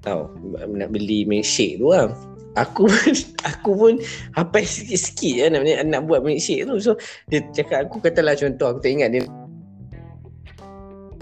Tahu 0.00 0.56
nak 0.72 0.88
beli 0.88 1.28
milkshake 1.28 1.76
tu 1.76 1.92
lah. 1.92 2.08
Aku 2.56 2.86
pun 2.86 3.12
aku 3.50 3.70
pun 3.76 3.94
apa 4.38 4.62
sikit-sikit 4.64 5.34
ya, 5.36 5.46
nak 5.52 5.68
nak 5.84 6.00
buat 6.08 6.24
milkshake 6.24 6.64
tu. 6.64 6.80
So 6.80 6.96
dia 7.28 7.44
cakap 7.52 7.92
aku 7.92 8.00
katalah 8.00 8.32
contoh 8.32 8.72
aku 8.72 8.80
tak 8.80 8.96
ingat 8.96 9.08
dia 9.12 9.20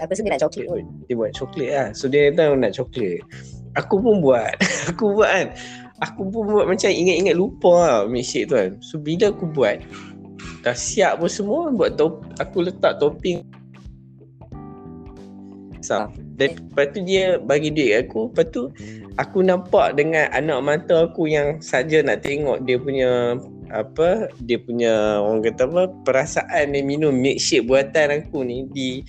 Aku 0.01 0.09
rasa 0.09 0.21
dia 0.25 0.33
nak 0.33 0.41
coklat 0.41 0.65
pun. 0.69 0.83
Dia 1.05 1.15
buat 1.17 1.31
coklat 1.35 1.71
lah. 1.71 1.87
So 1.93 2.05
dia 2.09 2.33
tahu 2.33 2.53
nak 2.57 2.73
coklat. 2.73 3.21
Aku 3.77 3.95
pun 4.01 4.15
buat. 4.21 4.53
aku 4.89 5.05
buat 5.17 5.29
kan 5.29 5.47
aku 6.03 6.27
pun 6.27 6.41
buat 6.51 6.65
macam 6.67 6.91
ingat-ingat 6.91 7.35
lupa 7.37 7.73
lah 7.73 7.99
milkshake 8.09 8.51
tu 8.51 8.55
kan. 8.59 8.71
So 8.83 8.99
bila 8.99 9.31
aku 9.31 9.45
buat 9.47 9.79
dah 10.63 10.75
siap 10.75 11.19
pun 11.19 11.29
semua 11.31 11.71
buat 11.71 11.95
top 11.95 12.23
aku 12.39 12.67
letak 12.67 12.99
topping. 12.99 13.45
Sam. 15.83 16.15
Dan 16.39 16.55
lepas 16.55 16.95
tu 16.95 17.03
dia 17.03 17.37
bagi 17.37 17.69
duit 17.69 18.07
aku 18.07 18.31
Lepas 18.31 18.47
tu 18.49 18.71
aku 19.21 19.43
nampak 19.43 19.99
dengan 19.99 20.31
anak 20.33 20.59
mata 20.63 21.05
aku 21.05 21.29
yang 21.29 21.59
saja 21.59 21.99
nak 22.01 22.23
tengok 22.23 22.63
dia 22.63 22.79
punya 22.79 23.37
apa 23.73 24.29
dia 24.45 24.61
punya 24.61 25.19
orang 25.19 25.41
kata 25.41 25.65
apa 25.65 25.83
perasaan 26.05 26.77
dia 26.77 26.85
minum 26.85 27.09
milkshake 27.09 27.65
buatan 27.65 28.21
aku 28.21 28.45
ni 28.45 28.69
di 28.69 29.01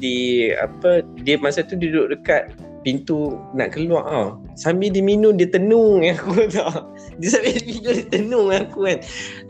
di 0.00 0.48
apa 0.56 1.04
dia 1.20 1.36
masa 1.36 1.60
tu 1.60 1.76
duduk 1.76 2.16
dekat 2.16 2.48
pintu 2.80 3.36
nak 3.52 3.76
keluar 3.76 4.04
ah 4.08 4.28
sambil 4.56 4.88
dia 4.88 5.04
minum 5.04 5.36
dia 5.36 5.48
tenung 5.48 6.00
aku 6.12 6.48
tau. 6.48 6.88
Dia 7.20 7.28
sambil 7.36 7.60
minum 7.64 7.92
dia 7.92 8.06
tenung 8.08 8.48
aku 8.48 8.88
kan. 8.88 8.98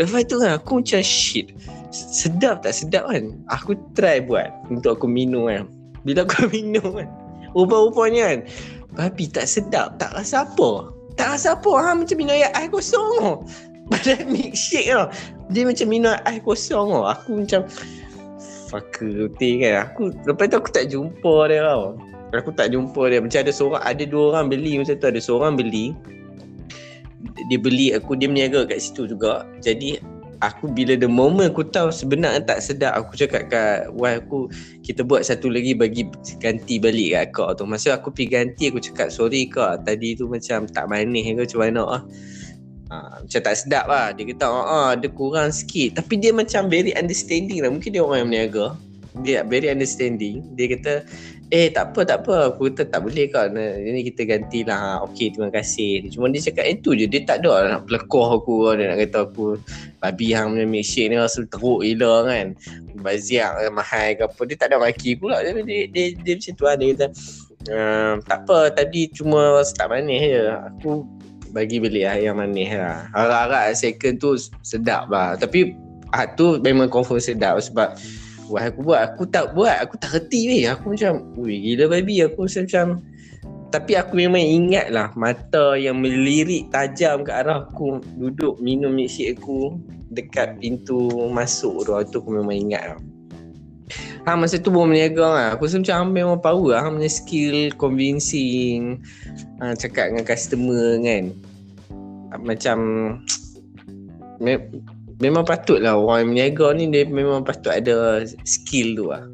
Lepas 0.02 0.22
tu 0.26 0.36
kan 0.42 0.58
aku 0.58 0.82
macam 0.82 1.02
shit 1.02 1.54
sedap 1.90 2.62
tak 2.62 2.74
sedap 2.74 3.06
kan? 3.10 3.34
Aku 3.50 3.74
try 3.94 4.22
buat 4.22 4.50
untuk 4.70 4.98
aku 4.98 5.06
minum 5.06 5.46
kan. 5.46 5.70
Bila 6.02 6.26
aku 6.26 6.46
minum 6.54 6.98
kan 6.98 7.08
rupa-rupanya 7.54 8.22
kan 8.34 8.38
babi 8.94 9.30
tak 9.30 9.46
sedap. 9.46 9.98
Tak 10.02 10.14
rasa 10.14 10.46
apa? 10.46 10.90
Tak 11.14 11.36
rasa 11.36 11.54
apa? 11.58 11.72
Ha 11.82 11.94
macam 11.94 12.16
minum 12.18 12.34
air, 12.34 12.50
kosong 12.70 13.46
Padahal 13.90 14.22
milkshake 14.32 14.88
tau. 14.88 15.10
Dia 15.50 15.66
macam 15.66 15.86
minum 15.90 16.14
air 16.14 16.40
kosong 16.40 16.94
tau. 16.94 17.04
Aku 17.10 17.30
macam 17.42 17.66
Fucker 18.70 19.26
betul 19.26 19.52
kan? 19.58 19.74
Aku 19.90 20.14
Lepas 20.24 20.46
tu 20.46 20.56
aku 20.62 20.70
tak 20.70 20.86
jumpa 20.86 21.34
dia 21.50 21.66
tau. 21.66 21.98
Aku 22.30 22.54
tak 22.54 22.70
jumpa 22.70 23.02
dia. 23.10 23.18
Macam 23.18 23.42
ada 23.42 23.52
seorang 23.52 23.82
Ada 23.82 24.02
dua 24.06 24.22
orang 24.32 24.46
beli 24.46 24.78
macam 24.78 24.94
tu. 24.94 25.06
Ada 25.10 25.20
seorang 25.20 25.58
beli. 25.58 25.90
Dia 27.50 27.58
beli 27.58 27.90
aku 27.90 28.14
Dia 28.14 28.30
meniaga 28.30 28.62
kat 28.70 28.78
situ 28.78 29.10
juga. 29.10 29.42
Jadi 29.58 29.98
Aku 30.40 30.72
bila 30.72 30.96
the 30.96 31.04
moment 31.04 31.52
aku 31.52 31.68
tahu 31.68 31.92
sebenarnya 31.92 32.40
tak 32.40 32.64
sedap 32.64 32.96
Aku 32.96 33.12
cakap 33.12 33.52
kat 33.52 33.92
wife 33.92 34.24
aku 34.24 34.48
Kita 34.80 35.04
buat 35.04 35.20
satu 35.20 35.52
lagi 35.52 35.76
bagi 35.76 36.08
ganti 36.40 36.80
balik 36.80 37.12
kat 37.12 37.22
akak. 37.28 37.48
Tu. 37.60 37.64
Masa 37.66 37.98
aku 37.98 38.08
pergi 38.14 38.38
ganti 38.38 38.64
aku 38.70 38.80
cakap 38.80 39.12
sorry 39.12 39.50
kak. 39.50 39.82
Tadi 39.84 40.14
tu 40.14 40.30
macam 40.30 40.64
tak 40.70 40.86
manis 40.86 41.26
ke 41.26 41.42
macam 41.42 41.60
mana 41.60 41.82
ah 41.98 42.02
Ha, 42.90 43.22
macam 43.22 43.40
tak 43.46 43.54
sedap 43.54 43.86
lah. 43.86 44.10
Dia 44.10 44.26
kata 44.34 44.50
oh, 44.50 44.66
oh, 44.66 44.90
dia 44.98 45.08
kurang 45.14 45.54
sikit. 45.54 46.02
Tapi 46.02 46.18
dia 46.18 46.34
macam 46.34 46.66
very 46.66 46.90
understanding 46.98 47.62
lah. 47.62 47.70
Mungkin 47.70 47.94
dia 47.94 48.02
orang 48.02 48.26
yang 48.26 48.28
meniaga 48.34 48.66
Dia 49.22 49.46
very 49.46 49.70
understanding. 49.70 50.42
Dia 50.58 50.66
kata 50.74 50.92
Eh 51.50 51.70
tak 51.70 51.94
apa 51.94 52.06
tak 52.06 52.18
apa. 52.26 52.50
Aku 52.50 52.70
kata 52.70 52.90
tak 52.90 53.06
boleh 53.06 53.30
kau 53.30 53.46
Ini 53.46 54.06
kita 54.10 54.26
gantilah. 54.26 55.06
Okay 55.10 55.30
terima 55.30 55.54
kasih. 55.54 56.06
Cuma 56.10 56.30
dia 56.34 56.42
cakap 56.42 56.66
itu 56.66 56.98
je. 56.98 57.06
Dia 57.06 57.22
tak 57.22 57.46
ada 57.46 57.78
nak 57.78 57.86
pelekoh 57.86 58.42
aku. 58.42 58.74
Dia 58.74 58.90
nak 58.90 58.98
kata 59.06 59.18
aku 59.26 59.58
Babi 60.02 60.34
hang 60.34 60.58
punya 60.58 60.66
milkshake 60.66 61.10
ni 61.10 61.16
Rasa 61.18 61.46
teruk 61.46 61.86
gila 61.86 62.26
kan. 62.26 62.58
Baziak 62.98 63.70
mahal 63.70 64.18
ke 64.18 64.22
apa. 64.26 64.40
Dia 64.50 64.56
tak 64.58 64.68
ada 64.74 64.82
maki 64.82 65.14
pula. 65.14 65.42
Dia, 65.46 65.54
dia, 65.62 65.86
dia, 65.86 66.04
dia 66.18 66.32
macam 66.38 66.52
tu 66.58 66.64
lah. 66.66 66.74
Dia 66.74 66.86
kata 66.98 67.08
Uh, 67.68 68.16
tak 68.24 68.48
apa. 68.48 68.72
Tadi 68.72 69.12
cuma 69.12 69.60
tak 69.76 69.92
manis 69.92 70.32
je. 70.32 70.48
Aku 70.48 71.04
bagi 71.50 71.82
beli 71.82 72.06
lah 72.06 72.16
yang 72.18 72.38
manis 72.38 72.70
lah. 72.74 73.06
Harap-harap 73.14 73.74
second 73.74 74.16
tu 74.18 74.38
sedap 74.62 75.10
lah. 75.10 75.34
Tapi 75.34 75.74
ah, 76.14 76.26
tu 76.26 76.58
memang 76.62 76.90
confirm 76.90 77.22
sedap 77.22 77.58
sebab 77.62 77.94
Wah 78.50 78.66
aku 78.66 78.82
buat, 78.82 79.14
aku 79.14 79.30
tak 79.30 79.54
buat, 79.54 79.78
aku 79.78 79.94
tak 79.94 80.10
reti 80.10 80.50
weh. 80.50 80.66
Aku 80.66 80.90
macam, 80.90 81.22
wih 81.38 81.54
gila 81.70 81.86
baby. 81.86 82.26
Aku 82.26 82.50
rasa 82.50 82.66
macam, 82.66 82.98
tapi 83.70 83.94
aku 83.94 84.18
memang 84.18 84.42
ingat 84.42 84.90
lah 84.90 85.14
mata 85.14 85.78
yang 85.78 86.02
melirik 86.02 86.66
tajam 86.74 87.22
ke 87.22 87.30
arah 87.30 87.62
aku 87.70 88.02
duduk 88.18 88.58
minum 88.58 88.90
milkshake 88.90 89.38
aku 89.38 89.78
dekat 90.10 90.58
pintu 90.58 91.30
masuk 91.30 91.86
tu. 91.86 91.94
Itu 91.94 92.18
aku 92.18 92.42
memang 92.42 92.58
ingat 92.58 92.82
lah. 92.90 92.98
Ha 94.28 94.36
masa 94.36 94.60
tu 94.60 94.68
baru 94.68 94.90
meniaga 94.90 95.26
lah. 95.26 95.46
Aku 95.56 95.64
rasa 95.64 95.80
macam 95.80 96.12
memang 96.12 96.38
power 96.40 96.76
lah. 96.76 96.80
Ha 96.84 96.92
punya 96.92 97.08
skill 97.08 97.72
convincing. 97.80 99.00
Ha, 99.60 99.72
cakap 99.76 100.12
dengan 100.12 100.24
customer 100.28 101.00
kan. 101.00 101.24
Macam 102.44 102.78
me- 104.44 104.68
memang 105.20 105.44
patut 105.44 105.84
lah 105.84 106.00
orang 106.00 106.32
meniaga 106.32 106.72
ni 106.72 106.88
dia 106.88 107.04
memang 107.04 107.44
patut 107.44 107.72
ada 107.72 108.24
skill 108.48 108.96
tu 108.96 109.04
lah. 109.12 109.24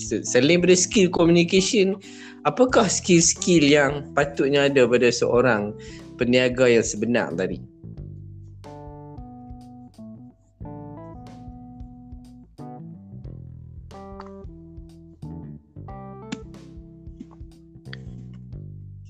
Selain 0.00 0.60
daripada 0.60 0.76
skill 0.76 1.12
communication, 1.12 2.00
apakah 2.48 2.88
skill-skill 2.88 3.64
yang 3.64 4.08
patutnya 4.16 4.72
ada 4.72 4.88
pada 4.88 5.12
seorang 5.12 5.76
peniaga 6.16 6.64
yang 6.68 6.84
sebenar 6.84 7.28
tadi? 7.36 7.60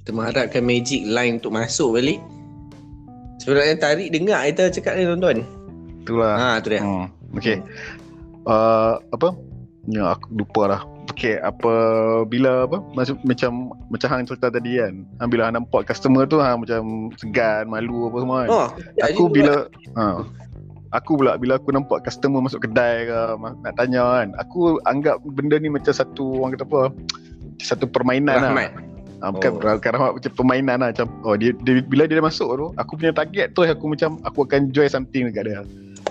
Kita 0.04 0.12
mengharapkan 0.12 0.60
magic 0.60 1.08
line 1.08 1.40
untuk 1.40 1.56
masuk 1.56 1.96
balik. 1.96 2.20
Sebenarnya 3.40 3.80
tarik 3.80 4.12
dengar 4.12 4.44
kita 4.52 4.68
cakap 4.68 5.00
ni 5.00 5.08
tuan-tuan. 5.08 5.48
Itulah. 6.04 6.36
Ha 6.36 6.60
tu 6.60 6.76
dia. 6.76 6.84
Hmm. 6.84 7.08
Okay. 7.40 7.64
Uh, 8.44 9.00
apa? 9.16 9.32
Ya, 9.88 10.12
aku 10.12 10.28
lupa 10.36 10.62
lah. 10.68 10.80
Okay, 11.08 11.40
apa 11.40 11.72
bila 12.28 12.68
apa 12.68 12.84
masuk 12.92 13.16
macam 13.24 13.72
macam 13.88 14.08
hang 14.12 14.28
cerita 14.28 14.52
tadi 14.52 14.76
kan. 14.76 15.08
Hang 15.24 15.28
bila 15.32 15.48
hang 15.48 15.56
nampak 15.56 15.88
customer 15.88 16.28
tu 16.28 16.36
hang 16.36 16.60
macam 16.60 17.08
segan, 17.16 17.72
malu 17.72 18.12
apa 18.12 18.16
semua 18.20 18.38
kan. 18.44 18.48
Oh, 18.52 18.68
aku 19.00 19.32
bila 19.32 19.64
ha, 19.96 20.20
aku 20.92 21.16
pula 21.16 21.40
bila 21.40 21.56
aku 21.56 21.72
nampak 21.72 22.04
customer 22.04 22.44
masuk 22.44 22.68
kedai 22.68 23.08
ke 23.08 23.20
nak 23.40 23.72
tanya 23.80 24.04
kan. 24.20 24.28
Aku 24.36 24.76
anggap 24.84 25.16
benda 25.32 25.56
ni 25.56 25.72
macam 25.72 25.96
satu 25.96 26.44
orang 26.44 26.60
kata 26.60 26.68
apa? 26.68 26.82
Satu 27.64 27.88
permainan 27.88 28.52
Rahmat. 28.52 28.68
lah. 28.68 28.93
Ha, 29.24 29.32
bukan 29.32 29.56
Oh. 29.56 29.80
rahmat 29.80 30.20
macam 30.20 30.32
permainan 30.36 30.84
lah 30.84 30.92
macam 30.92 31.08
oh 31.24 31.32
dia, 31.32 31.56
dia 31.64 31.80
bila 31.80 32.04
dia 32.04 32.20
dah 32.20 32.28
masuk 32.28 32.50
tu 32.60 32.66
aku 32.76 33.00
punya 33.00 33.16
target 33.16 33.56
tu 33.56 33.64
aku 33.64 33.96
macam 33.96 34.20
aku 34.20 34.44
akan 34.44 34.68
join 34.68 34.92
something 34.92 35.32
dekat 35.32 35.48
dia. 35.48 35.60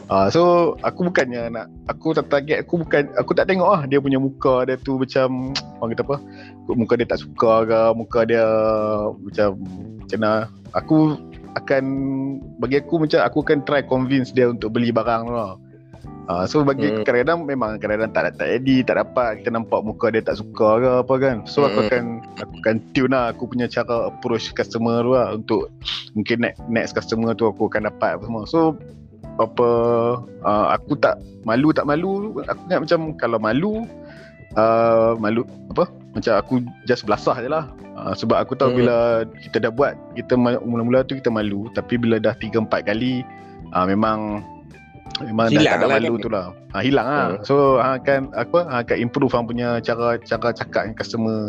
Ah 0.10 0.34
so 0.34 0.74
aku 0.82 1.14
bukannya 1.14 1.54
nak 1.54 1.70
aku 1.86 2.18
tak 2.18 2.34
target 2.34 2.66
aku 2.66 2.82
bukan 2.82 3.14
aku 3.14 3.38
tak 3.38 3.46
tengok 3.46 3.70
ah 3.70 3.82
dia 3.86 4.02
punya 4.02 4.18
muka 4.18 4.66
dia 4.66 4.82
tu 4.82 4.98
macam 4.98 5.54
orang 5.80 5.94
kata 5.94 6.04
apa 6.10 6.18
muka 6.74 6.94
dia 6.98 7.08
tak 7.08 7.22
suka 7.22 7.70
ke 7.70 7.80
muka 7.94 8.20
dia 8.26 8.44
macam 9.14 9.62
macam 10.02 10.18
mana 10.18 10.50
aku 10.74 10.98
akan 11.54 11.84
bagi 12.58 12.82
aku 12.82 13.06
macam 13.06 13.20
aku 13.22 13.38
akan 13.46 13.62
try 13.62 13.86
convince 13.86 14.34
dia 14.34 14.50
untuk 14.50 14.74
beli 14.74 14.90
barang 14.90 15.30
tu 15.30 15.34
lah. 15.38 15.54
Ah 16.24 16.48
so 16.48 16.64
bagi 16.64 16.88
Hmm. 16.88 17.04
kadang-kadang 17.04 17.44
memang 17.44 17.76
kadang-kadang 17.84 18.12
tak 18.16 18.40
tak 18.40 18.48
jadi 18.48 18.76
tak 18.88 18.96
dapat 19.04 19.44
kita 19.44 19.50
nampak 19.52 19.84
muka 19.84 20.08
dia 20.08 20.24
tak 20.24 20.40
suka 20.40 20.80
ke 20.80 20.90
apa 21.04 21.14
kan. 21.20 21.36
So 21.44 21.68
aku 21.68 21.84
Hmm. 21.84 21.88
akan 21.92 22.04
aku 22.40 22.54
akan 22.64 22.76
tune 22.96 23.12
lah 23.12 23.36
aku 23.36 23.44
punya 23.52 23.68
cara 23.68 24.08
approach 24.08 24.56
customer 24.56 25.04
tu 25.04 25.12
lah 25.12 25.36
untuk 25.36 25.68
mungkin 26.16 26.48
next, 26.48 26.60
next 26.72 26.92
customer 26.96 27.36
tu 27.36 27.44
aku 27.44 27.68
akan 27.68 27.92
dapat 27.92 28.16
apa 28.16 28.24
semua. 28.24 28.44
So 28.48 28.80
apa 29.36 29.68
uh, 30.46 30.66
aku 30.72 30.96
tak 30.96 31.20
malu 31.44 31.74
tak 31.76 31.90
malu 31.90 32.38
aku 32.46 32.62
ingat 32.70 32.80
macam 32.86 33.00
kalau 33.18 33.38
malu 33.42 33.84
uh, 34.56 35.18
malu 35.18 35.42
apa 35.74 35.90
macam 36.14 36.34
aku 36.38 36.54
just 36.86 37.04
belasah 37.04 37.42
je 37.42 37.50
lah 37.50 37.66
uh, 37.98 38.14
sebab 38.14 38.38
aku 38.46 38.54
tahu 38.54 38.72
Hmm. 38.72 38.80
bila 38.86 38.96
kita 39.42 39.58
dah 39.58 39.74
buat 39.74 39.98
kita 40.14 40.38
mula-mula 40.38 41.02
tu 41.04 41.18
kita 41.18 41.34
malu 41.34 41.66
tapi 41.74 41.98
bila 41.98 42.22
dah 42.22 42.38
3 42.38 42.62
4 42.64 42.86
kali 42.86 43.26
uh, 43.74 43.86
memang 43.90 44.46
memang 45.30 45.48
dah 45.52 45.62
Hilang 45.62 45.74
tak 45.74 45.80
ada 45.80 45.86
lah 45.88 45.98
malu 46.00 46.16
kan? 46.16 46.24
tu 46.24 46.30
lah 46.30 46.46
ha, 46.74 46.78
hilang 46.84 47.08
lah 47.08 47.28
so 47.46 47.56
akan 47.80 48.34
apa 48.36 48.60
akan 48.84 48.98
improve 48.98 49.34
hang 49.34 49.46
punya 49.48 49.80
cara 49.80 50.20
cara 50.22 50.50
cakap 50.52 50.86
dengan 50.86 50.98
customer 50.98 51.40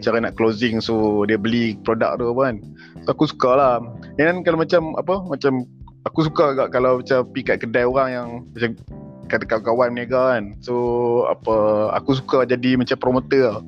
cara 0.00 0.16
nak 0.20 0.34
closing. 0.36 0.82
So 0.82 1.24
dia 1.24 1.38
beli 1.38 1.78
produk 1.82 2.18
tu 2.18 2.30
apa 2.34 2.52
kan. 2.52 2.56
So, 3.04 3.08
aku 3.14 3.24
suka 3.30 3.50
lah. 3.54 3.74
Dan 4.20 4.42
kalau 4.42 4.60
macam 4.60 4.94
apa 4.98 5.14
macam 5.24 5.66
aku 6.04 6.28
suka 6.28 6.44
agak 6.56 6.68
kalau 6.74 7.00
macam 7.00 7.24
pergi 7.32 7.42
kat 7.46 7.56
kedai 7.64 7.84
orang 7.88 8.08
yang 8.12 8.28
macam 8.52 8.70
kata 9.24 9.44
kawan-kawan 9.48 9.96
niaga 9.96 10.36
kan. 10.36 10.44
So 10.60 10.74
apa 11.30 11.54
aku 11.96 12.18
suka 12.18 12.44
jadi 12.44 12.76
macam 12.76 12.96
promoter 13.00 13.42
tau. 13.48 13.60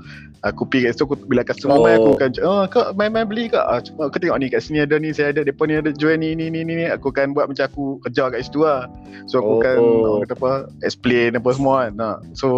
Aku 0.47 0.63
pergi 0.65 0.87
kat 0.87 0.93
situ 0.95 1.05
aku, 1.05 1.17
bila 1.27 1.43
customer 1.43 1.77
Oh. 1.77 1.83
main 1.83 1.97
aku 1.99 2.11
akan 2.15 2.31
oh 2.43 2.63
kak 2.67 2.87
main-main 2.95 3.27
beli 3.27 3.47
kak 3.47 3.63
ah, 3.63 3.79
cuma 3.79 4.07
aku 4.07 4.17
tengok 4.17 4.39
ni 4.39 4.47
kat 4.47 4.61
sini 4.61 4.83
ada 4.83 4.97
ni 4.97 5.11
saya 5.11 5.31
ada 5.31 5.43
depa 5.43 5.63
ni 5.65 5.75
ada 5.75 5.91
jual 5.91 6.15
ni 6.15 6.33
ni 6.33 6.47
ni 6.49 6.63
ni 6.63 6.75
ni. 6.77 6.87
aku 6.87 7.11
akan 7.11 7.33
buat 7.33 7.47
macam 7.47 7.67
aku 7.67 7.85
kerja 8.03 8.31
kat 8.31 8.43
situ 8.43 8.63
lah 8.63 8.87
so 9.27 9.39
aku 9.39 9.51
Oh. 9.51 9.59
akan 9.59 9.77
orang 10.07 10.21
kata 10.25 10.35
apa 10.37 10.53
explain 10.81 11.35
apa 11.35 11.49
semua 11.51 11.77
kan 11.87 11.93
nah. 11.95 12.17
so 12.33 12.49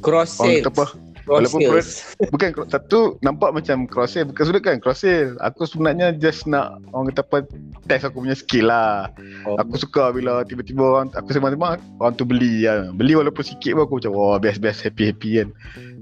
Cross 0.00 0.36
sales. 0.36 0.60
kata 0.60 0.70
apa 0.72 0.86
Cross 1.28 1.44
Walaupun 1.44 1.60
sales. 1.60 1.88
bukan 2.32 2.48
satu 2.72 2.98
nampak 3.20 3.52
macam 3.52 3.84
cross 3.84 4.16
sale 4.16 4.24
bukan 4.24 4.44
sudah 4.48 4.62
kan 4.64 4.80
cross 4.80 5.04
sale 5.04 5.36
aku 5.38 5.68
sebenarnya 5.68 6.16
just 6.16 6.48
nak 6.48 6.80
orang 6.90 7.12
kata 7.12 7.20
apa 7.22 7.36
test 7.84 8.08
aku 8.08 8.24
punya 8.24 8.32
skill 8.32 8.72
lah 8.72 9.12
Oh. 9.44 9.60
aku 9.60 9.76
suka 9.76 10.08
bila 10.08 10.40
tiba-tiba 10.42 10.80
orang 10.80 11.12
aku 11.12 11.28
sembang-sembang 11.30 11.84
orang 12.00 12.12
tu 12.16 12.24
beli 12.24 12.64
kan 12.64 12.96
beli 12.96 13.12
walaupun 13.12 13.44
sikit 13.44 13.76
pun 13.76 13.84
aku 13.84 13.94
macam 14.00 14.12
wah 14.12 14.36
best 14.36 14.58
best 14.58 14.80
happy 14.80 15.12
happy 15.12 15.40
kan 15.40 15.48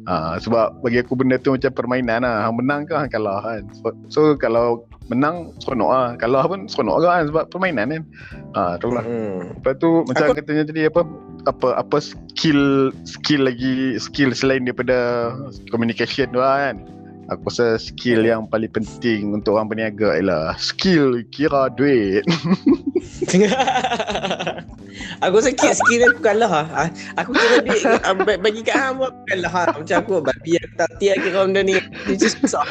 ha, 0.06 0.38
sebab 0.38 0.80
bagi 0.80 1.02
aku 1.02 1.14
benda 1.18 1.36
tu 1.36 1.52
macam 1.52 1.70
permainan 1.74 2.22
lah. 2.22 2.46
Hang 2.46 2.56
menang 2.58 2.86
ke 2.86 2.94
hang 2.94 3.10
kalah 3.10 3.42
kan. 3.42 3.62
So, 3.76 3.86
so 4.08 4.20
kalau 4.38 4.86
menang 5.10 5.54
seronok 5.62 5.90
lah. 5.90 6.08
Kalah 6.18 6.44
pun 6.50 6.66
seronok 6.66 7.02
juga 7.02 7.10
kan 7.20 7.24
sebab 7.30 7.44
permainan 7.50 7.86
kan. 7.92 8.02
Ha, 8.56 8.60
tu 8.78 8.90
lah. 8.90 9.04
Hmm. 9.04 9.54
Lepas 9.60 9.74
tu 9.78 9.90
macam 10.06 10.24
Aku- 10.30 10.36
katanya 10.38 10.62
tadi 10.66 10.82
apa 10.86 11.02
apa 11.46 11.78
apa 11.78 11.96
skill 12.02 12.90
skill 13.06 13.46
lagi 13.46 13.94
skill 14.02 14.34
selain 14.34 14.66
daripada 14.66 15.30
communication 15.70 16.30
tu 16.34 16.42
lah 16.42 16.70
kan. 16.70 16.76
Aku 17.26 17.50
rasa 17.50 17.74
skill 17.74 18.22
yang 18.22 18.46
paling 18.46 18.70
penting 18.70 19.34
untuk 19.34 19.58
orang 19.58 19.66
berniaga 19.66 20.14
ialah 20.14 20.54
skill 20.62 21.26
kira 21.34 21.66
duit. 21.74 22.22
aku 25.24 25.34
rasa 25.42 25.50
skill, 25.50 25.74
skill 25.74 26.02
aku 26.06 26.20
kalah 26.22 26.46
lah. 26.46 26.66
Ah, 26.70 26.88
Aku 27.18 27.34
kira 27.34 27.66
duit 27.66 27.82
ah, 27.82 28.14
ba- 28.26 28.38
bagi 28.38 28.62
kat 28.62 28.78
hang 28.78 29.02
aku 29.02 29.10
kalah 29.26 29.52
lah. 29.66 29.74
Macam 29.74 29.96
aku 29.98 30.12
babi 30.22 30.50
aku 30.54 30.74
tak 30.78 30.90
tiap 31.02 31.16
kira 31.18 31.40
benda 31.50 31.60
ni. 31.66 31.74
Dia 32.06 32.14
just 32.14 32.38
susah. 32.46 32.62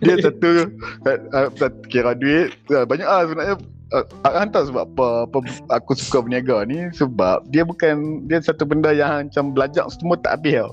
Dia 0.00 0.16
satu 0.16 0.72
uh, 1.04 1.18
uh, 1.36 1.72
kira 1.92 2.16
duit 2.16 2.56
uh, 2.72 2.88
banyak 2.88 3.04
ah 3.04 3.20
sebenarnya 3.28 3.56
uh, 3.94 4.04
Hang 4.26 4.50
tahu 4.50 4.72
sebab 4.72 4.84
apa, 4.94 5.06
apa 5.30 5.38
aku 5.78 5.92
suka 5.94 6.24
berniaga 6.24 6.66
ni 6.66 6.90
sebab 6.94 7.46
dia 7.50 7.62
bukan 7.62 8.26
dia 8.26 8.42
satu 8.42 8.66
benda 8.66 8.90
yang 8.90 9.28
macam 9.28 9.54
belajar 9.54 9.86
semua 9.92 10.18
tak 10.18 10.40
habis 10.40 10.58
tau. 10.58 10.70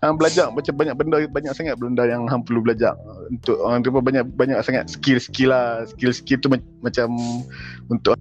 Hang 0.00 0.16
belajar 0.16 0.46
macam 0.52 0.72
banyak 0.76 0.94
benda 0.96 1.16
banyak 1.28 1.52
sangat 1.52 1.76
benda 1.76 2.04
yang 2.08 2.24
hang 2.28 2.44
perlu 2.44 2.64
belajar 2.64 2.96
untuk 3.28 3.58
orang 3.60 3.84
tu 3.84 3.90
banyak 3.92 4.24
banyak 4.36 4.58
sangat 4.64 4.88
skill-skill 4.88 5.52
lah. 5.52 5.84
Skill-skill 5.96 6.40
tu 6.40 6.48
ma- 6.48 6.72
macam 6.80 7.08
untuk 7.92 8.16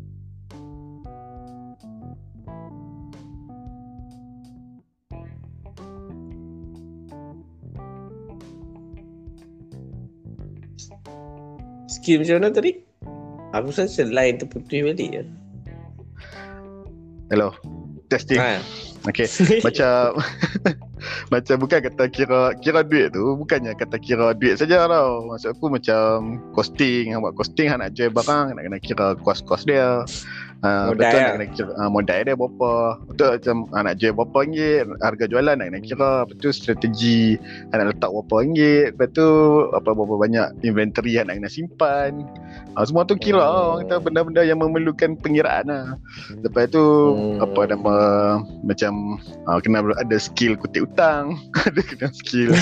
Skill 12.04 12.20
macam 12.20 12.36
mana 12.42 12.50
tadi? 12.52 12.93
Aku 13.54 13.70
rasa 13.70 14.04
line 14.10 14.42
terputus 14.42 14.82
balik 14.82 15.08
je. 15.14 15.24
hello 17.34 17.50
testing. 18.10 18.38
Ha. 18.38 18.62
Okay 19.10 19.28
macam 19.68 20.16
macam 21.34 21.56
bukan 21.60 21.80
kata 21.84 22.08
kira 22.08 22.56
kira 22.64 22.86
duit 22.86 23.12
tu 23.12 23.36
bukannya 23.36 23.76
kata 23.76 24.00
kira 24.00 24.32
duit 24.38 24.56
saja 24.56 24.88
tau 24.88 25.28
maksud 25.28 25.52
aku 25.52 25.68
macam 25.68 26.40
costing 26.56 27.12
hang 27.12 27.20
buat 27.20 27.36
costing 27.36 27.68
hang 27.68 27.84
nak 27.84 27.92
jual 27.98 28.14
barang 28.14 28.56
nak 28.56 28.64
kena 28.64 28.80
kira 28.80 29.08
kos-kos 29.20 29.68
dia 29.68 30.08
Uh, 30.64 30.96
Modal 30.96 30.96
betul 30.96 31.20
lah. 31.20 31.24
nak 31.28 31.34
kena 31.36 31.48
kira 31.52 31.72
uh, 31.76 31.90
modal 31.92 32.20
dia 32.24 32.36
berapa 32.40 32.72
betul 33.04 33.30
macam 33.36 33.56
uh, 33.70 33.82
nak 33.84 33.96
jual 34.00 34.14
berapa 34.16 34.38
ringgit 34.48 34.82
harga 35.04 35.26
jualan 35.28 35.56
nak 35.60 35.68
kena 35.68 35.80
kira 35.84 36.10
lepas 36.24 36.36
tu 36.40 36.50
strategi 36.50 37.36
hang 37.68 37.84
nak 37.84 37.88
letak 37.92 38.10
berapa 38.10 38.36
ringgit 38.40 38.88
lepas 38.96 39.08
tu 39.12 39.28
apa 39.76 39.90
berapa 39.92 40.16
banyak 40.16 40.48
inventory 40.64 41.20
hang 41.20 41.28
nak 41.28 41.36
kena 41.36 41.52
simpan 41.52 42.24
uh, 42.80 42.84
semua 42.88 43.04
tu 43.04 43.20
kira 43.20 43.44
Hmm. 43.44 43.52
oh. 43.60 43.72
kata 43.84 43.96
benda-benda 44.00 44.40
yang 44.42 44.56
memerlukan 44.58 45.20
pengiraan 45.20 45.68
lah 45.68 46.00
lepas 46.40 46.72
tu 46.72 46.80
Hmm. 47.12 47.44
apa 47.44 47.62
nama 47.68 47.96
macam 48.64 49.20
uh, 49.44 49.60
kena 49.60 49.84
ada 50.00 50.16
skill 50.16 50.56
kutip 50.56 50.88
hutang 50.88 51.36
ada 51.60 51.82
kena 51.84 52.08
skill 52.16 52.56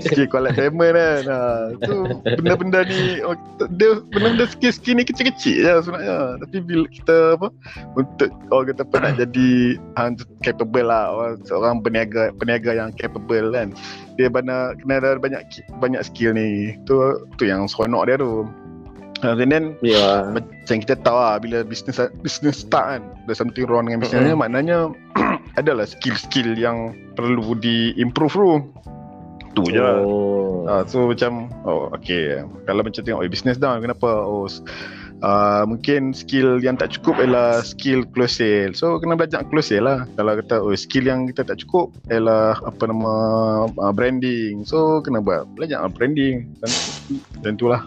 skill 0.00 0.24
collect 0.26 0.56
payment 0.56 0.88
kan 0.88 1.22
uh, 1.28 1.62
tu 1.84 1.94
benda-benda 2.40 2.80
ni 2.88 3.20
oh, 3.20 3.36
dia 3.76 4.00
benda-benda 4.08 4.48
skill-skill 4.48 4.96
ni 4.96 5.04
kecil-kecil 5.18 5.66
je 5.66 5.72
sebenarnya. 5.82 6.38
Tapi 6.38 6.56
bila 6.62 6.86
kita 6.86 7.16
apa 7.34 7.48
untuk 7.98 8.30
orang 8.54 8.66
kata 8.70 8.82
apa 8.86 8.96
nak 9.02 9.14
jadi 9.18 9.50
tu 10.14 10.24
capable 10.46 10.86
lah. 10.86 11.10
Orang, 11.10 11.34
seorang 11.42 11.82
peniaga 11.82 12.30
peniaga 12.38 12.70
yang 12.78 12.94
capable 12.94 13.50
kan. 13.50 13.74
Dia 14.14 14.30
bana 14.30 14.78
kena 14.78 15.02
ada 15.02 15.18
banyak 15.18 15.42
banyak 15.82 16.06
skill 16.06 16.38
ni. 16.38 16.78
Tu 16.86 16.94
tu 17.34 17.42
yang 17.42 17.66
seronok 17.66 18.06
dia 18.06 18.16
tu. 18.22 18.46
Uh, 19.18 19.34
and 19.34 19.50
then 19.50 19.74
Ya. 19.82 20.30
macam 20.30 20.78
kita 20.78 20.94
tahu 21.02 21.18
lah 21.18 21.42
bila 21.42 21.66
bisnes 21.66 21.98
bisnes 22.22 22.62
start 22.62 22.86
kan 22.86 23.02
ada 23.26 23.34
something 23.34 23.66
wrong 23.66 23.90
dengan 23.90 24.06
bisnes 24.06 24.22
mm 24.22 24.38
maknanya 24.38 24.94
adalah 25.60 25.90
skill-skill 25.90 26.54
yang 26.54 26.94
perlu 27.18 27.58
di 27.58 27.98
improve 27.98 28.38
tu. 28.38 28.52
Tu 29.58 29.74
je 29.74 29.82
lah. 29.82 29.98
Uh, 30.68 30.82
so 30.86 31.10
macam 31.10 31.50
oh 31.66 31.90
okay. 31.90 32.46
Kalau 32.68 32.86
macam 32.86 33.02
tengok 33.02 33.26
oh, 33.26 33.26
bisnes 33.26 33.58
down 33.58 33.82
kenapa? 33.82 34.06
Oh 34.06 34.46
Uh, 35.18 35.66
mungkin 35.66 36.14
skill 36.14 36.62
yang 36.62 36.78
tak 36.78 36.94
cukup 36.94 37.18
ialah 37.18 37.66
skill 37.66 38.06
close 38.14 38.38
sale. 38.38 38.70
So 38.70 39.02
kena 39.02 39.18
belajar 39.18 39.42
close 39.50 39.74
sale 39.74 39.82
lah. 39.82 39.98
Kalau 40.14 40.38
kata 40.38 40.62
oh, 40.62 40.74
skill 40.78 41.10
yang 41.10 41.26
kita 41.26 41.42
tak 41.42 41.58
cukup 41.66 41.90
ialah 42.06 42.54
apa 42.62 42.82
nama 42.86 43.14
uh, 43.66 43.90
branding. 43.90 44.62
So 44.62 45.02
kena 45.02 45.18
buat 45.18 45.50
belajar 45.58 45.82
lah 45.82 45.90
branding. 45.90 46.54
Dan, 46.62 46.70
dan 47.42 47.52
itulah 47.58 47.82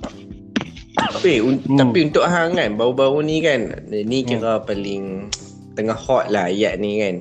Tapi, 0.92 1.40
un- 1.40 1.64
Hmm. 1.64 1.80
tapi 1.80 2.12
untuk 2.12 2.24
hang 2.28 2.56
kan 2.56 2.76
baru-baru 2.76 3.24
ni 3.24 3.40
kan 3.40 3.80
ni 3.88 4.28
kira 4.28 4.60
paling 4.68 5.32
tengah 5.76 5.96
hot 5.96 6.28
lah 6.28 6.52
ayat 6.52 6.84
ni 6.84 7.00
kan. 7.00 7.16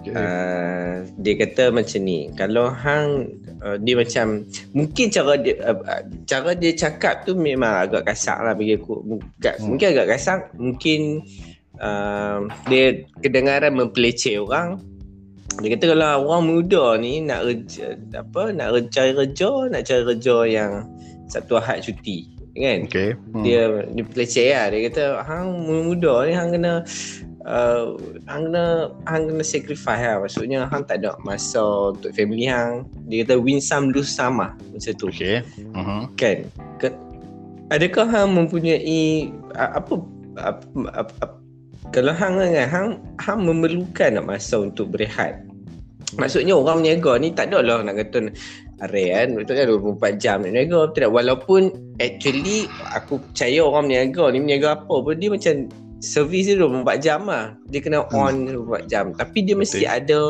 Okay. 0.00 0.12
Uh, 0.14 1.06
dia 1.20 1.34
kata 1.38 1.74
macam 1.74 2.00
ni 2.06 2.30
kalau 2.38 2.70
hang 2.70 3.28
uh, 3.62 3.76
dia 3.82 3.98
macam 3.98 4.46
mungkin 4.72 5.06
cara 5.10 5.34
dia 5.38 5.54
uh, 5.62 6.02
cara 6.24 6.54
dia 6.54 6.72
cakap 6.74 7.26
tu 7.26 7.34
memang 7.34 7.86
agak 7.86 8.06
kasar 8.08 8.40
lah 8.42 8.54
bagi 8.54 8.78
aku 8.78 9.02
Mungkin, 9.02 9.28
Hmm. 9.38 9.66
mungkin 9.74 9.86
agak 9.94 10.08
kasar 10.14 10.38
mungkin 10.54 11.00
uh, 11.82 12.46
dia 12.70 13.02
kedengaran 13.20 13.74
mempelece 13.74 14.38
orang 14.38 14.78
dia 15.58 15.74
kata 15.74 15.84
kalau 15.90 16.22
orang 16.30 16.44
muda 16.46 16.84
ni 17.02 17.18
nak 17.18 17.42
kerja 17.50 17.98
apa 18.14 18.54
nak 18.54 18.94
cari 18.94 19.10
kerja 19.10 19.50
nak 19.66 19.82
cari 19.82 20.02
kerja 20.14 20.36
yang 20.46 20.70
satu 21.26 21.58
ahad 21.58 21.82
cuti 21.82 22.30
kan 22.58 22.90
Okay. 22.90 23.14
Hmm. 23.14 23.42
dia 23.46 23.86
dia 23.94 24.04
peleceh 24.06 24.50
lah 24.50 24.66
dia 24.70 24.80
kata 24.90 25.02
hang 25.26 25.48
muda 25.66 26.26
ni 26.26 26.32
hang 26.34 26.50
kena 26.54 26.82
uh, 27.48 27.96
hang 28.28 28.52
kena 28.52 28.92
hang 29.08 29.32
kena 29.32 29.44
sacrifice 29.44 30.04
lah. 30.04 30.16
Maksudnya 30.22 30.68
hang 30.68 30.84
tak 30.84 31.00
ada 31.02 31.16
masa 31.24 31.92
untuk 31.96 32.12
family 32.12 32.44
hang. 32.44 32.84
Dia 33.08 33.24
kata 33.24 33.40
win 33.40 33.58
some 33.58 33.90
lose 33.90 34.12
some 34.12 34.38
lah 34.38 34.52
macam 34.70 34.92
tu. 34.94 35.08
Okay. 35.08 35.40
Uh-huh. 35.72 36.04
kan? 36.20 36.44
Ke, 36.76 36.92
adakah 37.72 38.06
hang 38.06 38.36
mempunyai 38.36 39.32
apa 39.56 39.98
apa, 40.38 40.64
apa, 40.92 41.12
apa 41.24 41.36
kalau 41.88 42.12
hang 42.12 42.36
kan 42.36 42.68
hang 42.68 42.90
hang 43.16 43.40
memerlukan 43.48 44.20
nak 44.20 44.28
masa 44.28 44.60
untuk 44.60 44.92
berehat. 44.92 45.40
Maksudnya 46.16 46.56
orang 46.56 46.80
berniaga 46.80 47.20
ni 47.20 47.28
tak 47.36 47.52
ada 47.52 47.60
lah 47.60 47.84
nak 47.84 48.00
kata 48.00 48.32
Are 48.80 49.04
kan? 49.12 49.34
Betul 49.34 49.54
kan? 49.58 49.66
24 49.68 50.22
jam 50.22 50.40
nak 50.40 50.54
berniaga. 50.54 50.78
Betul 50.88 51.00
tak 51.04 51.12
Walaupun 51.12 51.62
Actually 52.00 52.58
Aku 52.96 53.20
percaya 53.20 53.60
orang 53.60 53.90
berniaga 53.90 54.24
ni 54.32 54.38
Berniaga 54.40 54.68
apa 54.80 54.94
pun 55.04 55.14
Dia 55.20 55.28
macam 55.34 55.54
Servis 55.98 56.46
dia 56.46 56.56
24 56.58 57.02
jam 57.02 57.26
lah. 57.26 57.58
Dia 57.66 57.80
kena 57.82 58.06
on 58.14 58.46
24 58.46 58.90
jam. 58.90 59.04
Tapi 59.14 59.38
dia 59.42 59.58
mesti 59.58 59.82
Betul. 59.82 59.96
ada 59.98 60.20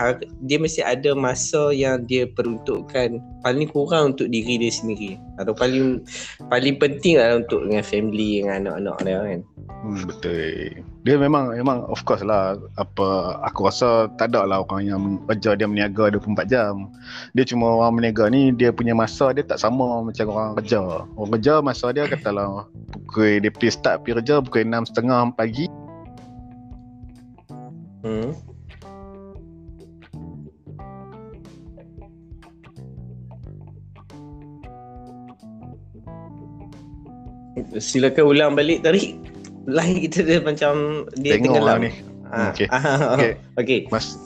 har- 0.00 0.24
Dia 0.48 0.56
mesti 0.56 0.80
ada 0.80 1.12
masa 1.12 1.68
Yang 1.76 1.96
dia 2.08 2.22
peruntukkan 2.32 3.20
Paling 3.44 3.68
kurang 3.68 4.16
untuk 4.16 4.32
diri 4.32 4.56
dia 4.56 4.72
sendiri 4.72 5.20
Atau 5.36 5.52
paling 5.52 6.00
Paling 6.48 6.80
penting 6.80 7.20
lah 7.20 7.44
Untuk 7.44 7.68
dengan 7.68 7.84
family 7.84 8.40
Dengan 8.40 8.72
anak-anak 8.72 8.98
dia 9.04 9.20
kan 9.20 9.40
Hmm, 9.80 10.04
betul. 10.04 10.84
Dia 11.08 11.16
memang 11.16 11.56
memang 11.56 11.88
of 11.88 12.04
course 12.04 12.20
lah 12.20 12.52
apa 12.76 13.40
aku 13.48 13.64
rasa 13.64 14.12
tak 14.20 14.28
ada 14.28 14.44
lah 14.44 14.60
orang 14.60 14.82
yang 14.84 15.00
kerja 15.24 15.56
dia 15.56 15.64
berniaga 15.64 16.12
24 16.12 16.52
jam. 16.52 16.92
Dia 17.32 17.48
cuma 17.48 17.80
orang 17.80 17.96
berniaga 17.96 18.28
ni 18.28 18.52
dia 18.52 18.76
punya 18.76 18.92
masa 18.92 19.32
dia 19.32 19.40
tak 19.40 19.56
sama 19.56 20.04
macam 20.04 20.26
orang 20.36 20.52
kerja. 20.60 21.08
Orang 21.16 21.32
kerja 21.32 21.64
masa 21.64 21.96
dia 21.96 22.04
katalah 22.04 22.68
pukul 22.92 23.40
dia 23.40 23.48
pergi 23.48 23.70
start 23.72 24.04
pergi 24.04 24.20
kerja 24.20 24.34
pukul 24.44 24.68
6.30 24.68 25.38
pagi 25.38 25.66
hmm. 28.04 28.49
Silakan 37.76 38.24
ulang 38.26 38.52
balik 38.54 38.84
tadi 38.84 39.16
Line 39.68 40.08
kita 40.08 40.24
dia 40.24 40.38
macam 40.40 41.04
Dia 41.20 41.36
tengok 41.36 41.44
tenggelam 41.60 41.66
lah 41.66 41.76
ni. 41.84 41.90
Ah, 42.30 42.48
Okey. 42.54 42.66
ah, 42.74 43.14
Okey. 43.18 43.32
Okey. 43.58 43.80
Mas 43.90 44.16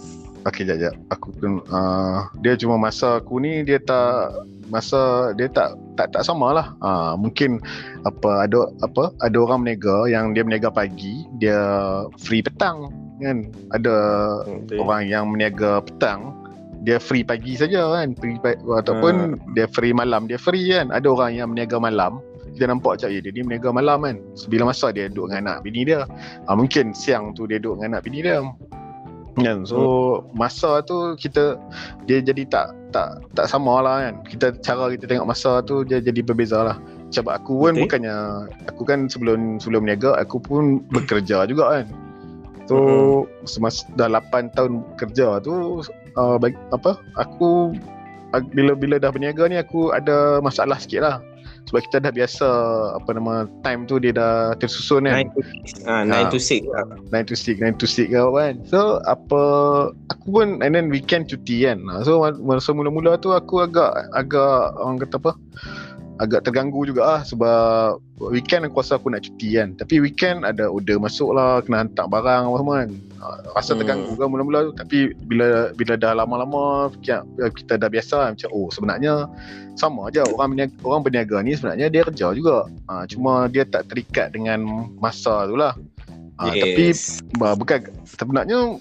Okey 0.45 0.69
jap 0.69 0.77
jap. 0.77 0.95
Aku 1.09 1.33
pun 1.41 1.65
uh, 1.73 2.29
dia 2.45 2.53
cuma 2.61 2.77
masa 2.77 3.17
aku 3.17 3.41
ni 3.41 3.65
dia 3.65 3.81
tak 3.81 4.45
masa 4.69 5.33
dia 5.41 5.49
tak 5.49 5.73
tak 5.97 6.13
tak 6.13 6.21
sama 6.21 6.53
lah. 6.53 6.67
Uh, 6.85 7.17
mungkin 7.17 7.65
apa 8.05 8.45
ada 8.45 8.69
apa 8.85 9.09
ada 9.25 9.37
orang 9.41 9.65
berniaga 9.65 10.05
yang 10.05 10.37
dia 10.37 10.45
berniaga 10.45 10.69
pagi, 10.69 11.25
dia 11.41 11.57
free 12.21 12.45
petang 12.45 12.93
kan. 13.25 13.49
Ada 13.73 13.97
Hmm, 14.45 14.69
betul. 14.69 14.77
orang 14.85 15.03
yang 15.09 15.33
berniaga 15.33 15.81
petang 15.81 16.37
dia 16.85 17.01
free 17.01 17.25
pagi 17.25 17.57
saja 17.57 17.97
kan 17.97 18.13
free 18.21 18.37
ataupun 18.69 19.41
dia 19.57 19.65
free 19.73 19.97
malam 19.97 20.29
dia 20.29 20.37
free 20.37 20.69
kan 20.69 20.93
ada 20.93 21.09
orang 21.09 21.33
yang 21.33 21.49
berniaga 21.49 21.81
malam 21.81 22.21
kita 22.55 22.71
nampak 22.71 22.97
macam 22.97 23.09
eh, 23.11 23.21
dia 23.21 23.31
ni 23.35 23.43
berniaga 23.43 23.69
malam 23.75 23.99
kan? 24.07 24.17
Bila 24.47 24.71
masa 24.71 24.95
dia 24.95 25.11
duduk 25.11 25.35
dengan 25.35 25.43
anak 25.51 25.59
bini 25.67 25.83
dia 25.83 26.07
ha, 26.47 26.51
mungkin 26.55 26.95
siang 26.95 27.35
tu 27.35 27.51
dia 27.51 27.59
duduk 27.59 27.83
dengan 27.83 27.99
anak 27.99 28.03
bini 28.07 28.23
dia. 28.23 28.41
Kan? 29.35 29.67
So 29.67 30.23
masa 30.39 30.79
tu 30.87 31.19
kita 31.19 31.59
dia 32.07 32.23
jadi 32.23 32.47
tak 32.47 32.71
tak 32.95 33.27
tak 33.35 33.51
sama 33.51 33.83
lah 33.83 34.07
kan? 34.07 34.15
Kita 34.23 34.47
cara 34.63 34.95
kita 34.95 35.11
tengok 35.11 35.27
masa 35.27 35.59
tu 35.67 35.83
dia 35.83 35.99
jadi 35.99 36.23
berbeza 36.23 36.63
lah. 36.63 36.79
Macam 37.11 37.31
aku 37.35 37.53
pun 37.59 37.75
Betul. 37.75 37.83
bukannya 37.87 38.17
aku 38.71 38.83
kan 38.87 39.11
sebelum 39.11 39.59
sebelum 39.59 39.83
berniaga 39.87 40.15
aku 40.23 40.39
pun 40.39 40.87
bekerja 40.95 41.51
juga 41.51 41.83
kan? 41.83 41.87
So 42.71 42.77
semasa 43.45 43.85
dah 43.99 44.09
8 44.09 44.55
tahun 44.57 44.81
kerja 44.97 45.43
tu 45.43 45.85
uh, 46.17 46.37
bagi, 46.39 46.57
apa? 46.71 46.97
Aku 47.19 47.75
ag- 48.33 48.55
bila 48.55 48.79
bila 48.79 48.97
dah 49.03 49.11
berniaga 49.11 49.51
ni 49.51 49.59
aku 49.59 49.91
ada 49.91 50.39
masalah 50.39 50.79
sikit 50.79 51.03
lah 51.03 51.19
sebab 51.65 51.81
kita 51.89 51.97
dah 52.05 52.13
biasa 52.13 52.47
apa 53.01 53.11
nama 53.17 53.49
time 53.65 53.89
tu 53.89 53.97
dia 53.97 54.13
dah 54.13 54.53
tersusun 54.61 55.09
kan. 55.09 55.25
9 55.25 55.33
to 55.33 55.41
6 55.83 55.89
ah 55.89 56.03
9 56.05 56.33
to 56.33 56.39
6 56.39 56.69
lah. 56.69 56.85
9 57.09 57.31
to 57.31 57.35
6 57.35 57.61
9 57.61 57.81
to 57.81 57.87
6 57.89 58.13
kau 58.13 58.31
kan. 58.37 58.55
So 58.69 59.01
apa 59.09 59.43
aku 60.13 60.27
pun 60.29 60.61
and 60.61 60.77
then 60.77 60.93
weekend 60.93 61.27
cuti 61.27 61.65
kan. 61.65 61.81
So 62.05 62.21
masa 62.45 62.71
mula-mula 62.77 63.17
tu 63.17 63.33
aku 63.33 63.65
agak 63.65 63.91
agak 64.13 64.77
orang 64.77 65.01
kata 65.01 65.17
apa 65.21 65.33
agak 66.23 66.47
terganggu 66.47 66.87
juga 66.87 67.03
lah 67.03 67.21
sebab 67.27 67.99
weekend 68.31 68.63
aku 68.63 68.79
rasa 68.79 69.01
aku 69.01 69.11
nak 69.11 69.27
cuti 69.27 69.59
kan. 69.59 69.75
Tapi 69.75 69.99
weekend 69.99 70.47
ada 70.47 70.71
order 70.71 71.03
masuk 71.03 71.35
lah 71.35 71.59
kena 71.65 71.83
hantar 71.83 72.07
barang 72.07 72.47
apa 72.47 72.57
semua 72.63 72.77
kan. 72.87 72.91
Ah, 73.25 73.39
rasa 73.59 73.75
Hmm. 73.75 73.81
terganggu 73.83 74.13
kan 74.15 74.29
mula-mula 74.31 74.71
tu. 74.71 74.73
Tapi 74.79 74.99
bila 75.27 75.75
bila 75.75 75.99
dah 75.99 76.15
lama-lama 76.15 76.93
kita, 77.03 77.27
kita 77.57 77.75
dah 77.81 77.91
biasa 77.91 78.15
lah, 78.21 78.29
macam 78.31 78.51
oh 78.55 78.71
sebenarnya 78.71 79.27
sama 79.75 80.11
aja. 80.11 80.23
Orang 80.35 80.55
berniaga, 80.55 80.75
orang 80.83 81.03
berniaga 81.05 81.37
ni 81.43 81.53
sebenarnya 81.55 81.87
dia 81.91 82.03
kerja 82.07 82.27
juga. 82.35 82.67
Ha, 82.91 83.05
cuma 83.11 83.47
dia 83.51 83.67
tak 83.67 83.91
terikat 83.91 84.35
dengan 84.35 84.91
masa 84.99 85.47
tu 85.47 85.59
lah. 85.59 85.75
Ha, 86.39 86.51
tapi 86.51 86.91
Bah, 87.39 87.55
bukan 87.55 87.91
sebenarnya 88.07 88.79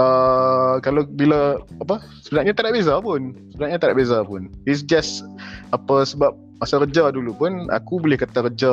uh, 0.00 0.76
kalau 0.80 1.04
bila 1.04 1.60
apa 1.80 2.00
sebenarnya 2.24 2.52
tak 2.56 2.68
ada 2.68 2.72
beza 2.74 2.94
pun. 3.00 3.36
Sebenarnya 3.54 3.78
tak 3.80 3.88
ada 3.92 3.96
beza 3.96 4.18
pun. 4.24 4.48
It's 4.64 4.84
just 4.84 5.24
apa 5.72 6.04
sebab 6.04 6.36
masa 6.58 6.82
kerja 6.82 7.14
dulu 7.14 7.36
pun 7.36 7.70
aku 7.70 8.02
boleh 8.02 8.18
kata 8.18 8.50
kerja 8.50 8.72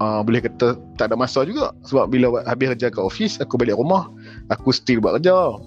uh, 0.00 0.20
boleh 0.24 0.40
kata 0.42 0.78
tak 0.98 1.12
ada 1.12 1.16
masa 1.18 1.42
juga. 1.46 1.74
Sebab 1.86 2.10
bila 2.10 2.42
habis 2.46 2.74
kerja 2.78 2.90
kat 2.90 3.02
office 3.02 3.38
aku 3.42 3.58
balik 3.58 3.78
rumah 3.78 4.08
aku 4.50 4.74
still 4.74 5.02
buat 5.02 5.18
kerja 5.22 5.58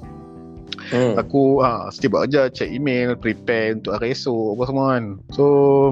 hmm. 0.91 1.13
Aku 1.21 1.61
ha, 1.63 1.89
still 1.89 2.13
buat 2.13 2.27
kerja 2.29 2.51
Check 2.51 2.69
email 2.69 3.17
Prepare 3.17 3.79
untuk 3.79 3.97
hari 3.97 4.13
esok 4.13 4.57
Apa 4.59 4.63
semua 4.67 4.86
kan. 4.97 5.03
So 5.33 5.43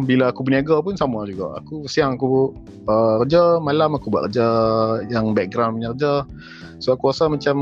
Bila 0.04 0.30
aku 0.30 0.46
berniaga 0.46 0.82
pun 0.84 0.98
sama 1.00 1.26
juga. 1.30 1.58
Aku 1.62 1.88
siang 1.90 2.20
aku 2.20 2.54
uh, 2.90 3.24
Kerja 3.26 3.58
Malam 3.64 3.98
aku 3.98 4.14
buat 4.14 4.30
kerja 4.30 4.48
Yang 5.10 5.26
background 5.34 5.80
punya 5.80 5.90
kerja. 5.98 6.14
So 6.78 6.94
aku 6.94 7.10
rasa 7.10 7.32
macam 7.32 7.58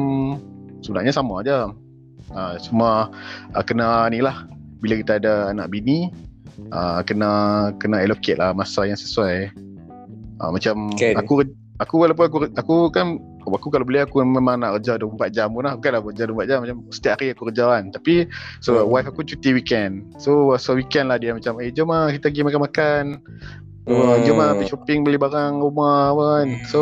Sebenarnya 0.82 1.14
sama 1.14 1.46
aja. 1.46 1.70
Uh, 2.32 2.56
Cuma 2.64 3.12
uh, 3.54 3.64
Kena 3.64 4.10
ni 4.10 4.20
lah. 4.20 4.48
Bila 4.82 4.98
kita 4.98 5.22
ada 5.22 5.54
anak 5.54 5.70
bini 5.70 6.10
uh, 6.74 7.06
Kena 7.06 7.32
Kena 7.78 8.02
allocate 8.04 8.40
lah 8.42 8.52
Masa 8.52 8.84
yang 8.84 9.00
sesuai. 9.00 9.54
Uh, 10.42 10.50
Macam 10.52 10.92
Kan. 10.98 11.16
Aku 11.22 11.46
Aku 11.82 11.96
walaupun 11.98 12.26
aku 12.30 12.38
Aku 12.58 12.76
kan 12.94 13.18
Aku 13.56 13.68
kalau 13.72 13.84
boleh 13.84 14.04
aku 14.04 14.24
memang 14.24 14.60
nak 14.60 14.80
kerja 14.80 15.00
24 15.00 15.32
jam 15.32 15.48
pun 15.52 15.64
lah. 15.66 15.74
Bukanlah 15.76 16.02
kerja 16.12 16.24
24 16.30 16.50
jam 16.50 16.58
Macam 16.64 16.78
setiap 16.92 17.16
hari 17.20 17.28
aku 17.34 17.44
kerja 17.52 17.64
kan. 17.68 17.84
Tapi 17.92 18.14
So 18.64 18.72
Hmm. 18.82 18.88
wife 18.92 19.08
aku 19.12 19.22
cuti 19.26 19.50
weekend. 19.56 20.08
So 20.18 20.56
so 20.58 20.76
weekend 20.76 21.12
lah 21.12 21.18
dia 21.20 21.36
macam 21.36 21.60
Eh 21.60 21.72
jom 21.72 21.92
lah 21.92 22.12
kita 22.12 22.32
pergi 22.32 22.44
makan-makan 22.48 23.04
hmm. 23.84 24.24
Jom 24.24 24.36
lah 24.36 24.54
pergi 24.54 24.70
shopping 24.70 25.00
beli 25.02 25.18
barang 25.18 25.54
rumah 25.58 26.12
apa 26.12 26.24
kan 26.36 26.48
So 26.66 26.82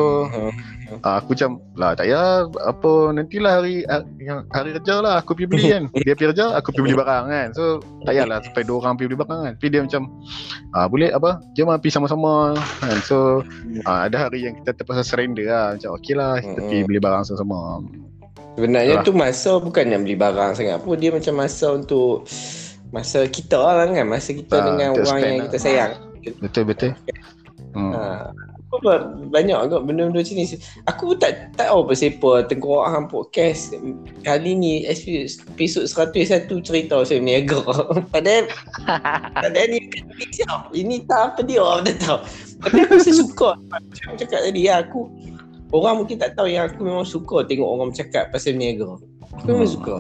Hmm. 0.89 1.00
uh, 1.00 1.16
aku 1.16 1.32
macam 1.32 1.50
Lah 1.74 1.93
tak 1.93 2.06
payah 2.06 2.30
Apa 2.66 2.91
nantilah 3.12 3.54
hari 3.56 3.86
ha- 3.86 4.10
yang 4.18 4.41
hari 4.50 4.74
kerja 4.74 5.00
lah 5.00 5.22
Aku 5.22 5.32
pergi 5.32 5.47
beli 5.47 5.66
kan 5.70 5.84
Dia 6.02 6.12
pergi 6.12 6.28
kerja 6.28 6.45
Aku 6.56 6.70
pergi 6.70 6.82
beli 6.84 6.97
barang 6.97 7.24
kan 7.26 7.47
So 7.52 7.64
tak 8.02 8.12
payahlah 8.12 8.41
Sampai 8.41 8.64
dua 8.64 8.78
orang 8.80 8.93
pergi 8.95 9.08
beli 9.08 9.20
barang 9.20 9.39
kan 9.39 9.54
Tapi 9.54 9.68
dia 9.70 9.82
macam 9.82 10.02
ah 10.72 10.86
Boleh 10.86 11.10
apa 11.10 11.30
Jom 11.54 11.68
lah 11.68 11.78
pergi 11.78 11.93
sama-sama 11.93 12.34
kan 12.80 12.97
So 13.02 13.45
ah, 13.86 14.10
ada 14.10 14.26
hari 14.26 14.43
yang 14.43 14.58
kita 14.58 14.74
terpaksa 14.74 15.06
surrender 15.06 15.45
lah 15.45 15.78
Macam 15.78 15.89
okey 15.95 16.14
lah 16.14 16.34
Kita 16.38 16.50
Hmm. 16.52 16.68
pergi 16.68 16.82
beli 16.84 17.00
barang 17.00 17.24
sama-sama 17.24 17.86
Sebenarnya 18.52 18.93
Itulah. 18.97 19.06
tu 19.06 19.14
masa 19.16 19.52
bukan 19.56 19.84
nak 19.86 20.00
beli 20.02 20.16
barang 20.16 20.52
sangat 20.52 20.82
pun 20.82 20.97
dia 20.97 21.14
macam 21.14 21.34
masa 21.38 21.72
untuk 21.72 22.28
masa 22.89 23.24
kita 23.24 23.56
lah 23.56 23.86
kan 23.86 24.04
masa 24.04 24.34
kita 24.34 24.52
Ah, 24.52 24.66
dengan 24.66 24.88
orang 24.97 25.20
yang 25.22 25.36
lah. 25.38 25.45
kita 25.47 25.58
sayang. 25.62 25.91
Betul-betul 26.38 26.94
hmm. 27.74 27.92
Ha. 27.94 28.30
Ba- 28.86 29.02
banyak 29.34 29.58
agak 29.58 29.82
benda-benda 29.82 30.22
macam 30.22 30.36
ni. 30.38 30.46
Aku 30.86 31.02
pun 31.10 31.18
tak 31.18 31.58
tak 31.58 31.74
tahu 31.74 31.90
apa 31.90 31.94
siapa 31.98 32.30
tengkorak 32.46 32.88
hang 32.94 33.10
podcast 33.10 33.74
kali 34.22 34.54
ni 34.54 34.86
episod 34.86 35.90
101 35.90 36.46
cerita 36.62 37.02
saya 37.02 37.18
berniaga. 37.18 37.66
Padahal 38.14 38.46
padahal 39.34 39.68
ni 39.74 39.90
siap. 40.30 40.70
Ini 40.70 41.02
tak 41.10 41.34
apa 41.34 41.40
dia 41.42 41.66
orang 41.66 41.90
tak 41.90 41.98
tahu. 42.06 42.20
Tapi 42.62 42.78
aku 42.86 42.94
rasa 43.02 43.12
suka 43.12 43.50
macam 43.74 44.06
aku 44.14 44.18
cakap 44.22 44.40
tadi 44.46 44.62
ya 44.70 44.86
aku 44.86 45.10
orang 45.74 46.06
mungkin 46.06 46.22
tak 46.22 46.38
tahu 46.38 46.48
yang 46.48 46.70
aku 46.70 46.80
memang 46.86 47.10
suka 47.10 47.42
tengok 47.50 47.66
orang 47.74 47.90
bercakap 47.90 48.30
pasal 48.30 48.54
berniaga. 48.54 49.02
Aku 49.34 49.44
memang 49.50 49.66
Hmm. 49.66 49.76
suka. 49.82 49.96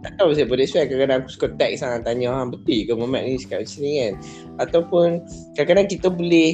Tak 0.00 0.16
tahu 0.16 0.32
siapa 0.32 0.56
that's 0.56 0.72
kadang-kadang 0.72 1.18
aku 1.20 1.28
suka 1.28 1.48
text 1.60 1.84
hang 1.84 2.00
tanya 2.00 2.32
hang 2.32 2.48
betul 2.48 2.88
ke 2.88 2.92
Muhammad 2.96 3.22
ni 3.28 3.36
cakap 3.36 3.68
macam 3.68 3.80
ni 3.84 3.92
kan. 4.00 4.14
Ataupun 4.56 5.08
kadang-kadang 5.52 5.88
kita 5.92 6.08
boleh 6.08 6.50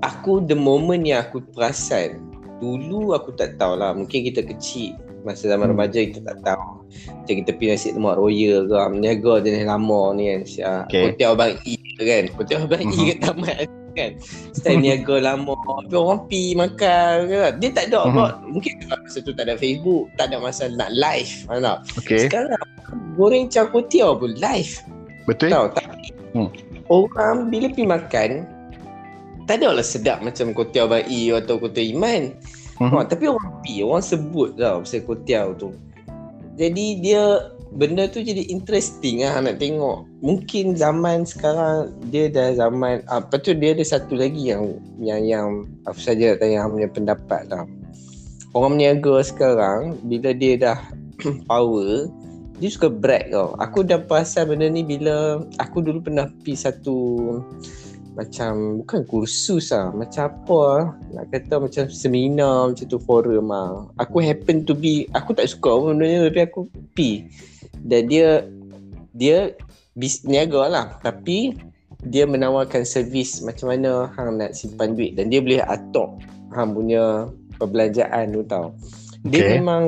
aku 0.00 0.40
the 0.48 0.56
moment 0.56 1.04
yang 1.04 1.20
aku 1.20 1.44
perasan 1.52 2.24
dulu 2.60 3.16
aku 3.16 3.32
tak 3.36 3.56
tahu 3.56 3.76
lah 3.80 3.96
mungkin 3.96 4.20
kita 4.24 4.44
kecil 4.44 4.96
masa 5.24 5.52
zaman 5.52 5.68
Hmm. 5.68 5.76
remaja 5.76 6.00
kita 6.00 6.20
tak 6.24 6.38
tahu 6.44 6.84
macam 6.88 7.34
kita 7.44 7.50
pergi 7.56 7.68
nasi 7.68 7.88
lemak 7.92 8.16
royal 8.16 8.64
ke 8.64 8.76
meniaga 8.88 9.32
jenis 9.44 9.64
lama 9.68 10.00
ni 10.16 10.24
kan. 10.32 10.40
Okay. 10.88 11.04
hotel 11.12 11.28
abang 11.36 11.52
E 11.68 11.74
ke 11.76 12.02
kan 12.04 12.24
hotel 12.36 12.56
abang 12.64 12.84
E 12.88 13.00
kat 13.12 13.18
tamat 13.20 13.56
kan 14.00 14.12
style 14.56 14.80
niaga 14.84 15.16
lama 15.20 15.52
tapi 15.84 15.94
orang 15.94 16.20
pergi 16.24 16.46
makan 16.56 17.14
kan. 17.28 17.52
dia 17.60 17.68
tak 17.76 17.84
ada 17.92 17.98
apa 18.08 18.24
mungkin 18.48 18.72
masa 18.88 19.18
tu 19.20 19.32
tak 19.36 19.44
ada 19.44 19.54
Facebook 19.60 20.08
tak 20.16 20.32
ada 20.32 20.40
masa 20.40 20.72
nak 20.72 20.90
live 20.96 21.32
mana 21.46 21.84
Okay 22.00 22.24
sekarang 22.24 22.56
goreng 23.14 23.52
teow 23.52 24.16
pun 24.16 24.32
live 24.40 24.72
Betul 25.28 25.52
Tahu 25.52 25.66
tapi 25.76 26.08
Hmm. 26.30 26.46
orang 26.86 27.50
bila 27.50 27.66
pergi 27.74 27.86
makan 27.90 28.30
tak 29.50 29.66
ada 29.66 29.74
lah 29.74 29.82
sedap 29.82 30.22
macam 30.22 30.54
kotiau 30.54 30.86
bayi 30.86 31.34
atau 31.34 31.58
kotiau 31.58 31.98
iman. 31.98 32.30
Mhm. 32.78 32.86
Ha, 32.94 33.02
tapi 33.02 33.26
orang 33.26 33.50
pergi, 33.58 33.82
orang 33.82 34.04
sebut 34.06 34.54
tau 34.54 34.86
pasal 34.86 35.02
kotiau 35.02 35.46
tu. 35.58 35.74
Jadi 36.54 37.02
dia 37.02 37.50
benda 37.74 38.10
tu 38.10 38.18
jadi 38.22 38.50
interesting 38.50 39.22
lah 39.22 39.38
nak 39.42 39.62
tengok. 39.62 40.06
Mungkin 40.22 40.74
zaman 40.74 41.22
sekarang 41.22 41.94
dia 42.10 42.26
dah 42.26 42.56
zaman 42.58 43.02
ah, 43.06 43.22
lepas 43.22 43.38
tu 43.42 43.54
dia 43.54 43.74
ada 43.74 43.84
satu 43.86 44.18
lagi 44.18 44.50
yang 44.50 44.78
yang 44.98 45.22
yang 45.22 45.48
apa 45.86 45.98
saja 45.98 46.34
nak 46.34 46.38
tanya 46.42 46.66
punya 46.66 46.88
pendapat 46.90 47.42
lah. 47.50 47.64
Orang 48.50 48.78
berniaga 48.78 49.22
sekarang 49.22 50.00
bila 50.10 50.34
dia 50.34 50.58
dah 50.58 50.78
power 51.50 52.10
dia 52.60 52.68
suka 52.68 52.92
brag 52.92 53.32
tau. 53.32 53.56
Aku 53.56 53.86
dah 53.86 54.02
perasan 54.02 54.52
benda 54.52 54.68
ni 54.68 54.84
bila 54.84 55.40
aku 55.56 55.80
dulu 55.80 56.04
pernah 56.04 56.28
pergi 56.28 56.60
satu 56.60 56.98
macam 58.18 58.82
bukan 58.82 59.00
kursus 59.06 59.70
lah 59.70 59.94
macam 59.94 60.28
apa 60.28 60.60
lah. 60.60 60.86
nak 61.14 61.26
kata 61.30 61.54
macam 61.62 61.84
seminar 61.88 62.74
macam 62.74 62.84
tu 62.84 62.98
forum 62.98 63.48
lah 63.48 63.86
aku 64.02 64.18
happen 64.18 64.66
to 64.66 64.74
be 64.74 65.06
aku 65.14 65.30
tak 65.30 65.46
suka 65.46 65.70
benda 65.78 66.04
ni 66.04 66.18
tapi 66.28 66.40
aku 66.42 66.60
pi 66.92 67.30
dan 67.84 68.08
dia 68.08 68.44
dia 69.16 69.52
bis, 69.96 70.22
niaga 70.24 70.68
lah. 70.68 70.86
Tapi 71.02 71.56
dia 72.08 72.24
menawarkan 72.24 72.88
servis 72.88 73.44
macam 73.44 73.72
mana 73.72 74.08
hang 74.16 74.40
nak 74.40 74.56
simpan 74.56 74.96
duit. 74.96 75.16
Dan 75.16 75.28
dia 75.28 75.44
boleh 75.44 75.60
atok 75.64 76.16
hang 76.56 76.72
punya 76.72 77.28
perbelanjaan 77.60 78.32
tu 78.32 78.42
tau. 78.48 78.72
Dia 79.28 79.44
Okay. 79.44 79.60
memang 79.60 79.82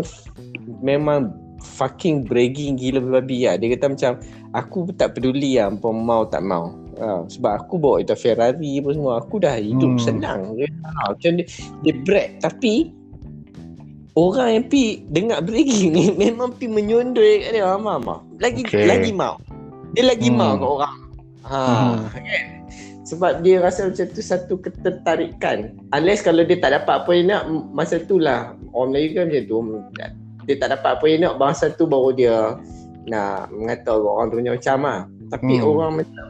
memang 0.84 1.32
fucking 1.62 2.28
bragging 2.28 2.76
gila 2.76 3.00
babi 3.00 3.48
lah. 3.48 3.56
Dia 3.56 3.72
kata 3.78 3.86
macam 3.96 4.12
aku 4.52 4.92
tak 4.92 5.16
peduli 5.16 5.56
lah 5.56 5.72
apa 5.72 5.88
mau 5.88 6.28
tak 6.28 6.44
mau. 6.44 6.76
Ha, 7.00 7.24
sebab 7.24 7.64
aku 7.64 7.80
bawa 7.80 8.04
itu 8.04 8.12
Ferrari 8.12 8.78
apa 8.78 8.92
semua. 8.92 9.24
Aku 9.24 9.40
dah 9.40 9.56
hidup 9.56 9.96
hmm. 9.96 10.02
senang 10.04 10.52
ha, 10.84 11.16
macam 11.16 11.40
dia, 11.40 11.46
dia 11.80 11.94
brag. 12.04 12.28
Tapi 12.44 12.92
orang 14.14 14.48
yang 14.60 14.64
pi 14.68 15.04
dengar 15.08 15.40
bragging 15.40 15.92
ni 15.92 16.04
memang 16.22 16.52
pi 16.54 16.68
menyundul 16.68 17.24
kat 17.42 17.50
dia. 17.52 17.64
Mama 17.64 17.98
mama 17.98 18.14
lagi 18.38 18.62
Okay. 18.64 18.84
lagi 18.86 19.10
mau. 19.12 19.36
Dia 19.92 20.08
lagi 20.08 20.28
Hmm. 20.32 20.38
mau 20.38 20.54
kat 20.56 20.68
orang. 20.68 20.96
Ha 21.42 21.60
Hmm. 21.60 21.96
kan 22.08 22.62
sebab 23.02 23.44
dia 23.44 23.60
rasa 23.60 23.92
macam 23.92 24.06
tu 24.08 24.22
satu 24.24 24.54
ketertarikan. 24.56 25.76
Unless 25.92 26.24
kalau 26.24 26.48
dia 26.48 26.56
tak 26.56 26.72
dapat 26.72 27.04
apa 27.04 27.10
yang 27.12 27.28
nak 27.28 27.42
masa 27.76 28.00
tu 28.00 28.16
lah. 28.16 28.56
Orang 28.72 28.96
Melayu 28.96 29.20
kan 29.20 29.28
macam 29.28 29.44
tu. 29.44 29.58
Dia 30.48 30.54
tak 30.56 30.68
dapat 30.72 30.90
apa 30.96 31.04
yang 31.04 31.20
nak 31.28 31.34
masa 31.36 31.68
tu 31.68 31.84
baru 31.84 32.16
dia 32.16 32.56
nak 33.04 33.52
mengata 33.52 33.92
orang 33.92 34.32
tu 34.32 34.40
punya 34.40 34.56
macam 34.56 34.78
lah. 34.80 35.00
Tapi 35.28 35.54
Hmm. 35.60 35.68
orang 35.68 35.92
macam 36.00 36.24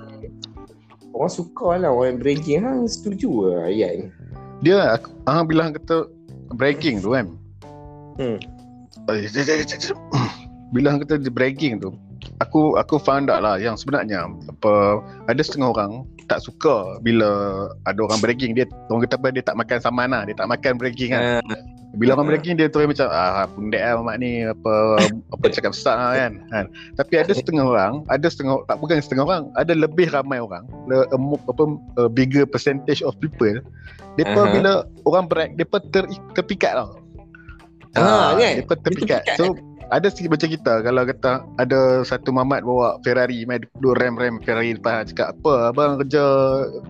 orang 1.12 1.30
suka 1.30 1.68
lah 1.78 1.90
orang 1.92 2.16
yang 2.16 2.18
bragging 2.18 2.60
hang 2.64 2.80
setuju 2.88 3.30
lah 3.46 3.68
Ian 3.68 4.08
Dia 4.58 4.96
ah 5.28 5.42
bila 5.44 5.68
hang 5.68 5.76
kata 5.78 6.08
bragging 6.50 6.98
tu 6.98 7.14
kan. 7.14 7.30
Hmm. 8.22 8.38
Bila 10.72 10.94
hang 10.94 11.00
kata 11.04 11.20
dia 11.20 11.28
bragging 11.28 11.82
tu, 11.82 11.90
aku 12.38 12.78
aku 12.78 12.96
found 12.96 13.28
out 13.28 13.42
lah 13.42 13.58
yang 13.58 13.74
sebenarnya 13.74 14.24
apa 14.24 15.02
ada 15.28 15.42
setengah 15.42 15.74
orang 15.74 16.06
tak 16.30 16.40
suka 16.40 16.96
bila 17.02 17.28
ada 17.84 18.00
orang 18.00 18.22
bragging. 18.22 18.54
Dia 18.56 18.64
orang 18.88 19.04
kata 19.04 19.20
apa 19.20 19.28
dia 19.34 19.44
tak 19.44 19.58
makan 19.58 19.78
saman 19.82 20.14
lah. 20.14 20.22
Dia 20.24 20.38
tak 20.38 20.48
makan 20.48 20.80
bragging 20.80 21.12
kan. 21.12 21.44
Ah, 21.44 21.60
bila 21.92 22.16
orang 22.16 22.32
bragging 22.32 22.56
dia 22.56 22.72
terus 22.72 22.88
macam 22.88 23.04
ah 23.12 23.44
pundek 23.52 23.84
lah 23.84 24.00
mamak 24.00 24.16
ni 24.16 24.48
apa 24.48 24.72
apa 25.28 25.44
cakap 25.52 25.76
besar 25.76 25.96
lah 26.00 26.12
kan. 26.16 26.32
Kan. 26.48 26.64
Tapi 26.96 27.14
ada 27.20 27.32
setengah 27.36 27.64
orang 27.68 27.94
ada 28.08 28.26
setengah 28.32 28.64
tak 28.64 28.80
bukan 28.80 29.02
setengah 29.02 29.24
orang 29.28 29.44
ada 29.60 29.76
lebih 29.76 30.08
ramai 30.08 30.40
orang 30.40 30.64
le, 30.88 31.04
a, 31.04 31.16
apa 31.52 31.64
a 32.00 32.02
bigger 32.08 32.48
percentage 32.48 33.04
of 33.04 33.12
people 33.20 33.60
depa 34.16 34.40
Aha. 34.44 34.52
bila 34.52 34.72
orang 35.08 35.24
brag 35.28 35.50
depa 35.56 35.80
ter, 35.92 36.04
terpikat 36.32 36.80
tau 36.80 37.01
Ah, 37.96 38.32
kan? 38.36 38.62
depa 38.62 38.74
terpikat 38.80 39.20
terpikat, 39.28 39.36
so 39.36 39.52
ada 39.92 40.08
sikit 40.08 40.32
macam 40.32 40.48
kita 40.48 40.80
kalau 40.80 41.04
kata 41.04 41.44
ada 41.60 42.00
satu 42.00 42.32
mamat 42.32 42.64
bawa 42.64 42.96
Ferrari 43.04 43.44
main 43.44 43.60
duduk 43.76 44.00
rem-rem 44.00 44.40
Ferrari 44.40 44.72
depan 44.72 45.04
cakap 45.04 45.36
apa 45.36 45.68
abang 45.68 46.00
kerja 46.00 46.24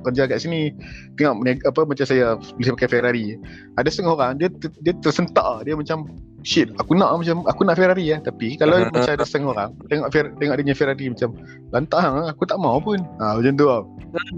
kerja 0.07 0.23
kat 0.31 0.39
sini 0.39 0.71
tengok 1.19 1.43
apa 1.67 1.81
macam 1.83 2.07
saya 2.07 2.39
boleh 2.39 2.71
pakai 2.79 2.89
Ferrari 2.89 3.35
ada 3.75 3.91
setengah 3.91 4.15
orang 4.15 4.33
dia 4.39 4.49
dia 4.87 4.95
tersentak 5.03 5.67
dia 5.67 5.75
macam 5.75 6.07
shit 6.47 6.71
aku 6.79 6.95
nak 6.95 7.11
macam 7.19 7.43
aku 7.51 7.67
nak 7.67 7.75
Ferrari 7.75 8.07
ya 8.07 8.23
tapi 8.23 8.55
kalau 8.55 8.79
Ah. 8.79 8.87
macam 8.95 9.13
ada 9.19 9.27
setengah 9.27 9.51
orang 9.51 9.71
tengok 9.91 10.09
Fer- 10.15 10.35
tengok 10.39 10.55
dia 10.55 10.65
punya 10.71 10.79
Ferrari 10.79 11.07
macam 11.11 11.31
lantang 11.75 12.03
ah, 12.07 12.27
aku 12.31 12.47
tak 12.47 12.59
mau 12.63 12.79
pun 12.79 13.03
ha, 13.19 13.35
macam 13.35 13.53
tu 13.59 13.67
lah 13.67 13.83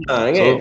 ah, 0.09 0.25
kan? 0.33 0.57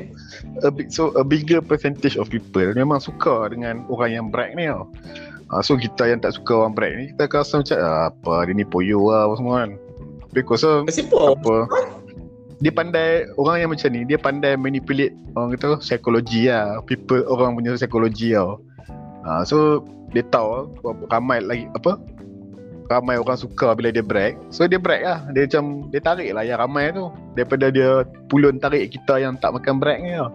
a 0.68 0.70
big, 0.76 0.92
so 0.92 1.16
a 1.16 1.24
bigger 1.24 1.64
percentage 1.64 2.20
of 2.20 2.28
people 2.28 2.68
memang 2.76 3.00
suka 3.00 3.48
dengan 3.48 3.88
orang 3.88 4.12
yang 4.12 4.26
brag 4.28 4.58
ni 4.60 4.68
tau. 4.68 4.90
Uh, 5.52 5.62
so 5.62 5.76
kita 5.76 6.08
yang 6.08 6.20
tak 6.24 6.36
suka 6.36 6.66
orang 6.66 6.74
brag 6.74 6.94
ni 6.96 7.06
kita 7.14 7.28
akan 7.28 7.40
rasa 7.44 7.56
macam 7.62 7.78
ah, 7.82 8.04
apa 8.10 8.34
dia 8.48 8.54
ni 8.56 8.66
poyo 8.66 9.00
lah 9.12 9.28
apa 9.28 9.34
semua 9.40 9.56
kan. 9.64 9.72
Tapi 10.32 10.40
aku 10.42 10.52
rasa 10.56 10.70
apa 10.88 11.56
dia 12.64 12.72
pandai 12.72 13.28
orang 13.36 13.58
yang 13.60 13.70
macam 13.76 13.90
ni 13.92 14.02
dia 14.08 14.16
pandai 14.16 14.56
manipulate 14.56 15.12
orang 15.36 15.52
kata 15.60 15.84
psikologi 15.84 16.48
lah 16.48 16.80
people 16.88 17.22
orang 17.28 17.54
punya 17.60 17.76
psikologi 17.76 18.34
tau. 18.34 18.64
Uh, 19.24 19.44
so 19.44 19.84
dia 20.16 20.24
tahu 20.32 20.70
ramai 21.10 21.44
lagi 21.44 21.66
apa 21.76 22.00
ramai 22.92 23.16
orang 23.18 23.40
suka 23.40 23.74
bila 23.74 23.90
dia 23.90 24.04
brag 24.04 24.36
so 24.52 24.68
dia 24.68 24.78
brag 24.78 25.02
lah 25.02 25.20
dia 25.32 25.48
macam 25.48 25.88
dia 25.90 26.02
tarik 26.04 26.30
lah 26.36 26.44
yang 26.44 26.60
ramai 26.60 26.92
tu 26.92 27.10
daripada 27.34 27.72
dia 27.72 28.04
pulun 28.28 28.60
tarik 28.60 28.92
kita 28.92 29.18
yang 29.18 29.40
tak 29.40 29.56
makan 29.56 29.80
brag 29.80 30.00
ni 30.00 30.16
tau. 30.16 30.32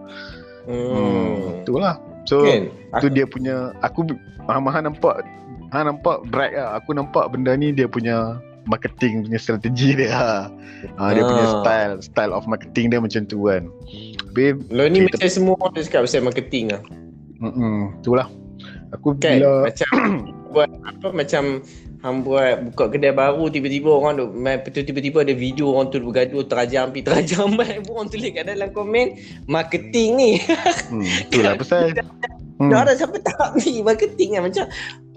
Hmm, 0.69 0.93
Hmm. 0.93 1.65
itulah. 1.65 1.95
So 2.29 2.45
Kan? 2.45 2.69
tu 3.01 3.09
dia 3.09 3.25
punya 3.25 3.73
aku 3.81 4.05
Maha 4.45 4.79
nampak 4.79 5.25
Ha 5.69 5.81
nampak 5.81 6.25
bright 6.25 6.53
lah 6.53 6.77
Aku 6.77 6.93
nampak 6.93 7.29
benda 7.29 7.53
ni 7.53 7.69
dia 7.69 7.85
punya 7.85 8.37
marketing 8.65 9.25
punya 9.25 9.37
strategi 9.37 9.93
dia 9.95 10.09
ha. 10.11 10.33
ha 10.95 11.09
dia 11.09 11.21
punya 11.23 11.41
Ah. 11.43 11.53
style 11.55 11.93
style 11.99 12.29
of 12.31 12.45
marketing 12.45 12.89
dia 12.89 12.97
macam 12.97 13.25
tu 13.25 13.45
kan. 13.45 13.65
Tapi 14.23 14.61
Lo 14.69 14.85
ni 14.85 15.03
Kita- 15.03 15.17
macam 15.17 15.29
semua 15.31 15.53
orang 15.57 15.73
cakap 15.79 16.01
pasal 16.05 16.21
marketing 16.21 16.65
lah. 16.69 16.81
mm 17.39 17.97
itulah. 17.97 18.27
Aku 18.91 19.13
Kan? 19.15 19.37
bila 19.37 19.65
Macam 19.65 19.93
buat 20.53 20.69
apa 20.83 21.07
macam 21.11 21.43
Hang 21.99 22.23
buat 22.23 22.71
buka 22.71 22.95
kedai 22.95 23.11
baru 23.11 23.51
tiba-tiba 23.51 23.91
orang 23.91 24.23
tu 24.23 24.25
main 24.31 24.63
tiba-tiba 24.63 25.19
ada 25.19 25.35
video 25.35 25.75
orang 25.75 25.91
tu 25.91 25.99
bergaduh 25.99 26.47
terajam 26.47 26.95
pi 26.95 27.03
terajam 27.03 27.51
baik 27.59 27.83
orang 27.91 28.07
tulis 28.07 28.31
kat 28.31 28.47
dalam 28.47 28.71
komen 28.71 29.19
marketing 29.51 30.15
ni. 30.15 30.31
hmm, 30.39 31.27
itulah 31.27 31.53
pasal 31.59 31.91
hmm, 31.91 32.71
Dah 32.71 32.87
ada 32.87 32.95
siapa 32.95 33.19
tak 33.19 33.59
pi 33.59 33.83
marketing 33.83 34.39
kan 34.39 34.47
macam 34.47 34.65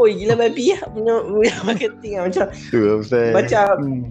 oi 0.02 0.10
gila 0.10 0.34
babi 0.34 0.74
lah 0.74 0.82
punya 0.90 1.14
marketing 1.70 2.12
kan 2.18 2.22
macam 2.26 2.46
itulah 2.50 2.96
pasal 2.98 3.26
Macam 3.30 3.66
hmm. 3.78 4.02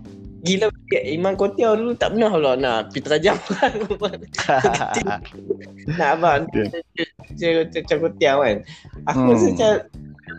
gila 0.48 0.66
babi 0.72 0.96
Iman 1.12 1.36
Kotiau 1.36 1.72
dulu 1.76 1.92
tak 2.00 2.16
pernah 2.16 2.32
lah 2.40 2.56
nak 2.56 2.96
pi 2.96 3.04
terajam 3.04 3.36
nak 6.00 6.10
abang 6.16 6.48
Ya. 7.36 7.68
Kotiau 7.84 8.38
kan. 8.44 8.58
Aku 9.12 9.20
Hmm. 9.20 9.32
rasa 9.34 9.48
macam 9.52 9.72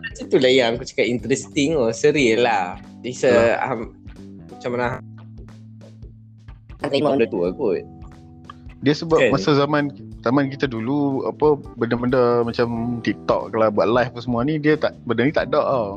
macam 0.01 0.25
tu 0.29 0.37
lah 0.41 0.51
yang 0.51 0.77
aku 0.77 0.85
cakap 0.87 1.05
interesting 1.09 1.75
oh 1.77 1.91
serial 1.93 2.45
lah. 2.47 2.79
It's 3.03 3.21
a 3.27 3.59
um, 3.61 3.93
macam 4.49 4.69
mana 4.77 4.87
Terima 6.83 7.15
benda 7.15 7.27
tu 7.27 7.39
lah 7.43 7.51
kot. 7.55 7.83
Dia 8.83 8.91
sebab 8.91 9.15
Kan? 9.15 9.31
masa 9.31 9.55
zaman 9.55 9.95
zaman 10.27 10.51
kita 10.51 10.67
dulu 10.67 11.23
apa 11.23 11.55
benda-benda 11.79 12.43
macam 12.43 12.99
TikTok 12.99 13.55
kalau 13.55 13.71
buat 13.71 13.87
live 13.87 14.11
apa 14.11 14.19
semua 14.19 14.43
ni 14.43 14.59
dia 14.59 14.75
tak 14.75 14.95
benda 15.07 15.23
ni 15.23 15.31
tak 15.31 15.51
ada 15.51 15.63
tau. 15.63 15.87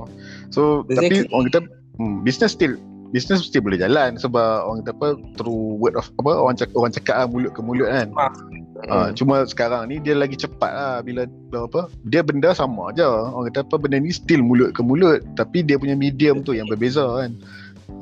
So 0.55 0.87
Exactly. 0.87 1.27
tapi 1.27 1.35
orang 1.35 1.45
kata 1.51 1.61
hmm, 1.99 2.17
business 2.23 2.55
still 2.55 2.79
business 3.11 3.47
mesti 3.47 3.59
boleh 3.63 3.79
jalan 3.79 4.19
sebab 4.19 4.67
orang 4.67 4.83
kata 4.83 4.93
apa 4.95 5.09
through 5.39 5.79
word 5.79 5.95
of 5.95 6.07
apa 6.23 6.33
orang 6.35 6.57
cakap 6.59 6.77
orang 6.79 6.93
cakap 6.95 7.15
lah, 7.19 7.27
mulut 7.29 7.53
ke 7.55 7.61
mulut 7.63 7.89
kan. 7.89 8.09
Hmm. 8.13 8.65
Ha, 8.93 9.09
cuma 9.17 9.49
sekarang 9.49 9.89
ni 9.89 9.97
dia 10.05 10.13
lagi 10.13 10.37
cepat 10.37 10.69
lah 10.69 10.95
bila, 11.01 11.25
apa 11.57 11.89
dia 12.07 12.21
benda 12.21 12.53
sama 12.53 12.93
aja. 12.93 13.09
Orang 13.09 13.49
kata 13.49 13.65
apa 13.65 13.77
benda 13.81 13.97
ni 13.99 14.13
still 14.13 14.45
mulut 14.45 14.77
ke 14.77 14.85
mulut 14.85 15.25
tapi 15.35 15.65
dia 15.65 15.81
punya 15.81 15.97
medium 15.97 16.45
tu 16.45 16.53
yang 16.53 16.69
berbeza 16.69 17.03
kan. 17.03 17.33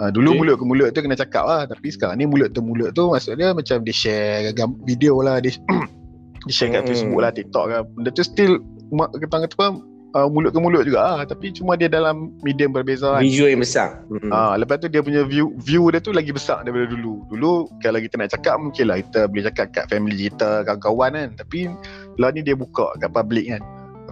Ha, 0.03 0.11
dulu 0.11 0.35
Okay. 0.35 0.39
mulut 0.43 0.57
ke 0.59 0.65
mulut 0.67 0.89
tu 0.91 0.99
kena 1.05 1.15
cakap 1.15 1.45
lah 1.47 1.63
tapi 1.71 1.93
sekarang 1.95 2.19
ni 2.19 2.27
mulut 2.27 2.51
ke 2.51 2.59
mulut 2.59 2.91
tu 2.99 3.07
maksud 3.07 3.39
dia 3.39 3.55
macam 3.55 3.87
dia 3.87 3.95
share 3.95 4.51
gam- 4.51 4.81
video 4.83 5.23
lah 5.23 5.39
dia, 5.39 5.55
dia 6.49 6.53
share 6.53 6.75
kat 6.75 6.83
Mm-mm. 6.83 6.91
Facebook 6.91 7.21
lah 7.23 7.31
TikTok 7.31 7.65
lah 7.71 7.81
benda 7.87 8.11
tu 8.11 8.27
still 8.27 8.59
mak 8.91 9.15
kata 9.15 9.47
kata 9.47 9.55
apa 9.55 9.67
uh, 10.15 10.29
mulut 10.31 10.55
ke 10.55 10.59
mulut 10.63 10.83
juga 10.87 11.03
lah 11.03 11.19
tapi 11.27 11.51
cuma 11.51 11.75
dia 11.75 11.91
dalam 11.91 12.33
medium 12.41 12.71
berbeza 12.71 13.19
kan. 13.19 13.21
Visual 13.21 13.51
yang 13.51 13.63
besar. 13.63 14.01
Hmm. 14.09 14.31
Ah, 14.31 14.55
lepas 14.55 14.79
tu 14.81 14.87
dia 14.87 15.03
punya 15.03 15.27
view 15.27 15.53
view 15.61 15.91
dia 15.91 16.01
tu 16.01 16.15
lagi 16.15 16.31
besar 16.31 16.63
daripada 16.63 16.89
dulu. 16.89 17.27
Dulu 17.29 17.69
kalau 17.83 17.99
kita 17.99 18.15
nak 18.17 18.31
cakap 18.33 18.57
mungkin 18.57 18.85
lah 18.89 18.97
kita 19.03 19.27
boleh 19.29 19.45
cakap 19.51 19.67
kat 19.75 19.85
family 19.91 20.31
kita, 20.31 20.63
kawan-kawan 20.65 21.11
kan. 21.13 21.29
Tapi 21.37 21.69
lah 22.17 22.31
ni 22.31 22.41
dia 22.47 22.55
buka 22.55 22.95
kat 23.03 23.11
public 23.11 23.51
kan. 23.51 23.63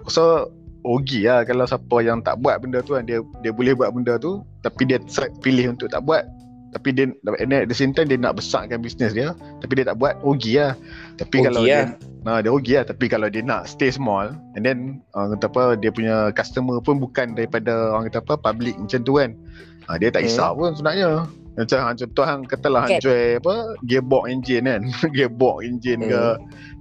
Aku 0.02 0.10
rasa 0.10 0.26
rugi 0.82 1.30
lah 1.30 1.46
kalau 1.46 1.62
siapa 1.62 1.96
yang 2.02 2.18
tak 2.26 2.42
buat 2.42 2.58
benda 2.58 2.82
tu 2.82 2.98
kan. 2.98 3.06
Dia 3.06 3.22
dia 3.40 3.54
boleh 3.54 3.72
buat 3.78 3.94
benda 3.94 4.18
tu 4.18 4.42
tapi 4.66 4.90
dia 4.90 4.98
pilih 5.40 5.78
untuk 5.78 5.88
tak 5.88 6.02
buat. 6.02 6.26
Tapi 6.72 6.88
dia 6.90 7.04
and 7.38 7.52
at 7.52 7.68
the 7.68 7.76
same 7.76 7.92
time 7.92 8.08
dia 8.08 8.16
nak 8.16 8.34
besarkan 8.34 8.80
bisnes 8.80 9.12
dia 9.12 9.36
tapi 9.60 9.76
dia 9.76 9.84
tak 9.84 9.96
buat 9.96 10.16
rugi 10.20 10.56
lah. 10.56 10.72
Tapi 11.20 11.38
Rugi 11.38 11.46
kalau 11.46 11.62
lah. 11.62 11.68
dia 11.68 11.80
Nah, 12.22 12.38
dia 12.38 12.48
rugi 12.48 12.78
lah 12.78 12.86
Tapi 12.86 13.10
kalau 13.10 13.26
dia 13.26 13.42
nak 13.42 13.66
stay 13.66 13.90
small 13.90 14.30
And 14.54 14.62
then 14.62 15.02
orang 15.10 15.34
kata 15.34 15.50
apa 15.50 15.62
Dia 15.74 15.90
punya 15.90 16.30
customer 16.30 16.78
pun 16.78 17.02
bukan 17.02 17.34
daripada 17.34 17.90
Orang 17.90 18.06
kata 18.06 18.22
apa 18.22 18.38
Public 18.38 18.78
macam 18.78 19.02
tu 19.02 19.18
kan 19.18 19.34
ha, 19.90 19.98
Dia 19.98 20.06
tak 20.08 20.22
Hmm. 20.22 20.30
risau 20.30 20.54
pun 20.54 20.70
sebenarnya 20.70 21.26
Macam 21.52 21.78
hang 21.82 21.98
contoh 21.98 22.22
hang 22.22 22.40
katalah 22.46 22.86
hang 22.86 22.94
Okay. 22.94 23.02
jual 23.02 23.42
apa 23.42 23.54
Gearbox 23.82 24.24
engine 24.30 24.64
kan 24.64 24.82
Gearbox 25.18 25.56
engine 25.66 26.00
ke 26.06 26.22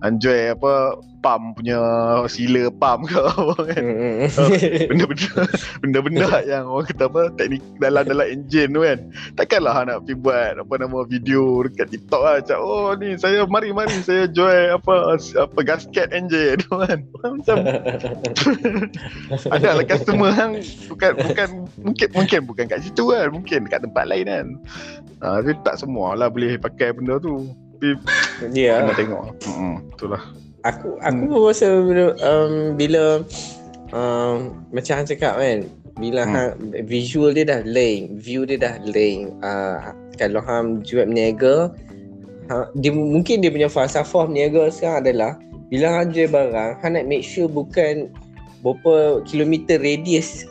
Hang 0.05 0.15
jual 0.21 0.53
apa 0.53 0.73
Pump 1.21 1.61
punya 1.61 1.77
Sila 2.25 2.73
pump 2.73 3.05
ke 3.05 3.21
apa 3.21 3.53
kan. 3.69 3.83
Hmm. 3.85 4.25
Benda-benda 4.89 5.29
Benda-benda 5.85 6.27
yang 6.51 6.65
orang 6.65 6.89
kata 6.89 7.05
apa 7.07 7.21
Teknik 7.37 7.61
dalam-dalam 7.77 8.27
engine 8.27 8.69
tu 8.73 8.81
kan. 8.81 8.99
Takkanlah 9.37 9.85
nak 9.85 9.97
pergi 10.03 10.15
buat 10.17 10.53
Apa 10.65 10.73
nama 10.81 10.99
video 11.05 11.61
Dekat 11.69 11.93
TikTok 11.93 12.21
lah. 12.25 12.35
Macam 12.41 12.57
oh 12.59 12.89
ni 12.97 13.13
saya 13.21 13.45
Mari-mari 13.45 14.01
saya 14.01 14.25
jual 14.25 14.75
Apa 14.81 15.15
apa 15.21 15.59
gasket 15.61 16.09
engine 16.09 16.57
tu 16.65 16.73
kan. 16.81 17.05
Macam 17.37 17.57
ada 19.51 19.69
lah 19.77 19.85
customer 19.85 20.31
hang 20.33 20.59
bukan 20.89 21.11
bukan 21.21 21.49
mungkin 21.79 22.07
mungkin 22.13 22.39
bukan 22.47 22.65
kat 22.67 22.81
situ 22.83 23.13
kan 23.13 23.29
mungkin 23.31 23.67
dekat 23.67 23.81
tempat 23.85 24.05
lain 24.09 24.27
kan. 24.27 24.47
Uh, 25.21 25.37
tapi 25.41 25.53
tak 25.61 25.75
semua 25.77 26.17
lah 26.17 26.27
boleh 26.27 26.57
pakai 26.57 26.93
benda 26.97 27.21
tu. 27.21 27.45
Tapi 27.77 27.97
Ya. 28.57 28.81
kena 28.81 28.93
tengok. 28.97 29.25
Hmm, 29.45 29.75
itulah 29.93 30.21
Aku 30.61 31.01
aku 31.01 31.25
hmm. 31.25 31.41
rasa 31.49 31.67
bila, 31.81 32.05
um, 32.21 32.53
bila 32.77 33.03
um, 33.93 34.53
macam 34.69 35.01
hang 35.01 35.09
cakap 35.09 35.41
kan 35.41 35.65
bila 35.97 36.21
Hmm. 36.23 36.33
hang 36.33 36.51
visual 36.85 37.33
dia 37.33 37.45
dah 37.45 37.61
lain, 37.65 38.17
view 38.21 38.45
dia 38.45 38.61
dah 38.61 38.75
lain. 38.85 39.33
Uh, 39.41 39.93
kalau 40.21 40.41
hang 40.45 40.85
jual 40.85 41.05
berniaga 41.09 41.73
ha, 42.49 42.69
dia 42.77 42.93
mungkin 42.93 43.41
dia 43.41 43.49
punya 43.49 43.69
falsafah 43.69 44.29
berniaga 44.29 44.69
sekarang 44.69 45.01
adalah 45.01 45.31
bila 45.73 45.87
hang 45.97 46.13
jual 46.13 46.29
barang, 46.29 46.71
hang 46.83 46.93
nak 46.93 47.05
make 47.09 47.25
sure 47.25 47.49
bukan 47.49 48.11
berapa 48.61 49.25
kilometer 49.25 49.81
radius 49.81 50.45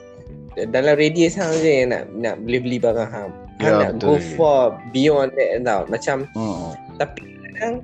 dalam 0.75 0.99
radius 0.99 1.39
hang 1.39 1.55
je 1.63 1.71
yang 1.85 1.95
nak 1.95 2.05
nak 2.19 2.35
boleh 2.43 2.61
beli 2.61 2.79
barang 2.83 3.11
hang. 3.11 3.31
Hang 3.63 3.77
Ya, 3.77 3.77
nak 3.77 3.93
betul. 4.01 4.09
go 4.09 4.15
for 4.35 4.61
beyond 4.91 5.31
that 5.37 5.63
tau. 5.63 5.85
Macam 5.87 6.17
hmm. 6.35 6.71
tapi 6.99 7.21
kadang 7.55 7.75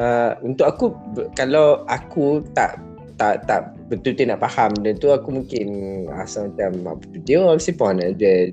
uh, 0.00 0.32
untuk 0.40 0.66
aku 0.66 0.84
kalau 1.36 1.84
aku 1.86 2.40
tak 2.56 2.80
tak 3.20 3.44
tak 3.44 3.76
betul-betul 3.92 4.32
nak 4.32 4.40
faham 4.40 4.72
dan 4.80 4.96
tu 4.96 5.12
aku 5.12 5.28
mungkin 5.28 5.66
rasa 6.08 6.48
macam 6.48 6.96
apa 6.96 7.04
tu 7.12 7.20
dia 7.28 7.36
orang 7.36 7.60
pun 7.60 8.00
nak 8.00 8.16
dia 8.16 8.48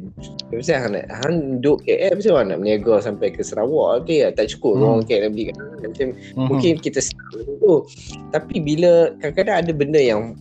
mesti 0.51 0.75
hang 0.75 0.91
nak 0.91 1.07
hang 1.23 1.63
duduk 1.63 1.87
KL 1.87 2.19
mesti 2.19 2.29
orang 2.35 2.51
nak 2.51 2.59
berniaga 2.59 2.93
sampai 2.99 3.31
ke 3.31 3.47
Sarawak 3.47 4.11
ke 4.11 4.27
tak 4.35 4.51
cukup 4.51 4.75
Hmm. 4.75 4.83
orang 4.83 5.01
KL 5.07 5.23
nak 5.23 5.31
beli 5.39 5.45
macam 5.55 6.07
Hmm. 6.35 6.47
mungkin 6.51 6.73
kita 6.83 6.99
senang 6.99 7.47
tu 7.63 7.73
tapi 8.35 8.59
bila 8.59 9.15
kadang-kadang 9.23 9.55
ada 9.63 9.71
benda 9.71 10.01
yang 10.03 10.35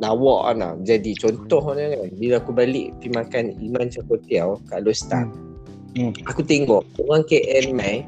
lawak 0.00 0.56
lah 0.56 0.72
jadi 0.88 1.12
contohnya 1.20 1.92
kan 1.92 2.08
bila 2.16 2.34
aku 2.40 2.50
balik 2.56 2.96
pergi 2.96 3.10
makan 3.12 3.44
Iman 3.60 3.92
Cakotiau 3.92 4.64
kat 4.72 4.80
Lostar 4.80 5.28
Hmm. 5.28 5.44
Hmm. 6.08 6.12
Aku 6.30 6.40
tengok 6.40 6.88
orang 7.04 7.26
KL 7.26 7.74
mai 7.76 8.00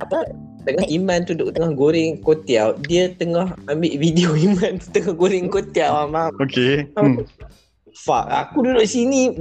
apa 0.00 0.28
tengah 0.66 0.86
Iman 0.90 1.24
tu 1.24 1.32
duduk 1.32 1.54
tengah 1.56 1.72
goreng 1.72 2.18
kotiau 2.20 2.74
dia 2.84 3.08
tengah 3.16 3.54
ambil 3.70 3.92
video 3.96 4.34
Iman 4.46 4.82
tu 4.82 4.86
tengah 4.92 5.14
goreng 5.14 5.46
kotiau 5.48 6.10
faham 6.10 6.34
Okay. 6.42 6.90
Hmm. 6.98 7.24
Fuck, 7.96 8.28
aku 8.28 8.60
duduk 8.60 8.84
sini 8.84 9.32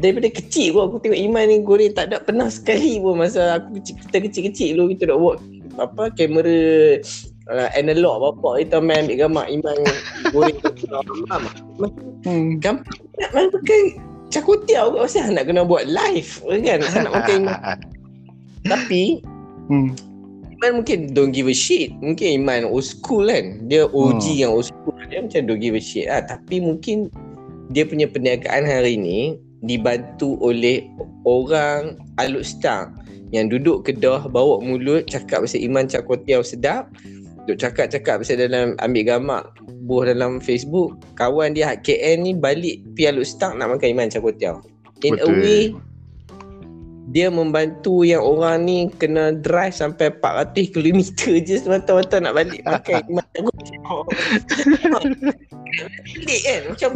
daripada 0.00 0.32
kecil 0.32 0.72
pun 0.72 0.88
aku 0.88 0.96
tengok 1.04 1.20
Iman 1.20 1.44
ni 1.44 1.60
goreng 1.60 1.92
tak 1.92 2.08
ada 2.08 2.24
pernah 2.24 2.48
sekali 2.48 2.96
pun 2.96 3.20
masa 3.20 3.60
aku 3.60 3.76
kecil, 3.76 3.94
kita 4.08 4.16
kecil-kecil 4.24 4.68
dulu 4.72 4.96
kita 4.96 5.02
nak 5.12 5.18
buat 5.20 5.36
apa 5.76 6.02
kamera 6.16 6.60
uh, 7.52 7.68
analog 7.76 8.32
bapak 8.32 8.64
kita 8.64 8.80
main 8.80 9.04
ambil 9.04 9.16
gambar 9.28 9.44
Iman 9.52 9.76
goreng 10.32 10.58
faham 10.88 11.42
Hmm. 12.22 12.62
gambar 12.62 12.86
nak 13.18 13.30
main 13.34 13.48
pakai 13.50 13.80
cakotiau 14.32 14.94
kau 14.94 15.04
pasal 15.04 15.34
nak 15.34 15.44
kena 15.50 15.66
buat 15.66 15.84
live 15.84 16.30
kan 16.64 16.80
nak 16.80 17.28
Iman 17.28 17.58
tapi 18.72 19.20
Hmm. 19.70 19.94
Iman 20.52 20.82
mungkin 20.82 21.10
don't 21.10 21.34
give 21.34 21.50
a 21.50 21.56
shit 21.56 21.90
Mungkin 21.98 22.42
Iman 22.42 22.70
old 22.70 22.86
school 22.86 23.26
kan 23.26 23.66
Dia 23.66 23.90
OG 23.90 24.22
Hmm. 24.22 24.38
yang 24.38 24.50
old 24.54 24.66
school 24.70 24.94
Dia 25.10 25.22
macam 25.22 25.42
don't 25.50 25.58
give 25.58 25.74
a 25.74 25.82
shit 25.82 26.06
lah 26.06 26.22
Tapi 26.22 26.62
mungkin 26.62 27.10
Dia 27.74 27.82
punya 27.82 28.06
perniagaan 28.06 28.62
hari 28.62 28.94
ni 28.94 29.38
Dibantu 29.62 30.38
oleh 30.38 30.86
Orang 31.26 31.98
Alut 32.18 32.46
Stang 32.46 32.94
Yang 33.34 33.58
duduk 33.58 33.78
kedah 33.90 34.26
Bawa 34.30 34.62
mulut 34.62 35.06
Cakap 35.10 35.42
pasal 35.46 35.62
Iman 35.62 35.90
Cakotiau 35.90 36.46
sedap 36.46 36.86
Duk 37.50 37.58
cakap-cakap 37.58 38.22
pasal 38.22 38.38
dalam 38.38 38.78
Ambil 38.78 39.02
gambar 39.10 39.42
Buah 39.86 40.14
dalam 40.14 40.38
Facebook 40.38 40.94
Kawan 41.18 41.58
dia 41.58 41.74
KL 41.74 42.22
ni 42.22 42.38
Balik 42.38 42.86
Pi 42.94 43.10
Alut 43.10 43.26
Stang 43.26 43.58
Nak 43.58 43.78
makan 43.78 43.88
Iman 43.98 44.10
Cakotiau 44.10 44.62
In 45.02 45.18
a 45.18 45.26
Betul. 45.26 45.38
way 45.42 45.62
dia 47.10 47.26
membantu 47.26 48.06
yang 48.06 48.22
orang 48.22 48.62
ni 48.62 48.86
kena 48.86 49.34
drive 49.34 49.74
sampai 49.74 50.14
400 50.22 50.70
km 50.70 50.98
je 51.42 51.58
semata-mata 51.58 52.22
nak 52.22 52.38
balik 52.38 52.62
makan 52.62 53.02
Iman 53.10 53.26
Cakotiau. 53.34 53.98
Pelik 56.14 56.40
kan 56.46 56.60
Macam 56.68 56.90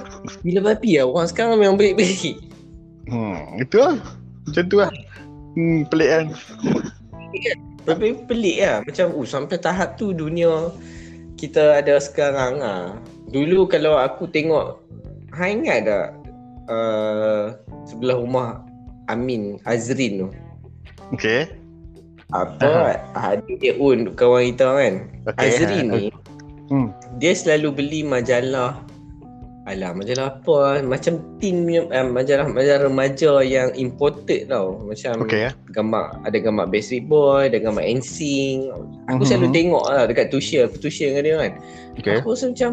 Bila 0.45 0.61
babi 0.73 1.01
lah 1.01 1.09
Orang 1.09 1.27
sekarang 1.27 1.59
memang 1.59 1.81
pelik-pelik 1.81 2.39
Hmm. 3.07 3.63
Itu 3.63 3.79
lah. 3.83 3.99
Macam 4.51 4.65
tu 4.67 4.77
lah. 4.83 4.91
Hmm, 5.55 5.87
pelik 5.87 6.11
kan. 6.11 6.27
Tapi 7.87 8.07
pelik 8.27 8.59
lah 8.63 8.77
Macam 8.85 9.07
uh, 9.17 9.27
Sampai 9.27 9.57
tahap 9.59 9.97
tu 9.99 10.13
dunia 10.13 10.71
Kita 11.35 11.83
ada 11.83 11.99
sekarang 11.99 12.63
lah 12.63 12.95
Dulu 13.33 13.67
kalau 13.67 13.99
aku 13.99 14.31
tengok 14.31 14.79
Ha 15.35 15.51
ingat 15.51 15.89
tak 15.89 16.07
uh, 16.71 17.57
Sebelah 17.89 18.19
rumah 18.21 18.66
Amin 19.07 19.59
Azrin 19.63 20.23
tu 20.23 20.29
Okay. 21.15 21.47
Apa 22.29 22.99
Ada 23.15 23.47
dia 23.57 23.79
Un 23.79 24.11
Kawan 24.13 24.51
kita 24.51 24.67
kan 24.67 24.95
Okay. 25.31 25.49
Azrin 25.53 25.87
ni 25.89 26.05
Hmm. 26.67 26.91
Dia 27.17 27.31
selalu 27.31 27.71
beli 27.73 28.01
majalah 28.03 28.83
Alah 29.67 29.95
majalah 29.95 30.35
apa 30.35 30.83
Macam 30.83 31.39
teen 31.39 31.63
punya 31.63 31.87
eh, 31.89 32.03
Majalah-majalah 32.03 32.91
remaja 32.91 33.39
yang 33.39 33.71
imported 33.73 34.51
tau 34.51 34.83
Macam 34.83 35.23
Okay. 35.23 35.55
gambar 35.71 36.19
Ada 36.23 36.43
gambar 36.43 36.67
Backstreet 36.67 37.07
Boy 37.07 37.47
Ada 37.47 37.63
gambar 37.63 37.87
NSYNC 37.87 38.75
Aku 39.07 39.23
Mhm. 39.23 39.27
selalu 39.27 39.49
tengok 39.55 39.85
lah 39.87 40.05
Dekat 40.05 40.27
Tushia 40.29 40.67
Aku 40.67 40.77
Tushia 40.77 41.15
dengan 41.15 41.23
dia 41.23 41.37
kan 41.39 41.53
Okay. 42.03 42.19
Aku 42.19 42.35
rasa 42.35 42.51
macam 42.51 42.71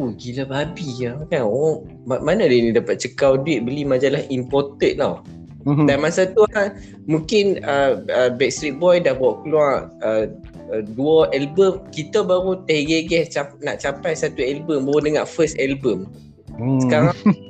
Oh 0.00 0.08
gila 0.16 0.44
babi 0.46 0.88
lah 1.04 1.20
kan 1.28 1.44
Orang 1.44 1.76
ma- 2.08 2.24
Mana 2.24 2.48
dia 2.48 2.60
ni 2.60 2.72
dapat 2.72 2.96
cekau 2.96 3.36
duit 3.36 3.60
Beli 3.60 3.84
majalah 3.84 4.24
imported 4.28 4.96
tau 4.96 5.20
Hmm. 5.68 5.84
Dan 5.84 6.00
masa 6.00 6.24
tu 6.32 6.48
kan 6.48 6.80
Mungkin 7.04 7.60
uh, 7.60 8.00
uh, 8.08 8.30
Backstreet 8.32 8.80
Boy 8.80 9.04
dah 9.04 9.12
bawa 9.12 9.36
keluar 9.44 9.72
uh, 10.00 10.24
uh, 10.72 10.82
Dua 10.96 11.28
album 11.36 11.84
Kita 11.92 12.24
baru 12.24 12.64
tergegeh 12.64 13.28
cap, 13.28 13.52
Nak 13.60 13.84
capai 13.84 14.16
satu 14.16 14.40
album 14.40 14.88
Baru 14.88 15.04
dengar 15.04 15.28
first 15.28 15.60
album 15.60 16.08
Hmm. 16.58 16.82
Sekarang 16.82 17.14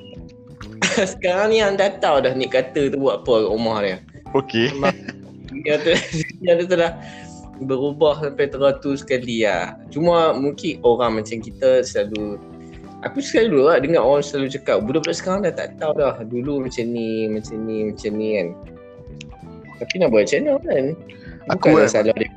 Sekarang 1.16 1.48
ni 1.48 1.62
yang 1.62 1.78
dah 1.78 1.94
tahu 1.96 2.26
dah 2.26 2.34
Nick 2.34 2.52
kata 2.52 2.92
tu 2.92 2.98
buat 3.00 3.24
apa 3.24 3.32
kat 3.46 3.48
rumah 3.48 3.78
dia 3.80 3.96
Okay. 4.36 4.68
Dia 5.64 5.80
tu 5.80 5.94
Dia 6.44 6.60
tu 6.60 6.66
dah 6.76 6.92
Berubah 7.58 8.22
sampai 8.22 8.46
teratur 8.50 8.94
sekali 8.94 9.42
lah 9.42 9.78
Cuma 9.88 10.36
mungkin 10.36 10.78
orang 10.84 11.22
macam 11.22 11.40
kita 11.40 11.82
selalu 11.82 12.38
Aku 13.08 13.18
selalu 13.24 13.58
lah 13.64 13.76
dengar 13.80 14.04
orang 14.04 14.24
selalu 14.24 14.52
cakap 14.52 14.84
Budak-budak 14.84 15.16
sekarang 15.16 15.40
dah 15.48 15.52
tak 15.56 15.80
tahu 15.80 15.96
dah 15.96 16.20
Dulu 16.22 16.68
macam 16.68 16.84
ni, 16.92 17.26
macam 17.32 17.56
ni, 17.64 17.76
macam 17.88 18.10
ni 18.14 18.28
kan 18.36 18.46
Tapi 19.80 19.94
nak 19.98 20.08
buat 20.12 20.22
macam 20.28 20.38
mana 20.44 20.52
kan 20.62 20.84
Aku 21.56 21.66
kan- 21.72 21.88
salah 21.88 22.14
dia 22.14 22.28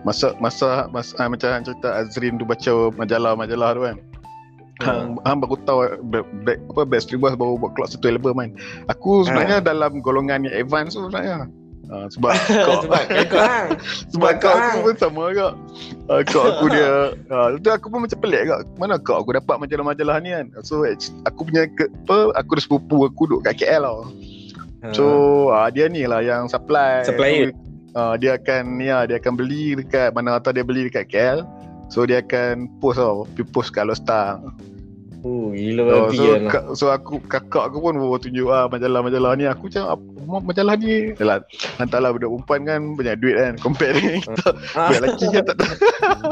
Masa 0.00 0.32
masa 0.40 0.88
masa 0.88 1.12
ah, 1.20 1.28
macam 1.28 1.52
hang 1.52 1.64
cerita 1.68 1.92
Azrin 1.92 2.40
tu 2.40 2.48
baca 2.48 2.88
majalah-majalah 2.96 3.70
tu 3.76 3.82
kan. 3.84 3.96
Hang, 4.80 5.20
hang 5.28 5.38
baru 5.44 5.60
tahu 5.68 5.80
back, 6.08 6.24
back, 6.40 6.58
apa 6.72 6.82
Backstreet 6.88 7.20
Boys 7.20 7.36
baru 7.36 7.60
buat 7.60 7.76
keluar 7.76 7.92
satu 7.92 8.08
album 8.08 8.40
kan. 8.40 8.50
Aku 8.88 9.28
sebenarnya 9.28 9.60
dalam 9.60 10.00
golongan 10.00 10.48
yang 10.48 10.56
advance 10.56 10.96
tu 10.96 11.04
sebenarnya. 11.04 11.52
Ha, 11.90 12.06
sebab 12.14 12.32
kau, 12.38 12.86
Sebab 12.86 13.02
kau 13.26 13.42
hang 13.42 13.68
sebab 14.14 14.30
kau 14.38 14.50
aku 14.54 14.62
hang. 14.62 14.78
pun 14.86 14.94
sama 14.94 15.22
juga. 15.34 15.48
Uh, 16.06 16.22
kau 16.22 16.42
aku 16.46 16.64
dia 16.70 16.90
uh, 17.34 17.46
tu 17.62 17.70
aku 17.70 17.86
pun 17.90 18.06
macam 18.06 18.18
pelik 18.22 18.46
juga. 18.46 18.56
Mana 18.78 18.94
kau 19.02 19.18
aku 19.18 19.34
dapat 19.34 19.58
majalah-majalah 19.58 20.16
ni 20.22 20.30
kan. 20.30 20.46
So 20.62 20.86
aku 21.26 21.40
punya 21.50 21.66
ke, 21.74 21.90
apa 22.06 22.38
aku 22.38 22.50
ada 22.54 22.62
sepupu 22.62 22.96
aku 23.10 23.22
duduk 23.26 23.42
kat 23.50 23.58
KL 23.58 23.82
tau. 23.82 24.00
So 24.94 25.04
uh, 25.52 25.68
dia 25.68 25.90
ni 25.90 26.06
lah 26.06 26.22
yang 26.22 26.46
supply. 26.46 27.02
Supplier. 27.02 27.50
Uh, 27.90 28.14
dia 28.14 28.38
akan 28.38 28.78
ya 28.78 29.02
dia 29.02 29.18
akan 29.18 29.34
beli 29.34 29.74
dekat 29.74 30.14
mana 30.14 30.38
atau 30.38 30.54
dia 30.54 30.62
beli 30.62 30.86
dekat 30.86 31.10
KL. 31.10 31.42
So 31.90 32.06
dia 32.06 32.22
akan 32.22 32.70
post 32.78 33.02
tau, 33.02 33.26
post 33.50 33.74
kat 33.74 33.82
Lostar. 33.82 34.38
Oh 35.60 35.68
gila 35.76 35.82
So, 35.82 35.92
babi 36.00 36.16
so, 36.16 36.24
kan. 36.24 36.42
ka, 36.46 36.58
so 36.72 36.84
aku 36.88 37.14
kakak 37.22 37.64
aku 37.66 37.78
pun 37.78 37.94
bawa 37.94 38.16
tunjuk 38.16 38.48
ah 38.48 38.64
majalah-majalah 38.66 39.32
ni 39.34 39.44
aku 39.44 39.68
macam 39.68 39.84
apa 39.90 40.04
ma- 40.22 40.44
majalah 40.46 40.74
ni. 40.74 41.12
Yalah, 41.14 41.44
hantarlah 41.76 42.10
budak 42.10 42.28
perempuan 42.30 42.60
kan 42.64 42.80
banyak 42.94 43.16
duit 43.18 43.36
kan 43.36 43.52
compare 43.56 43.92
dengan 43.92 44.20
kita. 44.24 44.48
Ah. 44.72 44.88
budak 44.88 45.00
lelaki 45.02 45.26
kan 45.28 45.42
tak 45.44 45.56
tahu. 45.56 45.74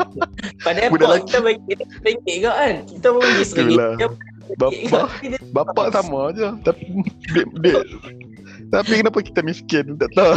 Padahal 0.65 0.89
Budak 0.89 1.09
lelaki. 1.09 1.27
kita 1.27 1.39
bagi 1.39 1.73
RM1 1.75 2.27
kau 2.39 2.55
kan. 2.55 2.75
Kita 2.87 3.07
pun 3.07 3.21
bagi 3.21 3.37
RM1 3.39 3.53
Itulah. 3.53 3.91
Dia 3.95 4.09
Bapak 4.57 4.81
Bapak 5.53 5.87
sama 5.93 6.21
je. 6.33 6.49
Tapi 6.63 6.83
Duit, 7.29 7.49
duit. 7.55 7.85
Tapi 8.69 8.93
kenapa 8.97 9.19
kita 9.21 9.41
miskin? 9.41 9.97
Tak 9.97 10.09
tahu. 10.15 10.33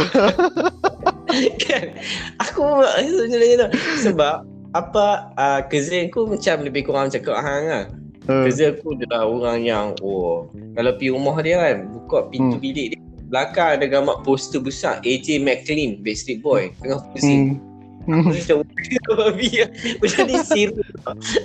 Kan? 1.62 1.84
Aku 2.42 2.64
sebenarnya 2.98 3.56
tu. 3.58 3.68
Sebab 4.02 4.36
Apa 4.72 5.06
uh, 5.34 5.60
Cousin 5.66 6.08
aku 6.08 6.24
macam 6.26 6.60
Lebih 6.60 6.82
kurang 6.82 7.08
cakap 7.08 7.36
hang 7.36 7.64
lah 7.66 7.84
Hmm. 8.22 8.46
Cousin 8.46 8.78
aku 8.78 8.94
adalah 8.94 9.26
orang 9.26 9.58
yang 9.66 9.86
Oh 9.98 10.46
Kalau 10.78 10.94
pergi 10.94 11.10
rumah 11.10 11.36
dia 11.42 11.58
kan 11.58 11.90
Buka 11.90 12.30
pintu 12.30 12.54
Hmm. 12.54 12.62
bilik 12.62 12.86
dia 12.94 13.00
Belakang 13.26 13.80
ada 13.80 13.86
gambar 13.88 14.22
poster 14.22 14.60
besar 14.62 15.02
AJ 15.02 15.42
McLean 15.42 15.98
Backstreet 16.06 16.38
Boy 16.38 16.70
Tengah 16.78 17.02
pusing 17.10 17.58
Hmm. 18.02 18.18
Aku 18.26 18.34
macam 18.34 18.56
Gila 18.82 19.12
babi 19.14 19.48
Macam 20.02 20.22
ni 20.26 20.36
serius 20.42 20.90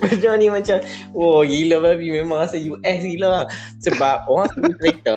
Macam 0.02 0.30
ni 0.38 0.46
macam 0.50 0.82
Oh 1.14 1.46
gila 1.46 1.76
babi 1.78 2.10
Memang 2.10 2.42
rasa 2.42 2.58
US 2.58 2.98
gila 2.98 3.46
Sebab 3.78 4.26
orang 4.26 4.50
selalu 4.52 4.74
cerita 4.82 5.14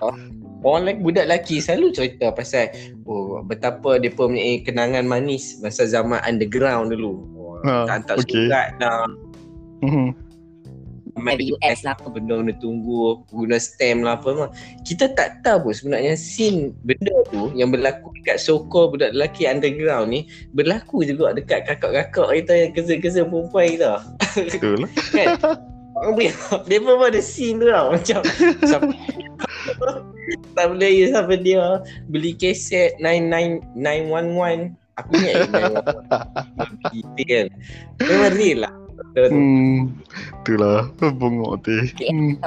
Orang 0.62 0.86
lelaki, 0.86 1.02
budak 1.02 1.26
lelaki 1.26 1.56
selalu 1.58 1.88
cerita 1.98 2.30
pasal 2.30 2.70
Oh 3.10 3.42
betapa 3.42 3.98
dia 3.98 4.14
mempunyai 4.14 4.62
kenangan 4.62 5.02
manis 5.02 5.58
Masa 5.60 5.90
zaman 5.90 6.22
underground 6.22 6.94
dulu 6.94 7.26
oh, 7.34 7.58
Ha, 7.66 7.90
Hantar 7.90 8.22
okey. 8.22 8.46
surat 8.50 8.78
lah 8.78 9.10
Hmm. 9.82 10.14
Main 11.20 11.36
Dari 11.40 11.52
US 11.56 11.80
lah. 11.84 11.96
Benda 12.00 12.40
kena 12.40 12.54
tunggu 12.60 13.20
Guna 13.28 13.58
stamp 13.60 14.08
lah 14.08 14.16
apa 14.20 14.28
semua. 14.32 14.50
Kita 14.88 15.12
tak 15.12 15.44
tahu 15.44 15.70
pun 15.70 15.74
sebenarnya 15.76 16.14
Scene 16.16 16.72
benda 16.88 17.12
tu 17.32 17.52
Yang 17.56 17.80
berlaku 17.80 18.08
dekat 18.22 18.38
so-called 18.40 18.96
budak 18.96 19.12
lelaki 19.12 19.48
underground 19.48 20.12
ni 20.12 20.28
Berlaku 20.56 21.04
juga 21.04 21.36
dekat 21.36 21.68
kakak-kakak 21.68 22.28
kita 22.44 22.54
Yang 22.56 22.72
keza-keza 22.80 23.22
perempuan 23.28 23.66
kita. 23.76 23.92
Betul. 24.38 24.88
Kan? 25.16 25.38
Dia, 26.18 26.34
dia 26.66 26.80
pun 26.82 26.98
ada 27.04 27.22
scene 27.22 27.60
tu 27.60 27.68
tau 27.68 27.94
Macam 27.94 28.20
siapa, 28.64 28.90
Tak 30.56 30.66
boleh 30.72 30.92
ya 30.96 31.06
siapa 31.12 31.36
dia. 31.36 31.84
Beli 32.08 32.32
kaset 32.40 32.96
99911 33.04 34.80
Aku 35.00 35.12
ingat 35.18 35.36
eh 35.36 35.48
911 36.92 36.96
Gitu 36.96 37.22
kan. 37.28 37.48
Memang 38.04 38.34
real 38.36 38.60
lah 38.68 38.81
tu 39.14 39.24
Hmm. 39.30 39.78
Itulah 40.44 40.90
Bongok 41.00 41.66
tu 41.66 41.74
hmm. 41.74 42.38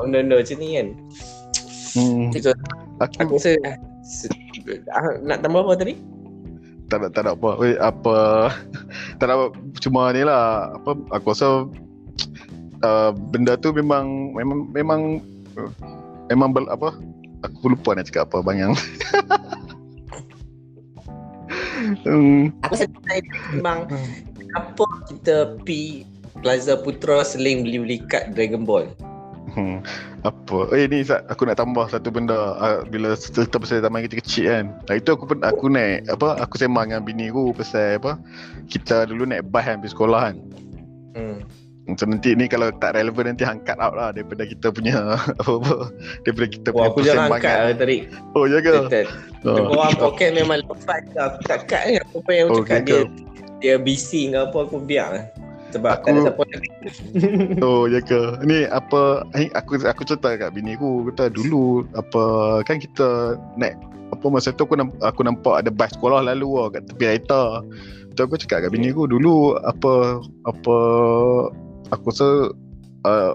Benda-benda 0.00 0.40
macam 0.40 0.56
ni 0.58 0.68
kan 0.78 0.88
Hmm. 1.94 2.34
Itu 2.34 2.50
Aku 2.98 3.14
Aku 3.22 3.32
rasa 3.38 3.54
se- 4.02 4.30
ah, 4.90 5.14
Nak 5.22 5.46
tambah 5.46 5.62
apa 5.62 5.78
tadi? 5.78 5.94
tak 6.84 7.00
ada 7.00 7.08
tak 7.08 7.22
ada 7.26 7.30
apa 7.32 7.50
Weh, 7.58 7.74
apa 7.80 8.16
tak 9.18 9.26
ada 9.26 9.32
apa 9.40 9.46
cuma 9.80 10.12
ni 10.12 10.20
lah 10.20 10.68
apa 10.76 10.92
aku 11.16 11.32
rasa 11.32 11.64
uh, 12.84 13.10
benda 13.32 13.56
tu 13.56 13.72
memang 13.72 14.36
memang 14.36 14.68
memang 14.70 15.00
uh, 15.56 15.70
memang 16.28 16.52
ber, 16.52 16.68
apa 16.68 16.92
aku 17.44 17.72
lupa 17.72 17.96
nak 17.96 18.08
cakap 18.08 18.32
apa 18.32 18.52
yang. 18.52 18.72
hmm, 22.04 22.52
Aku 22.64 22.74
sebenarnya 22.76 23.22
memang 23.52 23.78
Kenapa 24.54 24.86
kita 25.10 25.58
pi 25.66 26.06
Plaza 26.38 26.78
Putra 26.78 27.26
seling 27.26 27.66
beli-beli 27.66 28.06
kad 28.06 28.38
Dragon 28.38 28.62
Ball 28.62 28.86
hmm, 29.58 29.82
apa? 30.22 30.58
Eh 30.78 30.86
ni 30.86 31.02
Zat, 31.02 31.26
aku 31.26 31.42
nak 31.46 31.58
tambah 31.58 31.90
satu 31.90 32.14
benda 32.14 32.54
uh, 32.58 32.86
bila 32.86 33.18
cerita 33.18 33.58
pasal 33.58 33.82
zaman 33.82 34.06
kita 34.06 34.22
kecil 34.22 34.46
kan. 34.46 34.64
Hari 34.86 35.02
tu 35.02 35.18
aku 35.18 35.26
aku 35.42 35.66
naik 35.66 36.06
apa 36.06 36.38
aku 36.38 36.54
sembang 36.54 36.90
dengan 36.94 37.02
bini 37.02 37.34
aku 37.34 37.50
pasal 37.50 37.98
apa 37.98 38.14
kita 38.70 39.10
dulu 39.10 39.26
naik 39.26 39.42
bas 39.50 39.66
kan 39.66 39.82
pergi 39.82 39.90
sekolah 39.90 40.20
kan. 40.30 40.36
hmm. 41.18 41.38
So 42.00 42.08
nanti 42.08 42.32
ni 42.32 42.48
kalau 42.48 42.72
tak 42.80 42.96
relevan 42.96 43.28
nanti 43.28 43.44
hang 43.44 43.60
cut 43.68 43.76
out 43.76 43.92
lah 43.92 44.08
daripada 44.08 44.48
kita 44.48 44.72
punya 44.72 45.20
apa-apa 45.44 45.92
daripada 46.24 46.46
kita 46.48 46.68
Wah 46.72 46.88
punya 46.88 46.88
aku 46.88 46.98
jangan 47.04 47.28
angkat 47.28 47.56
lah 47.60 47.74
tadi 47.76 47.96
Oh 48.32 48.48
ya 48.48 48.58
ke? 48.64 49.04
oh. 49.44 49.68
Orang 49.68 49.92
poket 50.00 50.32
memang 50.32 50.64
lepas 50.64 51.04
Aku 51.12 51.38
tak 51.44 51.68
cut 51.68 51.84
ni 51.84 52.00
Apa 52.00 52.30
yang 52.32 52.48
Oh, 52.48 52.64
cakap 52.64 52.88
dia 52.88 53.04
Dia 53.64 53.80
busy 53.80 54.28
ke 54.28 54.36
apa 54.36 54.68
Aku 54.68 54.76
biar 54.84 55.32
Sebab 55.72 55.90
Aku- 55.96 56.04
tak 56.04 56.12
ada 56.12 56.20
siapa 56.28 56.42
nak 56.44 56.60
Oh 57.66 57.88
ya 57.88 58.04
ke? 58.04 58.44
Ni 58.44 58.68
apa 58.68 59.24
ni 59.32 59.48
aku 59.56 59.80
aku 59.80 60.04
cerita 60.04 60.36
kat 60.36 60.52
bini 60.52 60.76
aku 60.76 61.08
kata 61.08 61.32
dulu 61.32 61.88
apa 61.96 62.22
kan 62.68 62.76
kita 62.76 63.40
naik 63.56 63.74
apa 64.12 64.30
masa 64.30 64.54
tu 64.54 64.62
aku 64.62 64.78
nampak, 64.78 65.00
aku 65.02 65.26
nampak 65.26 65.54
ada 65.64 65.70
bas 65.74 65.90
sekolah 65.90 66.22
lalu 66.22 66.46
lah 66.54 66.70
kat 66.70 66.86
tepi 66.86 67.02
kereta. 67.02 67.64
Tu 68.14 68.20
aku 68.22 68.38
cakap 68.38 68.68
kat 68.68 68.70
bini 68.70 68.94
aku 68.94 69.10
dulu 69.10 69.58
apa 69.66 70.22
apa 70.46 70.76
aku 71.90 72.06
rasa 72.14 72.54
uh, 73.08 73.34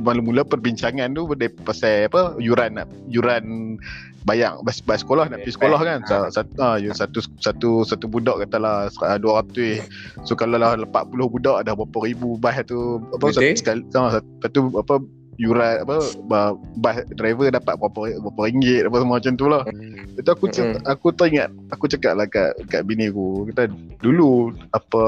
mula-mula 0.00 0.42
perbincangan 0.46 1.12
tu 1.12 1.28
pasal 1.68 2.08
apa 2.08 2.36
yuran 2.40 2.80
yuran 3.12 3.76
bayang 4.22 4.62
bas, 4.62 4.78
bas 4.82 5.02
sekolah 5.02 5.26
nak 5.26 5.42
pergi 5.42 5.54
sekolah 5.58 5.80
kan? 5.82 6.00
Ah. 6.06 6.30
satu 6.30 6.52
ah, 6.62 6.76
ya, 6.78 6.90
satu 6.94 7.18
satu 7.42 7.70
satu 7.82 8.06
budak 8.06 8.46
katalah 8.46 8.86
ah, 9.02 9.18
200 9.18 9.82
so 10.22 10.38
kalau 10.38 10.58
lah 10.58 10.78
40 10.78 10.88
budak 11.10 11.66
dah 11.66 11.74
berapa 11.74 11.98
ribu 12.06 12.38
bas 12.38 12.58
tu 12.66 13.02
apa 13.14 13.30
Betul. 13.30 13.34
satu 13.34 13.52
sekali 13.58 13.82
ah, 13.98 14.10
satu 14.42 14.60
apa 14.78 15.02
yuran 15.40 15.80
apa 15.82 15.96
ba- 16.28 16.56
bas 16.76 17.02
driver 17.16 17.48
dapat 17.48 17.74
berapa 17.80 18.20
berapa 18.20 18.40
ringgit 18.46 18.84
apa 18.84 18.96
semua 19.00 19.16
macam 19.16 19.34
tu 19.34 19.46
lah. 19.48 19.62
Itu 20.14 20.28
aku 20.28 20.52
Mm-mm. 20.52 20.76
mm 20.76 20.84
aku 20.84 21.06
teringat 21.16 21.48
aku 21.72 21.84
cakap 21.88 22.20
lah 22.20 22.28
kat 22.28 22.52
kat 22.68 22.84
bini 22.84 23.08
aku 23.08 23.48
kita 23.48 23.72
dulu 24.04 24.52
apa 24.76 25.02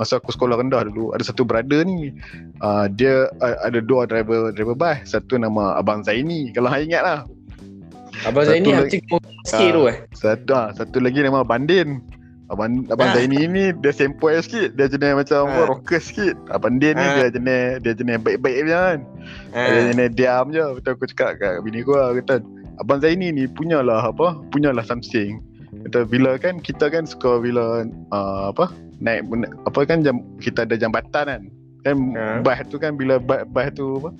masa 0.00 0.16
aku 0.16 0.32
sekolah 0.32 0.56
rendah 0.56 0.88
dulu 0.88 1.12
ada 1.12 1.20
satu 1.20 1.44
brother 1.44 1.84
ni 1.84 2.16
uh, 2.64 2.88
dia 2.88 3.28
uh, 3.44 3.56
ada 3.60 3.84
dua 3.84 4.08
driver 4.08 4.50
driver 4.56 4.74
bas. 4.74 5.04
Satu 5.04 5.36
nama 5.36 5.76
abang 5.76 6.00
Zaini 6.00 6.48
kalau 6.56 6.72
hang 6.72 6.88
ingat 6.88 7.02
lah 7.04 7.18
Abang 8.24 8.42
Satu 8.42 8.50
Zaini 8.50 8.70
lagi- 8.72 9.02
Aku 9.04 9.16
sikit 9.44 9.70
tu 9.70 9.82
eh. 9.84 9.96
satu 10.12 10.52
ah, 10.52 10.68
satu 10.72 10.98
lagi 10.98 11.20
nama 11.20 11.42
Bandin 11.42 12.02
Abang 12.48 12.88
Abang 12.88 13.12
Ah. 13.12 13.14
Zaini 13.14 13.44
ni 13.44 13.76
dia 13.76 13.92
sempoi 13.92 14.40
sikit. 14.40 14.72
Dia 14.72 14.88
jenis 14.88 15.12
macam 15.14 15.46
apa 15.46 15.60
Ah. 15.60 15.66
rocker 15.68 16.00
sikit. 16.00 16.32
Abang 16.48 16.80
Din 16.80 16.96
ni 16.96 17.04
Ah. 17.04 17.14
dia 17.14 17.28
jenis 17.30 17.64
dia 17.78 17.92
jenis 17.92 18.16
baik-baik 18.18 18.56
punya 18.64 18.78
kan. 18.80 18.98
Dia 19.52 19.68
ha. 19.68 19.88
jenis 19.92 20.08
diam 20.16 20.46
je. 20.48 20.64
Betul 20.74 20.90
aku 20.90 21.04
cakap 21.06 21.30
kat 21.36 21.54
bini 21.60 21.78
aku 21.78 21.92
lah 21.92 22.16
kata 22.16 22.34
Abang 22.78 22.98
Zaini 22.98 23.28
ni 23.30 23.44
punyalah 23.46 24.00
apa? 24.02 24.40
Punyalah 24.48 24.80
something. 24.82 25.44
Kata 25.84 26.08
bila 26.08 26.34
kan 26.36 26.56
kita 26.56 26.88
kan 26.88 27.04
suka 27.04 27.36
bila 27.36 27.84
uh, 28.08 28.44
apa? 28.48 28.72
Naik 28.98 29.28
apa 29.62 29.78
kan 29.84 30.00
jam 30.00 30.24
kita 30.38 30.64
ada 30.64 30.74
jambatan 30.74 31.24
kan. 31.28 31.42
Kan 31.84 31.96
Ha. 32.12 32.40
bas 32.40 32.64
tu 32.66 32.76
kan 32.76 32.96
bila 32.96 33.20
bas, 33.20 33.44
bas 33.46 33.68
tu 33.70 34.00
apa 34.00 34.10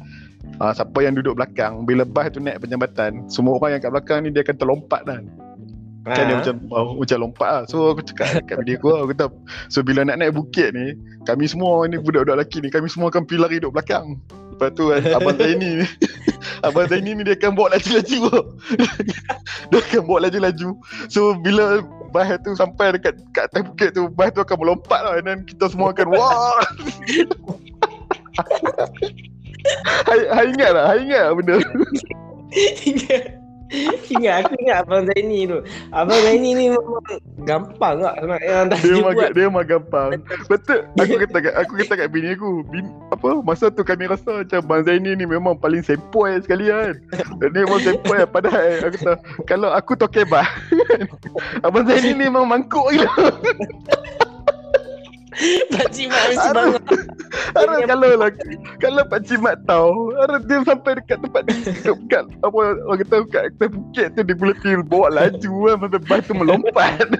uh, 0.61 0.72
siapa 0.74 0.98
yang 1.02 1.14
duduk 1.18 1.38
belakang 1.38 1.86
bila 1.88 2.02
bas 2.04 2.30
tu 2.30 2.42
naik 2.42 2.62
penjambatan 2.62 3.26
semua 3.30 3.59
orang 3.59 3.78
yang 3.78 3.82
kat 3.82 3.92
belakang 3.94 4.18
ni 4.26 4.28
dia 4.34 4.42
akan 4.44 4.56
terlompat 4.59 5.02
kan 5.06 5.24
Kan 6.09 6.24
dia 6.24 6.34
Ha. 6.36 6.40
macam 6.40 6.56
oh, 6.72 6.96
macam 6.96 7.18
lompat 7.20 7.48
lah. 7.52 7.62
So 7.68 7.92
aku 7.92 8.00
cakap 8.00 8.48
kat 8.48 8.56
bini 8.64 8.80
aku 8.80 8.96
Aku 8.96 9.12
kata 9.12 9.28
So 9.68 9.84
bila 9.84 10.09
nak 10.09 10.22
naik 10.22 10.40
bukit 10.40 10.72
ni 10.72 10.96
Kami 11.28 11.44
semua 11.44 11.84
ni 11.84 12.00
budak-budak 12.00 12.40
lelaki 12.40 12.64
ni 12.64 12.72
Kami 12.72 12.88
semua 12.88 13.12
akan 13.12 13.28
pergi 13.28 13.40
lari 13.42 13.56
duduk 13.61 13.76
belakang. 13.76 14.16
Lepas 14.56 14.72
tu 14.72 14.88
Abang 14.94 15.36
Zaini 15.36 15.84
ni 15.84 15.86
Abang 16.66 16.88
Zaini 16.88 17.12
ni 17.12 17.22
dia 17.28 17.36
akan 17.36 17.52
bawa 17.54 17.76
laju-laju. 17.76 18.20
Dia 19.70 19.78
akan 19.84 20.02
bawa 20.09 20.18
laju-laju. 20.26 20.70
So 21.12 21.36
bila 21.44 21.84
Bas 22.09 22.40
tu 22.40 22.56
sampai 22.56 22.96
dekat 22.96 23.20
kat 23.36 23.52
atas 23.52 23.62
bukit 23.68 23.92
tu 23.92 24.09
Bas 24.09 24.32
tu 24.32 24.40
akan 24.40 24.56
melompat 24.56 25.00
lah. 25.04 25.20
And 25.20 25.26
then 25.28 25.38
kita 25.44 25.68
semua 25.68 25.92
akan 25.92 26.09
Wah 26.14 26.56
Hai, 30.08 30.20
hai 30.32 30.46
ingat 30.52 30.70
tak? 30.74 30.84
Hai 30.88 30.98
ingat 31.04 31.22
tak 31.22 31.34
benda 31.36 31.54
Ingat 32.88 33.24
Ingat 34.08 34.48
aku 34.48 34.52
ingat 34.64 34.76
Abang 34.88 35.04
Zaini 35.04 35.44
tu 35.44 35.58
Abang 35.92 36.20
Zaini 36.24 36.56
ni 36.56 36.64
memang 36.72 37.04
Gampang 37.44 38.00
tak 38.00 38.14
Sebenarnya 38.20 38.64
dia 38.80 38.96
buat 39.04 39.30
dia 39.32 39.44
memang 39.48 39.64
gampang. 39.68 40.08
Betul. 40.48 40.88
Aku 41.00 41.14
kata 41.20 41.38
kat 41.40 41.54
aku 41.56 41.72
kata 41.80 41.94
kat 41.96 42.08
bini 42.12 42.36
aku, 42.36 42.64
bin, 42.68 42.92
apa 43.08 43.40
masa 43.40 43.72
tu 43.72 43.84
kami 43.84 44.08
rasa 44.08 44.44
macam 44.44 44.60
Bang 44.64 44.82
Zaini 44.84 45.16
ni 45.16 45.24
memang 45.24 45.56
paling 45.56 45.80
sempoi 45.84 46.40
sekali 46.44 46.68
kan. 46.68 46.96
Dia 47.40 47.48
memang 47.52 47.80
sempoi 47.80 48.24
padahal 48.28 48.88
aku 48.88 48.96
kata 49.00 49.12
kalau 49.48 49.72
aku 49.72 49.96
toke 49.96 50.24
bah. 50.28 50.44
Abang 51.66 51.88
Zaini 51.88 52.16
ni 52.16 52.28
memang 52.28 52.48
mangkuk 52.48 52.84
gila. 52.92 53.12
Pakcik 55.74 56.07
Mak 56.11 56.24
mesti 56.30 56.49
bangun. 56.55 56.82
Harap 57.57 57.80
kalau 57.86 58.11
lah 58.18 58.30
kalau 58.82 59.03
Pak 59.07 59.20
Cimat 59.28 59.57
tahu, 59.68 60.12
harap 60.16 60.43
dia 60.49 60.59
sampai 60.64 60.97
dekat 61.01 61.18
tempat 61.22 61.43
ni 61.49 61.55
dekat, 61.64 61.95
dekat 61.97 62.24
apa 62.45 62.59
orang 62.89 62.99
kata 63.05 63.16
kat 63.28 63.43
atas 63.53 63.68
bukit 63.72 64.07
tu 64.16 64.20
dia 64.24 64.36
boleh 64.36 64.55
pergi 64.59 64.84
bawa 64.84 65.09
laju 65.12 65.53
kan 65.64 65.76
masa 65.80 65.99
bas 66.03 66.20
tu 66.24 66.34
melompat. 66.34 67.07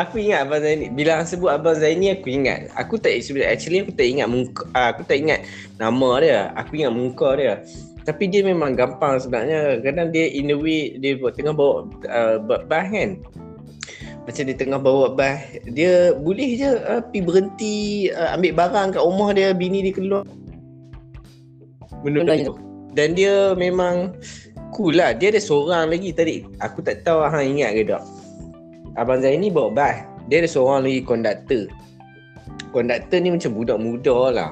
Aku 0.00 0.16
ingat 0.16 0.48
Abang 0.48 0.64
Zaini. 0.64 0.88
Bila 0.90 1.22
sebut 1.28 1.52
Abang 1.52 1.76
Zaini 1.76 2.16
Aku 2.16 2.32
ingat. 2.32 2.72
Aku 2.74 2.96
tak 2.96 3.12
Actually 3.20 3.84
aku 3.84 3.92
tak 3.92 4.08
ingat 4.08 4.28
muka, 4.32 4.64
ah, 4.72 4.96
Aku 4.96 5.04
tak 5.04 5.20
ingat 5.20 5.44
Nama 5.76 6.10
dia. 6.24 6.40
Aku 6.56 6.72
ingat 6.80 6.92
muka 6.92 7.36
dia. 7.36 7.60
Tapi 8.08 8.32
dia 8.32 8.40
memang 8.40 8.72
gampang 8.72 9.20
sebenarnya. 9.20 9.84
Kadang 9.84 10.08
dia 10.08 10.26
in 10.32 10.50
a 10.50 10.56
way 10.56 10.96
Dia 10.98 11.20
tengah 11.20 11.52
bawa 11.52 11.84
uh, 12.08 12.40
Bas 12.42 12.88
kan 12.88 13.20
Macam 14.26 14.42
dia 14.42 14.56
tengah 14.58 14.82
bawa 14.82 15.14
bas 15.14 15.38
Dia 15.70 16.10
boleh 16.18 16.58
je 16.58 16.66
uh, 16.66 16.98
Pergi 16.98 17.20
berhenti 17.22 17.76
uh, 18.10 18.34
Ambil 18.34 18.52
barang 18.58 18.98
kat 18.98 19.02
rumah 19.02 19.30
dia 19.30 19.54
Bini 19.54 19.86
dia 19.86 19.94
keluar. 19.94 20.26
Benda 22.02 22.26
Benda 22.26 22.34
tu. 22.42 22.54
Dan 22.92 23.14
dia 23.14 23.54
memang 23.54 24.18
Cool 24.76 25.00
lah. 25.00 25.16
Dia 25.16 25.32
ada 25.32 25.40
seorang 25.40 25.88
lagi 25.88 26.12
tadi. 26.12 26.44
Aku 26.60 26.84
tak 26.84 27.00
tahu 27.00 27.24
hang 27.24 27.56
ingat 27.56 27.80
ke 27.80 27.82
tak. 27.88 28.04
Abang 29.00 29.24
Zaini 29.24 29.48
bawa 29.48 29.72
bas. 29.72 29.96
Dia 30.28 30.44
ada 30.44 30.48
seorang 30.52 30.84
lagi 30.84 31.00
konduktor. 31.00 31.64
Konduktor 32.76 33.18
ni 33.24 33.32
macam 33.32 33.56
budak 33.56 33.78
muda 33.80 34.16
lah. 34.28 34.50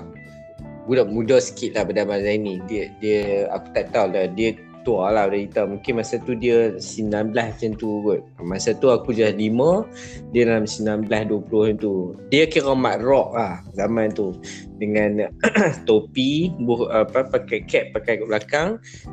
Budak 0.88 1.12
muda 1.12 1.36
sikit 1.40 1.76
lah 1.76 1.88
pada 1.88 2.04
Abang 2.04 2.20
Zaini 2.20 2.60
Dia, 2.68 2.92
dia 3.04 3.48
aku 3.52 3.68
tak 3.76 3.92
tahu 3.92 4.16
lah. 4.16 4.24
Dia 4.32 4.56
tua 4.84 5.10
lah 5.10 5.26
pada 5.26 5.38
kita 5.40 5.62
Mungkin 5.64 5.92
masa 5.96 6.20
tu 6.22 6.36
dia 6.36 6.76
19 6.76 7.32
macam 7.32 7.70
tu 7.80 7.90
kot. 8.04 8.20
Masa 8.44 8.70
tu 8.76 8.92
aku 8.92 9.16
je 9.16 9.26
5 9.26 10.30
Dia 10.30 10.42
dalam 10.46 10.68
19-20 10.68 11.08
macam 11.08 11.76
tu. 11.80 11.94
Dia 12.28 12.44
kira 12.46 12.76
mat 12.76 13.00
rock 13.00 13.34
lah 13.34 13.64
zaman 13.74 14.12
tu. 14.12 14.36
Dengan 14.78 15.32
topi 15.88 16.52
buh, 16.62 16.86
apa 16.92 17.26
Pakai 17.26 17.64
cap 17.66 17.90
pakai 17.96 18.22
kat 18.22 18.28
belakang. 18.28 18.68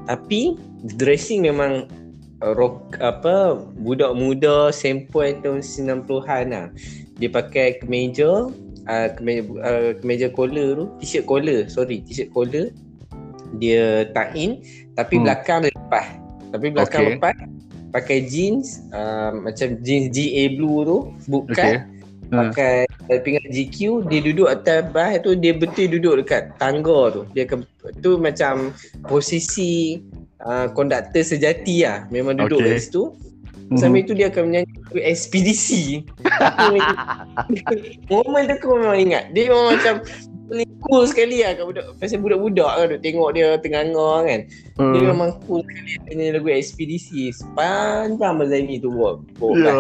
Tapi 0.06 0.60
dressing 1.00 1.48
memang 1.48 1.88
uh, 2.44 2.54
rock 2.58 2.98
apa 3.00 3.58
budak 3.80 4.18
muda 4.18 4.70
sempoi 4.74 5.38
tahun 5.40 5.64
90-an 5.64 6.46
lah. 6.52 6.68
Dia 7.22 7.30
pakai 7.30 7.80
kemeja 7.82 8.50
uh, 8.90 9.08
kemeja 9.16 9.42
uh, 9.62 9.92
kemeja 10.02 10.28
collar 10.34 10.74
tu, 10.78 10.86
t-shirt 11.02 11.26
collar, 11.30 11.70
sorry, 11.70 12.02
t-shirt 12.06 12.34
collar. 12.34 12.74
Dia 13.60 14.08
tuck 14.16 14.32
in 14.34 14.64
tapi 14.96 15.14
Hmm. 15.18 15.22
hmm. 15.22 15.26
belakang 15.26 15.58
dia 15.64 15.72
lepas. 15.74 16.08
Tapi 16.52 16.66
belakang 16.68 17.02
Okay. 17.02 17.08
okay. 17.08 17.16
lepas 17.18 17.36
pakai 17.92 18.18
jeans 18.24 18.88
uh, 18.96 19.36
macam 19.36 19.76
jeans 19.84 20.08
GA 20.16 20.44
blue 20.56 20.80
tu, 20.88 20.98
bootcut. 21.28 21.60
Okey. 21.60 22.00
Ha. 22.32 22.48
Pakai 22.48 22.88
uh, 23.12 23.20
pinggan 23.20 23.44
GQ 23.52 24.08
Dia 24.08 24.24
duduk 24.24 24.48
atas 24.48 24.88
bas 24.96 25.20
tu 25.20 25.36
Dia 25.36 25.52
betul 25.52 25.92
duduk 25.92 26.24
dekat 26.24 26.56
tangga 26.56 27.12
tu 27.12 27.28
Dia 27.36 27.44
akan 27.44 27.68
Tu 28.00 28.12
macam 28.16 28.72
Posisi 29.04 30.00
uh, 30.40 30.72
Konduktor 30.72 31.28
sejati 31.28 31.84
lah 31.84 32.08
Memang 32.08 32.40
duduk 32.40 32.64
Okay. 32.64 32.72
okay. 32.72 32.80
kat 32.80 32.88
situ. 32.88 33.04
Sambil 33.76 34.08
tu 34.08 34.16
dia 34.16 34.32
akan 34.32 34.48
menyanyi 34.48 34.72
lagu 34.80 35.00
ekspedisi 35.04 36.08
Momen 38.08 38.42
tu 38.48 38.54
aku 38.56 38.68
memang 38.80 39.00
ingat 39.00 39.24
Dia 39.36 39.52
memang 39.52 39.68
macam 39.76 39.94
cool 40.82 41.04
sekali 41.04 41.40
lah 41.40 41.54
kat 41.54 41.64
budak 41.64 41.86
Pasal 41.96 42.20
budak-budak 42.20 42.72
kan 42.72 42.86
duk 42.88 43.02
Tengok 43.02 43.30
dia 43.32 43.48
tengah-tengah 43.58 44.18
kan 44.24 44.40
Dia 44.74 45.00
Hmm. 45.00 45.08
memang 45.08 45.30
cool 45.44 45.62
sekali 45.62 45.92
Dia 46.00 46.12
nyanyi 46.12 46.32
lagu 46.34 46.48
ekspedisi 46.50 47.30
Sepanjang 47.32 48.32
Abang 48.34 48.50
Zaini 48.50 48.78
tu 48.78 48.90
buat, 48.90 49.22
buat 49.36 49.56
Ya. 49.56 49.74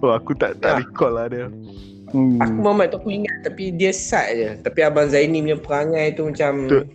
Oh, 0.00 0.10
aku 0.10 0.34
tak 0.34 0.58
tak 0.58 0.70
Ya. 0.72 0.78
recall 0.80 1.12
lah 1.12 1.26
dia. 1.26 1.46
Hmm. 2.08 2.36
Aku 2.38 2.58
Muhammad 2.58 2.90
tu 2.90 2.98
aku 2.98 3.10
ingat 3.12 3.36
Tapi 3.42 3.70
dia 3.70 3.90
sat 3.90 4.26
je 4.30 4.48
Tapi 4.58 4.78
Abang 4.80 5.06
Zaini 5.06 5.38
punya 5.40 5.56
perangai 5.56 6.12
tu 6.12 6.26
macam 6.26 6.52
Tu- 6.66 6.86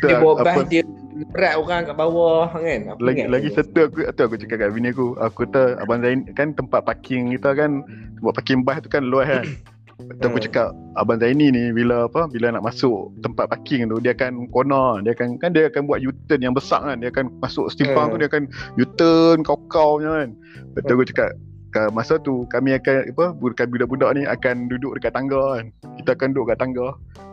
dia 0.00 0.16
bawa 0.16 0.40
apa- 0.40 0.56
bas 0.56 0.64
dia 0.66 0.80
berat 1.28 1.54
orang 1.54 1.84
kat 1.84 1.96
bawah 1.96 2.48
kan. 2.48 2.80
Apa 2.88 3.00
lagi 3.02 3.16
ingat 3.18 3.28
lagi 3.30 3.48
tu? 3.50 3.56
satu 3.58 3.78
aku 3.82 3.98
tu 4.06 4.22
aku 4.22 4.36
cakap 4.38 4.56
kat 4.58 4.70
bini 4.70 4.88
aku 4.88 5.12
aku 5.16 5.44
kata 5.44 5.62
abang 5.76 6.00
Zain 6.00 6.24
kan 6.32 6.52
tempat 6.52 6.80
parking 6.80 7.28
kita 7.30 7.52
kan 7.52 7.84
tempat 8.16 8.32
parking 8.34 8.60
bas 8.62 8.80
tu 8.80 8.88
kan 8.88 9.04
luas 9.04 9.24
kan 9.26 9.44
Tu 10.06 10.24
aku 10.24 10.38
cakap 10.38 10.70
abang 10.94 11.18
Zaini 11.18 11.50
ni 11.50 11.74
bila 11.74 12.06
apa 12.06 12.30
bila 12.30 12.48
nak 12.48 12.62
masuk 12.62 13.10
tempat 13.20 13.50
parking 13.50 13.90
tu 13.90 13.98
dia 13.98 14.14
akan 14.14 14.46
corner 14.48 15.02
dia 15.02 15.12
akan 15.12 15.36
kan 15.36 15.50
dia 15.50 15.66
akan 15.66 15.84
buat 15.84 16.00
U-turn 16.00 16.40
yang 16.40 16.54
besar 16.54 16.80
kan 16.80 17.02
dia 17.02 17.10
akan 17.10 17.28
masuk 17.38 17.68
simpang 17.74 18.08
tu 18.08 18.16
Hmm. 18.16 18.22
dia 18.22 18.28
akan 18.30 18.42
U-turn 18.76 19.38
kau-kau 19.42 19.98
punya 19.98 20.24
kan. 20.24 20.30
Lepas 20.72 20.82
tu 20.82 20.92
aku 20.94 21.04
cakap 21.04 21.30
"Ka- 21.68 21.92
masa 21.92 22.16
tu 22.16 22.46
kami 22.48 22.72
akan 22.72 23.12
apa 23.12 23.26
budak 23.34 23.68
budak-budak 23.68 24.10
ni 24.14 24.22
akan 24.24 24.70
duduk 24.70 24.96
dekat 24.96 25.12
tangga 25.12 25.60
kan. 25.60 25.66
Kita 26.00 26.10
akan 26.14 26.28
duduk 26.32 26.46
kat 26.48 26.58
tangga. 26.58 26.86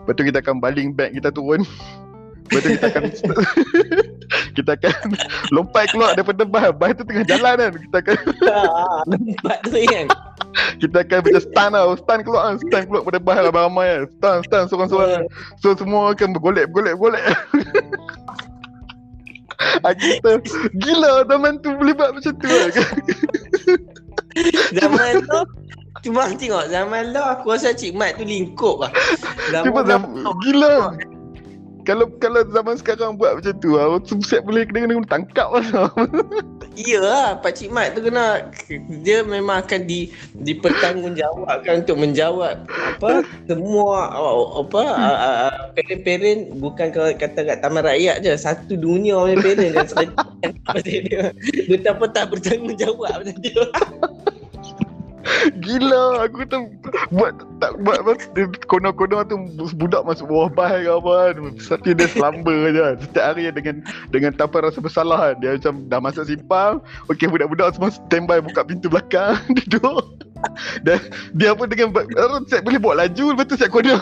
Lepas 0.04 0.14
tu 0.18 0.24
kita 0.26 0.38
akan 0.44 0.56
baling 0.60 0.90
beg 0.92 1.16
kita 1.16 1.32
turun 1.32 1.64
lepas 2.44 2.60
tu 2.60 2.70
kita 2.76 2.86
akan 2.92 3.04
kita 4.58 4.72
akan 4.76 4.94
lompat 5.50 5.84
keluar 5.90 6.12
daripada 6.14 6.44
bas. 6.44 6.70
Bas 6.76 6.92
tu 6.94 7.04
tengah 7.08 7.26
jalan 7.26 7.54
kan. 7.56 7.72
Kita 7.76 7.98
akan 8.04 8.16
Ah, 8.52 9.00
Nampak 9.08 9.58
tu 9.66 9.80
kan. 9.88 10.06
kita 10.78 10.98
akan 11.02 11.18
macam 11.24 11.42
stun 11.42 11.70
tau. 11.72 11.90
Stun 11.98 12.20
keluar 12.22 12.42
kan 12.46 12.56
stun 12.62 12.82
keluar 12.86 13.02
pada 13.08 13.20
bas 13.20 13.38
ramai-ramai 13.50 13.88
kan. 13.88 14.02
Stun 14.12 14.38
stun 14.46 14.64
seorang-seorang 14.70 15.10
kan. 15.16 15.24
so 15.60 15.68
semua 15.74 16.12
akan 16.12 16.28
bergolek 16.36 16.66
bergolek 16.70 16.94
bergolek. 17.00 17.24
Ah, 19.80 19.96
kita 19.96 20.44
gila 20.76 21.24
zaman 21.24 21.56
tu 21.64 21.72
boleh 21.80 21.96
buat 21.96 22.12
macam 22.12 22.36
tu 22.36 22.48
kan 22.52 22.68
Zaman 24.76 25.24
tu 25.24 25.40
Cuma 26.04 26.28
tengok. 26.36 26.68
Zaman 26.68 27.16
tu 27.16 27.22
aku 27.24 27.46
rasa 27.56 27.72
Cik 27.72 27.96
Mat 27.96 28.20
tu 28.20 28.28
lingkup 28.28 28.84
lah. 28.84 28.92
Zaman 29.56 29.72
Cuma 29.72 29.82
zaman, 29.88 30.10
gila 30.44 30.92
kalau 31.84 32.08
kalau 32.18 32.42
zaman 32.48 32.80
sekarang 32.80 33.20
buat 33.20 33.40
macam 33.40 33.54
tu 33.60 33.76
ah, 33.76 34.00
Set 34.24 34.44
boleh 34.48 34.64
kena 34.64 34.88
kena 34.88 35.08
tangkap 35.08 35.52
lah 35.52 35.92
Ya 36.74 36.98
lah 37.04 37.38
Pak 37.44 37.60
Cik 37.60 37.70
Mat 37.70 37.94
tu 37.94 38.02
kena 38.02 38.50
Dia 39.06 39.22
memang 39.22 39.62
akan 39.62 39.86
di 39.86 40.10
Dipertanggungjawabkan 40.42 41.86
Untuk 41.86 42.02
menjawab 42.02 42.66
Apa 42.66 43.22
Semua 43.46 44.10
uh, 44.16 44.64
Apa 44.66 44.82
uh, 44.82 45.20
uh, 45.22 45.52
Parent-parent 45.78 46.58
Bukan 46.58 46.90
kalau 46.90 47.14
kata 47.14 47.40
kat 47.46 47.62
taman 47.62 47.86
rakyat 47.86 48.26
je 48.26 48.34
Satu 48.34 48.74
dunia 48.74 49.20
punya 49.20 49.38
parent 49.38 49.74
Pasal 49.78 50.08
dia 51.06 51.30
Dia 51.70 51.78
tak 51.84 52.26
bertanggungjawab 52.34 53.28
dia 53.38 53.64
Gila 55.64 56.28
aku 56.28 56.44
tu 56.44 56.68
buat 57.16 57.32
tak 57.64 57.80
buat 57.84 58.04
dia 58.36 58.48
kono-kono 58.68 59.24
tu 59.24 59.40
budak 59.80 60.04
masuk 60.04 60.28
bawah 60.28 60.50
bas 60.52 60.76
ke 60.84 60.92
apa 60.92 61.12
kan 61.16 61.36
tapi 61.64 61.90
dia 61.96 62.08
selamba 62.12 62.52
je 62.52 62.82
kan. 62.84 62.96
setiap 63.00 63.26
hari 63.32 63.44
dengan 63.56 63.76
dengan 64.12 64.32
tanpa 64.36 64.60
rasa 64.68 64.84
bersalah 64.84 65.32
kan. 65.32 65.36
dia 65.40 65.56
macam 65.56 65.74
dah 65.88 66.00
masuk 66.04 66.24
simpang 66.28 66.84
okey 67.08 67.32
budak-budak 67.32 67.72
semua 67.76 67.92
standby 67.96 68.44
buka 68.44 68.68
pintu 68.68 68.92
belakang 68.92 69.40
duduk 69.72 70.04
dan 70.84 71.00
dia 71.40 71.56
apa 71.56 71.64
dengan 71.72 71.96
set 72.52 72.68
boleh 72.68 72.80
bawa 72.84 73.08
laju 73.08 73.32
lepas 73.32 73.48
tu 73.48 73.56
set 73.56 73.72
kono 73.72 73.96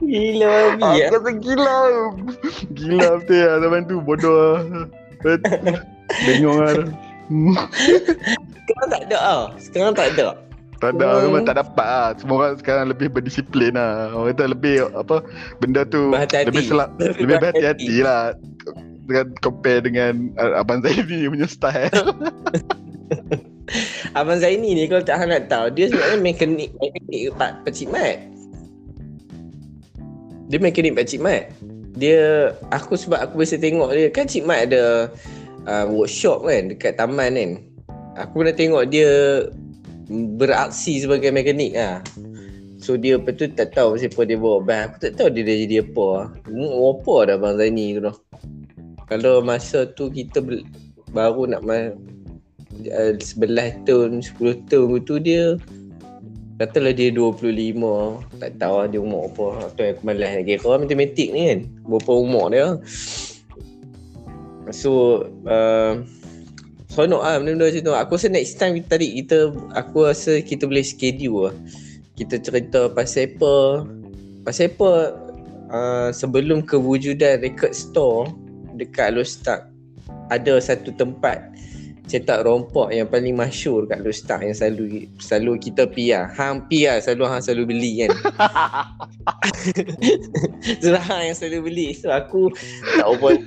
Gila 0.00 0.48
babi 0.48 0.80
aku 0.80 0.96
ya. 0.96 1.06
rasa 1.12 1.30
gila 1.40 1.78
gila 2.72 3.08
betul 3.20 3.40
lah 3.44 3.56
zaman 3.60 3.80
tu 3.84 3.96
bodoh 4.00 4.32
lah 4.32 4.60
Bengong 6.26 6.58
lah. 6.64 6.74
Sekarang 8.62 8.88
tak 8.88 9.02
ada 9.08 9.18
ah. 9.18 9.44
Sekarang 9.58 9.92
tak 9.94 10.08
ada. 10.16 10.26
Tak 10.82 10.98
ada, 10.98 11.06
Hmm. 11.14 11.22
memang 11.30 11.46
tak 11.46 11.56
dapat 11.62 11.86
lah. 11.86 12.08
Semua 12.18 12.36
orang 12.42 12.58
sekarang 12.58 12.90
lebih 12.90 13.06
berdisiplin 13.06 13.78
lah. 13.78 14.10
Orang 14.10 14.34
kata 14.34 14.50
lebih 14.50 14.82
apa, 14.98 15.22
benda 15.62 15.86
tu 15.86 16.10
Berhati-hati. 16.10 16.46
lebih 16.50 16.62
selak, 16.66 16.90
lebih 17.22 17.38
berhati-hati 17.38 17.96
lah. 18.02 18.34
Dengan 19.06 19.26
compare 19.38 19.86
dengan 19.86 20.34
uh, 20.42 20.58
Abang 20.58 20.82
Zaini 20.82 21.30
punya 21.30 21.46
style. 21.46 21.90
Abang 24.18 24.42
Zaini 24.42 24.74
ni 24.74 24.90
kalau 24.90 25.06
tak 25.06 25.22
nak 25.22 25.46
tahu 25.46 25.70
dia 25.70 25.86
sebenarnya 25.86 26.18
mekanik 26.18 26.70
mekanik 26.76 27.30
Pak 27.38 27.50
Pak 27.62 27.72
Cik 27.72 27.88
Mat. 27.90 28.16
Dia 30.50 30.58
mekanik 30.58 30.98
Pak 30.98 31.06
Cik 31.08 31.22
Mat. 31.22 31.42
Dia 31.94 32.52
aku 32.74 32.98
sebab 32.98 33.22
aku 33.22 33.38
biasa 33.38 33.62
tengok 33.62 33.94
dia 33.94 34.10
kan 34.10 34.26
Cik 34.26 34.44
Mat 34.44 34.66
ada 34.66 35.08
uh, 35.66 35.86
workshop 35.90 36.46
kan 36.46 36.72
dekat 36.72 36.98
taman 36.98 37.34
kan. 37.34 37.50
Aku 38.20 38.44
pernah 38.44 38.54
tengok 38.54 38.84
dia 38.92 39.10
beraksi 40.36 41.00
sebagai 41.00 41.32
mekanik 41.32 41.72
lah. 41.72 42.04
So 42.82 42.98
dia 42.98 43.16
tu 43.22 43.46
tak 43.54 43.78
tahu 43.78 43.94
siapa 43.94 44.26
dia 44.26 44.34
bawa 44.34 44.58
ban. 44.58 44.80
Aku 44.90 44.96
tak 45.06 45.14
tahu 45.16 45.28
dia 45.30 45.46
dah 45.46 45.56
jadi 45.56 45.76
apa. 45.86 46.08
Hmm, 46.50 46.72
apa 46.74 47.14
dah 47.30 47.34
Abang 47.38 47.54
Zaini 47.56 47.86
tu. 47.96 48.14
Kalau 49.06 49.44
masa 49.44 49.86
tu 49.86 50.10
kita 50.10 50.42
baru 51.12 51.46
nak 51.46 51.62
ma- 51.62 51.94
uh, 52.90 53.12
11 53.14 53.86
tahun, 53.86 54.24
10 54.24 54.66
tahun 54.72 55.04
tu 55.04 55.20
dia 55.20 55.60
Katalah 56.60 56.94
dia 56.94 57.10
25 57.10 57.42
Tak 58.38 58.50
tahu 58.60 58.74
lah 58.78 58.86
dia 58.86 59.00
umur 59.02 59.26
apa 59.32 59.66
Atau 59.66 59.82
aku 59.82 60.02
malas 60.06 60.30
nak 60.30 60.44
kira 60.46 60.78
matematik 60.78 61.28
ni 61.34 61.42
kan 61.50 61.60
Berapa 61.82 62.12
umur 62.14 62.46
dia 62.54 62.66
So 64.70 65.24
uh, 65.48 66.06
Seronok 66.92 67.24
lah 67.24 67.40
benda-benda 67.40 67.72
macam 67.72 67.82
tu. 67.88 67.94
Aku 67.96 68.10
rasa 68.20 68.28
next 68.28 68.60
time 68.60 68.76
kita 68.76 68.88
tarik 68.94 69.12
kita 69.24 69.38
Aku 69.80 70.04
rasa 70.04 70.44
kita 70.44 70.68
boleh 70.68 70.84
schedule 70.84 71.50
lah. 71.50 71.54
Kita 72.14 72.36
cerita 72.36 72.92
pasal 72.92 73.32
apa 73.32 73.54
Pasal 74.44 74.68
apa 74.70 74.90
uh, 75.72 76.08
Sebelum 76.12 76.62
kewujudan 76.68 77.40
record 77.40 77.72
store 77.72 78.28
Dekat 78.76 79.16
Lostak 79.16 79.72
Ada 80.28 80.60
satu 80.60 80.92
tempat 80.94 81.48
cetak 82.10 82.42
rompok 82.42 82.90
yang 82.90 83.06
paling 83.06 83.38
masyur 83.38 83.86
kat 83.86 84.02
Lostak 84.02 84.42
yang 84.42 84.56
selalu 84.56 85.06
selalu 85.22 85.62
kita 85.62 85.86
pi 85.86 86.10
lah. 86.10 86.26
Hang 86.34 86.66
pi 86.66 86.90
lah 86.90 86.98
selalu 86.98 87.22
hang 87.30 87.42
selalu 87.42 87.62
beli 87.74 87.92
kan. 88.02 88.10
Itulah 90.78 91.02
hang 91.06 91.22
yang 91.30 91.36
selalu 91.38 91.58
beli. 91.70 91.94
So 91.94 92.10
aku 92.10 92.50
tak 92.98 93.06
apa 93.06 93.38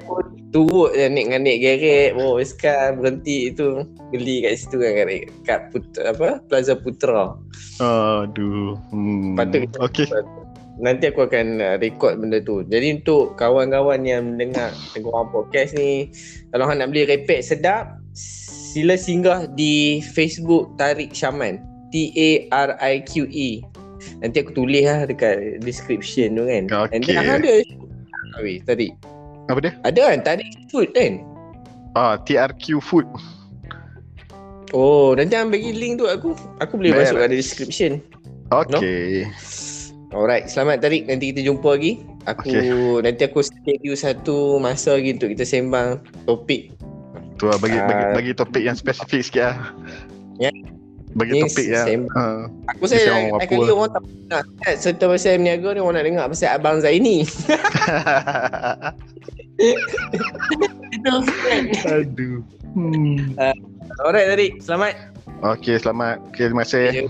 aku 0.00 0.14
turut 0.56 0.96
je 0.96 1.04
naik 1.12 1.28
dengan 1.28 1.42
naik 1.44 1.58
geret 1.60 2.10
bawa 2.16 2.40
basikal 2.40 2.96
berhenti 2.96 3.52
itu 3.52 3.84
beli 4.08 4.40
kat 4.40 4.56
situ 4.56 4.80
kan 4.80 4.92
kat, 4.96 5.08
kat 5.44 5.60
Putra, 5.68 6.02
apa 6.16 6.40
Plaza 6.48 6.74
Putra. 6.80 7.36
Aduh. 7.78 8.80
Hmm. 8.88 9.36
Patut 9.36 9.68
Okay. 9.78 10.08
Nanti 10.78 11.10
aku 11.10 11.26
akan 11.26 11.58
uh, 11.58 11.76
record 11.82 12.22
benda 12.22 12.38
tu. 12.38 12.62
Jadi 12.62 13.02
untuk 13.02 13.34
kawan-kawan 13.34 14.06
yang 14.06 14.34
mendengar 14.34 14.70
Tengok 14.94 15.34
Podcast 15.34 15.74
ni, 15.74 16.14
kalau 16.54 16.70
hang 16.70 16.78
nak 16.78 16.94
beli 16.94 17.02
repek 17.02 17.42
sedap, 17.42 17.97
sila 18.68 18.94
singgah 19.00 19.48
di 19.56 20.04
Facebook 20.12 20.76
Tarik 20.76 21.16
Syaman. 21.16 21.64
T 21.88 22.12
A 22.12 22.30
R 22.68 22.70
I 22.84 23.00
Q 23.00 23.24
E. 23.32 23.64
Nanti 24.20 24.44
aku 24.44 24.52
tulis 24.52 24.84
lah 24.84 25.08
dekat 25.08 25.64
description 25.64 26.36
tu 26.36 26.44
kan. 26.44 26.68
And 26.92 27.00
Okay. 27.00 27.16
then 27.16 27.24
hang 27.24 27.40
ada 27.40 27.54
Weh, 28.44 28.60
tadi. 28.62 28.92
Apa 29.48 29.58
dia? 29.64 29.72
Ada 29.82 30.14
kan 30.14 30.20
Tarik 30.22 30.52
Food 30.68 30.92
kan? 30.92 31.24
Ah, 31.96 32.20
TRQ 32.20 32.84
Food. 32.84 33.08
Oh, 34.76 35.16
nanti 35.16 35.32
hang 35.32 35.48
bagi 35.48 35.72
link 35.72 35.96
tu 35.98 36.06
aku. 36.06 36.36
Aku 36.60 36.76
boleh 36.76 36.92
Baik 36.92 37.08
masuk 37.08 37.16
kat 37.24 37.32
description. 37.32 37.92
Okay. 38.52 39.24
Alright, 40.12 40.46
selamat 40.52 40.84
Tarik. 40.84 41.08
Nanti 41.08 41.32
kita 41.32 41.40
jumpa 41.48 41.80
lagi. 41.80 42.04
Aku 42.28 42.52
Okay. 42.52 42.68
nanti 43.00 43.24
aku 43.24 43.40
schedule 43.40 43.96
satu 43.96 44.60
masa 44.60 45.00
lagi 45.00 45.16
untuk 45.16 45.32
kita 45.32 45.48
sembang 45.48 46.04
topik. 46.28 46.76
Tu 47.38 47.46
lah, 47.46 47.56
bagi, 47.56 47.78
bagi, 47.78 48.02
Ah. 48.02 48.14
bagi 48.14 48.32
topik 48.34 48.60
yang 48.60 48.74
spesifik 48.74 49.22
sikit 49.22 49.42
lah. 49.46 49.56
Ya. 50.38 50.50
Bagi 51.16 51.32
Ni 51.34 51.40
topik 51.42 51.66
yang 51.66 52.06
uh, 52.12 52.46
Aku 52.76 52.84
saya 52.84 53.32
apa 53.32 53.42
kali 53.42 53.64
lah. 53.64 53.74
orang 53.74 53.90
tak 53.90 54.02
nak 54.28 54.42
chat 54.60 54.76
serta 54.76 55.04
pasal 55.08 55.40
meniaga 55.40 55.72
ni 55.72 55.80
orang 55.80 55.96
nak 55.96 56.04
dengar 56.04 56.24
pasal 56.28 56.52
Abang 56.52 56.78
Zaini. 56.78 57.24
Aduh. 61.88 62.44
Hmm. 62.76 63.34
Alright 64.04 64.26
Tarik, 64.30 64.52
selamat. 64.62 64.94
Okay, 65.42 65.78
selamat. 65.78 66.16
Okay, 66.30 66.50
terima 66.50 66.62
kasih. 66.66 67.08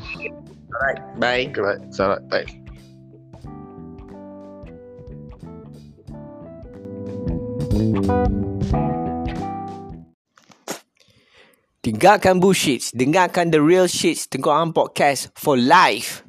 Alright, 0.70 1.00
bye. 1.18 1.44
Okay, 1.50 1.60
bye. 1.60 1.78
Selamat. 1.90 2.20
Bye. 2.30 2.46
Tinggalkan 11.89 12.36
bullshit. 12.36 12.93
Dengarkan 12.93 13.48
the 13.48 13.65
real 13.65 13.89
shit. 13.89 14.28
Tengok 14.28 14.77
Podcast 14.77 15.32
for 15.32 15.56
life. 15.56 16.27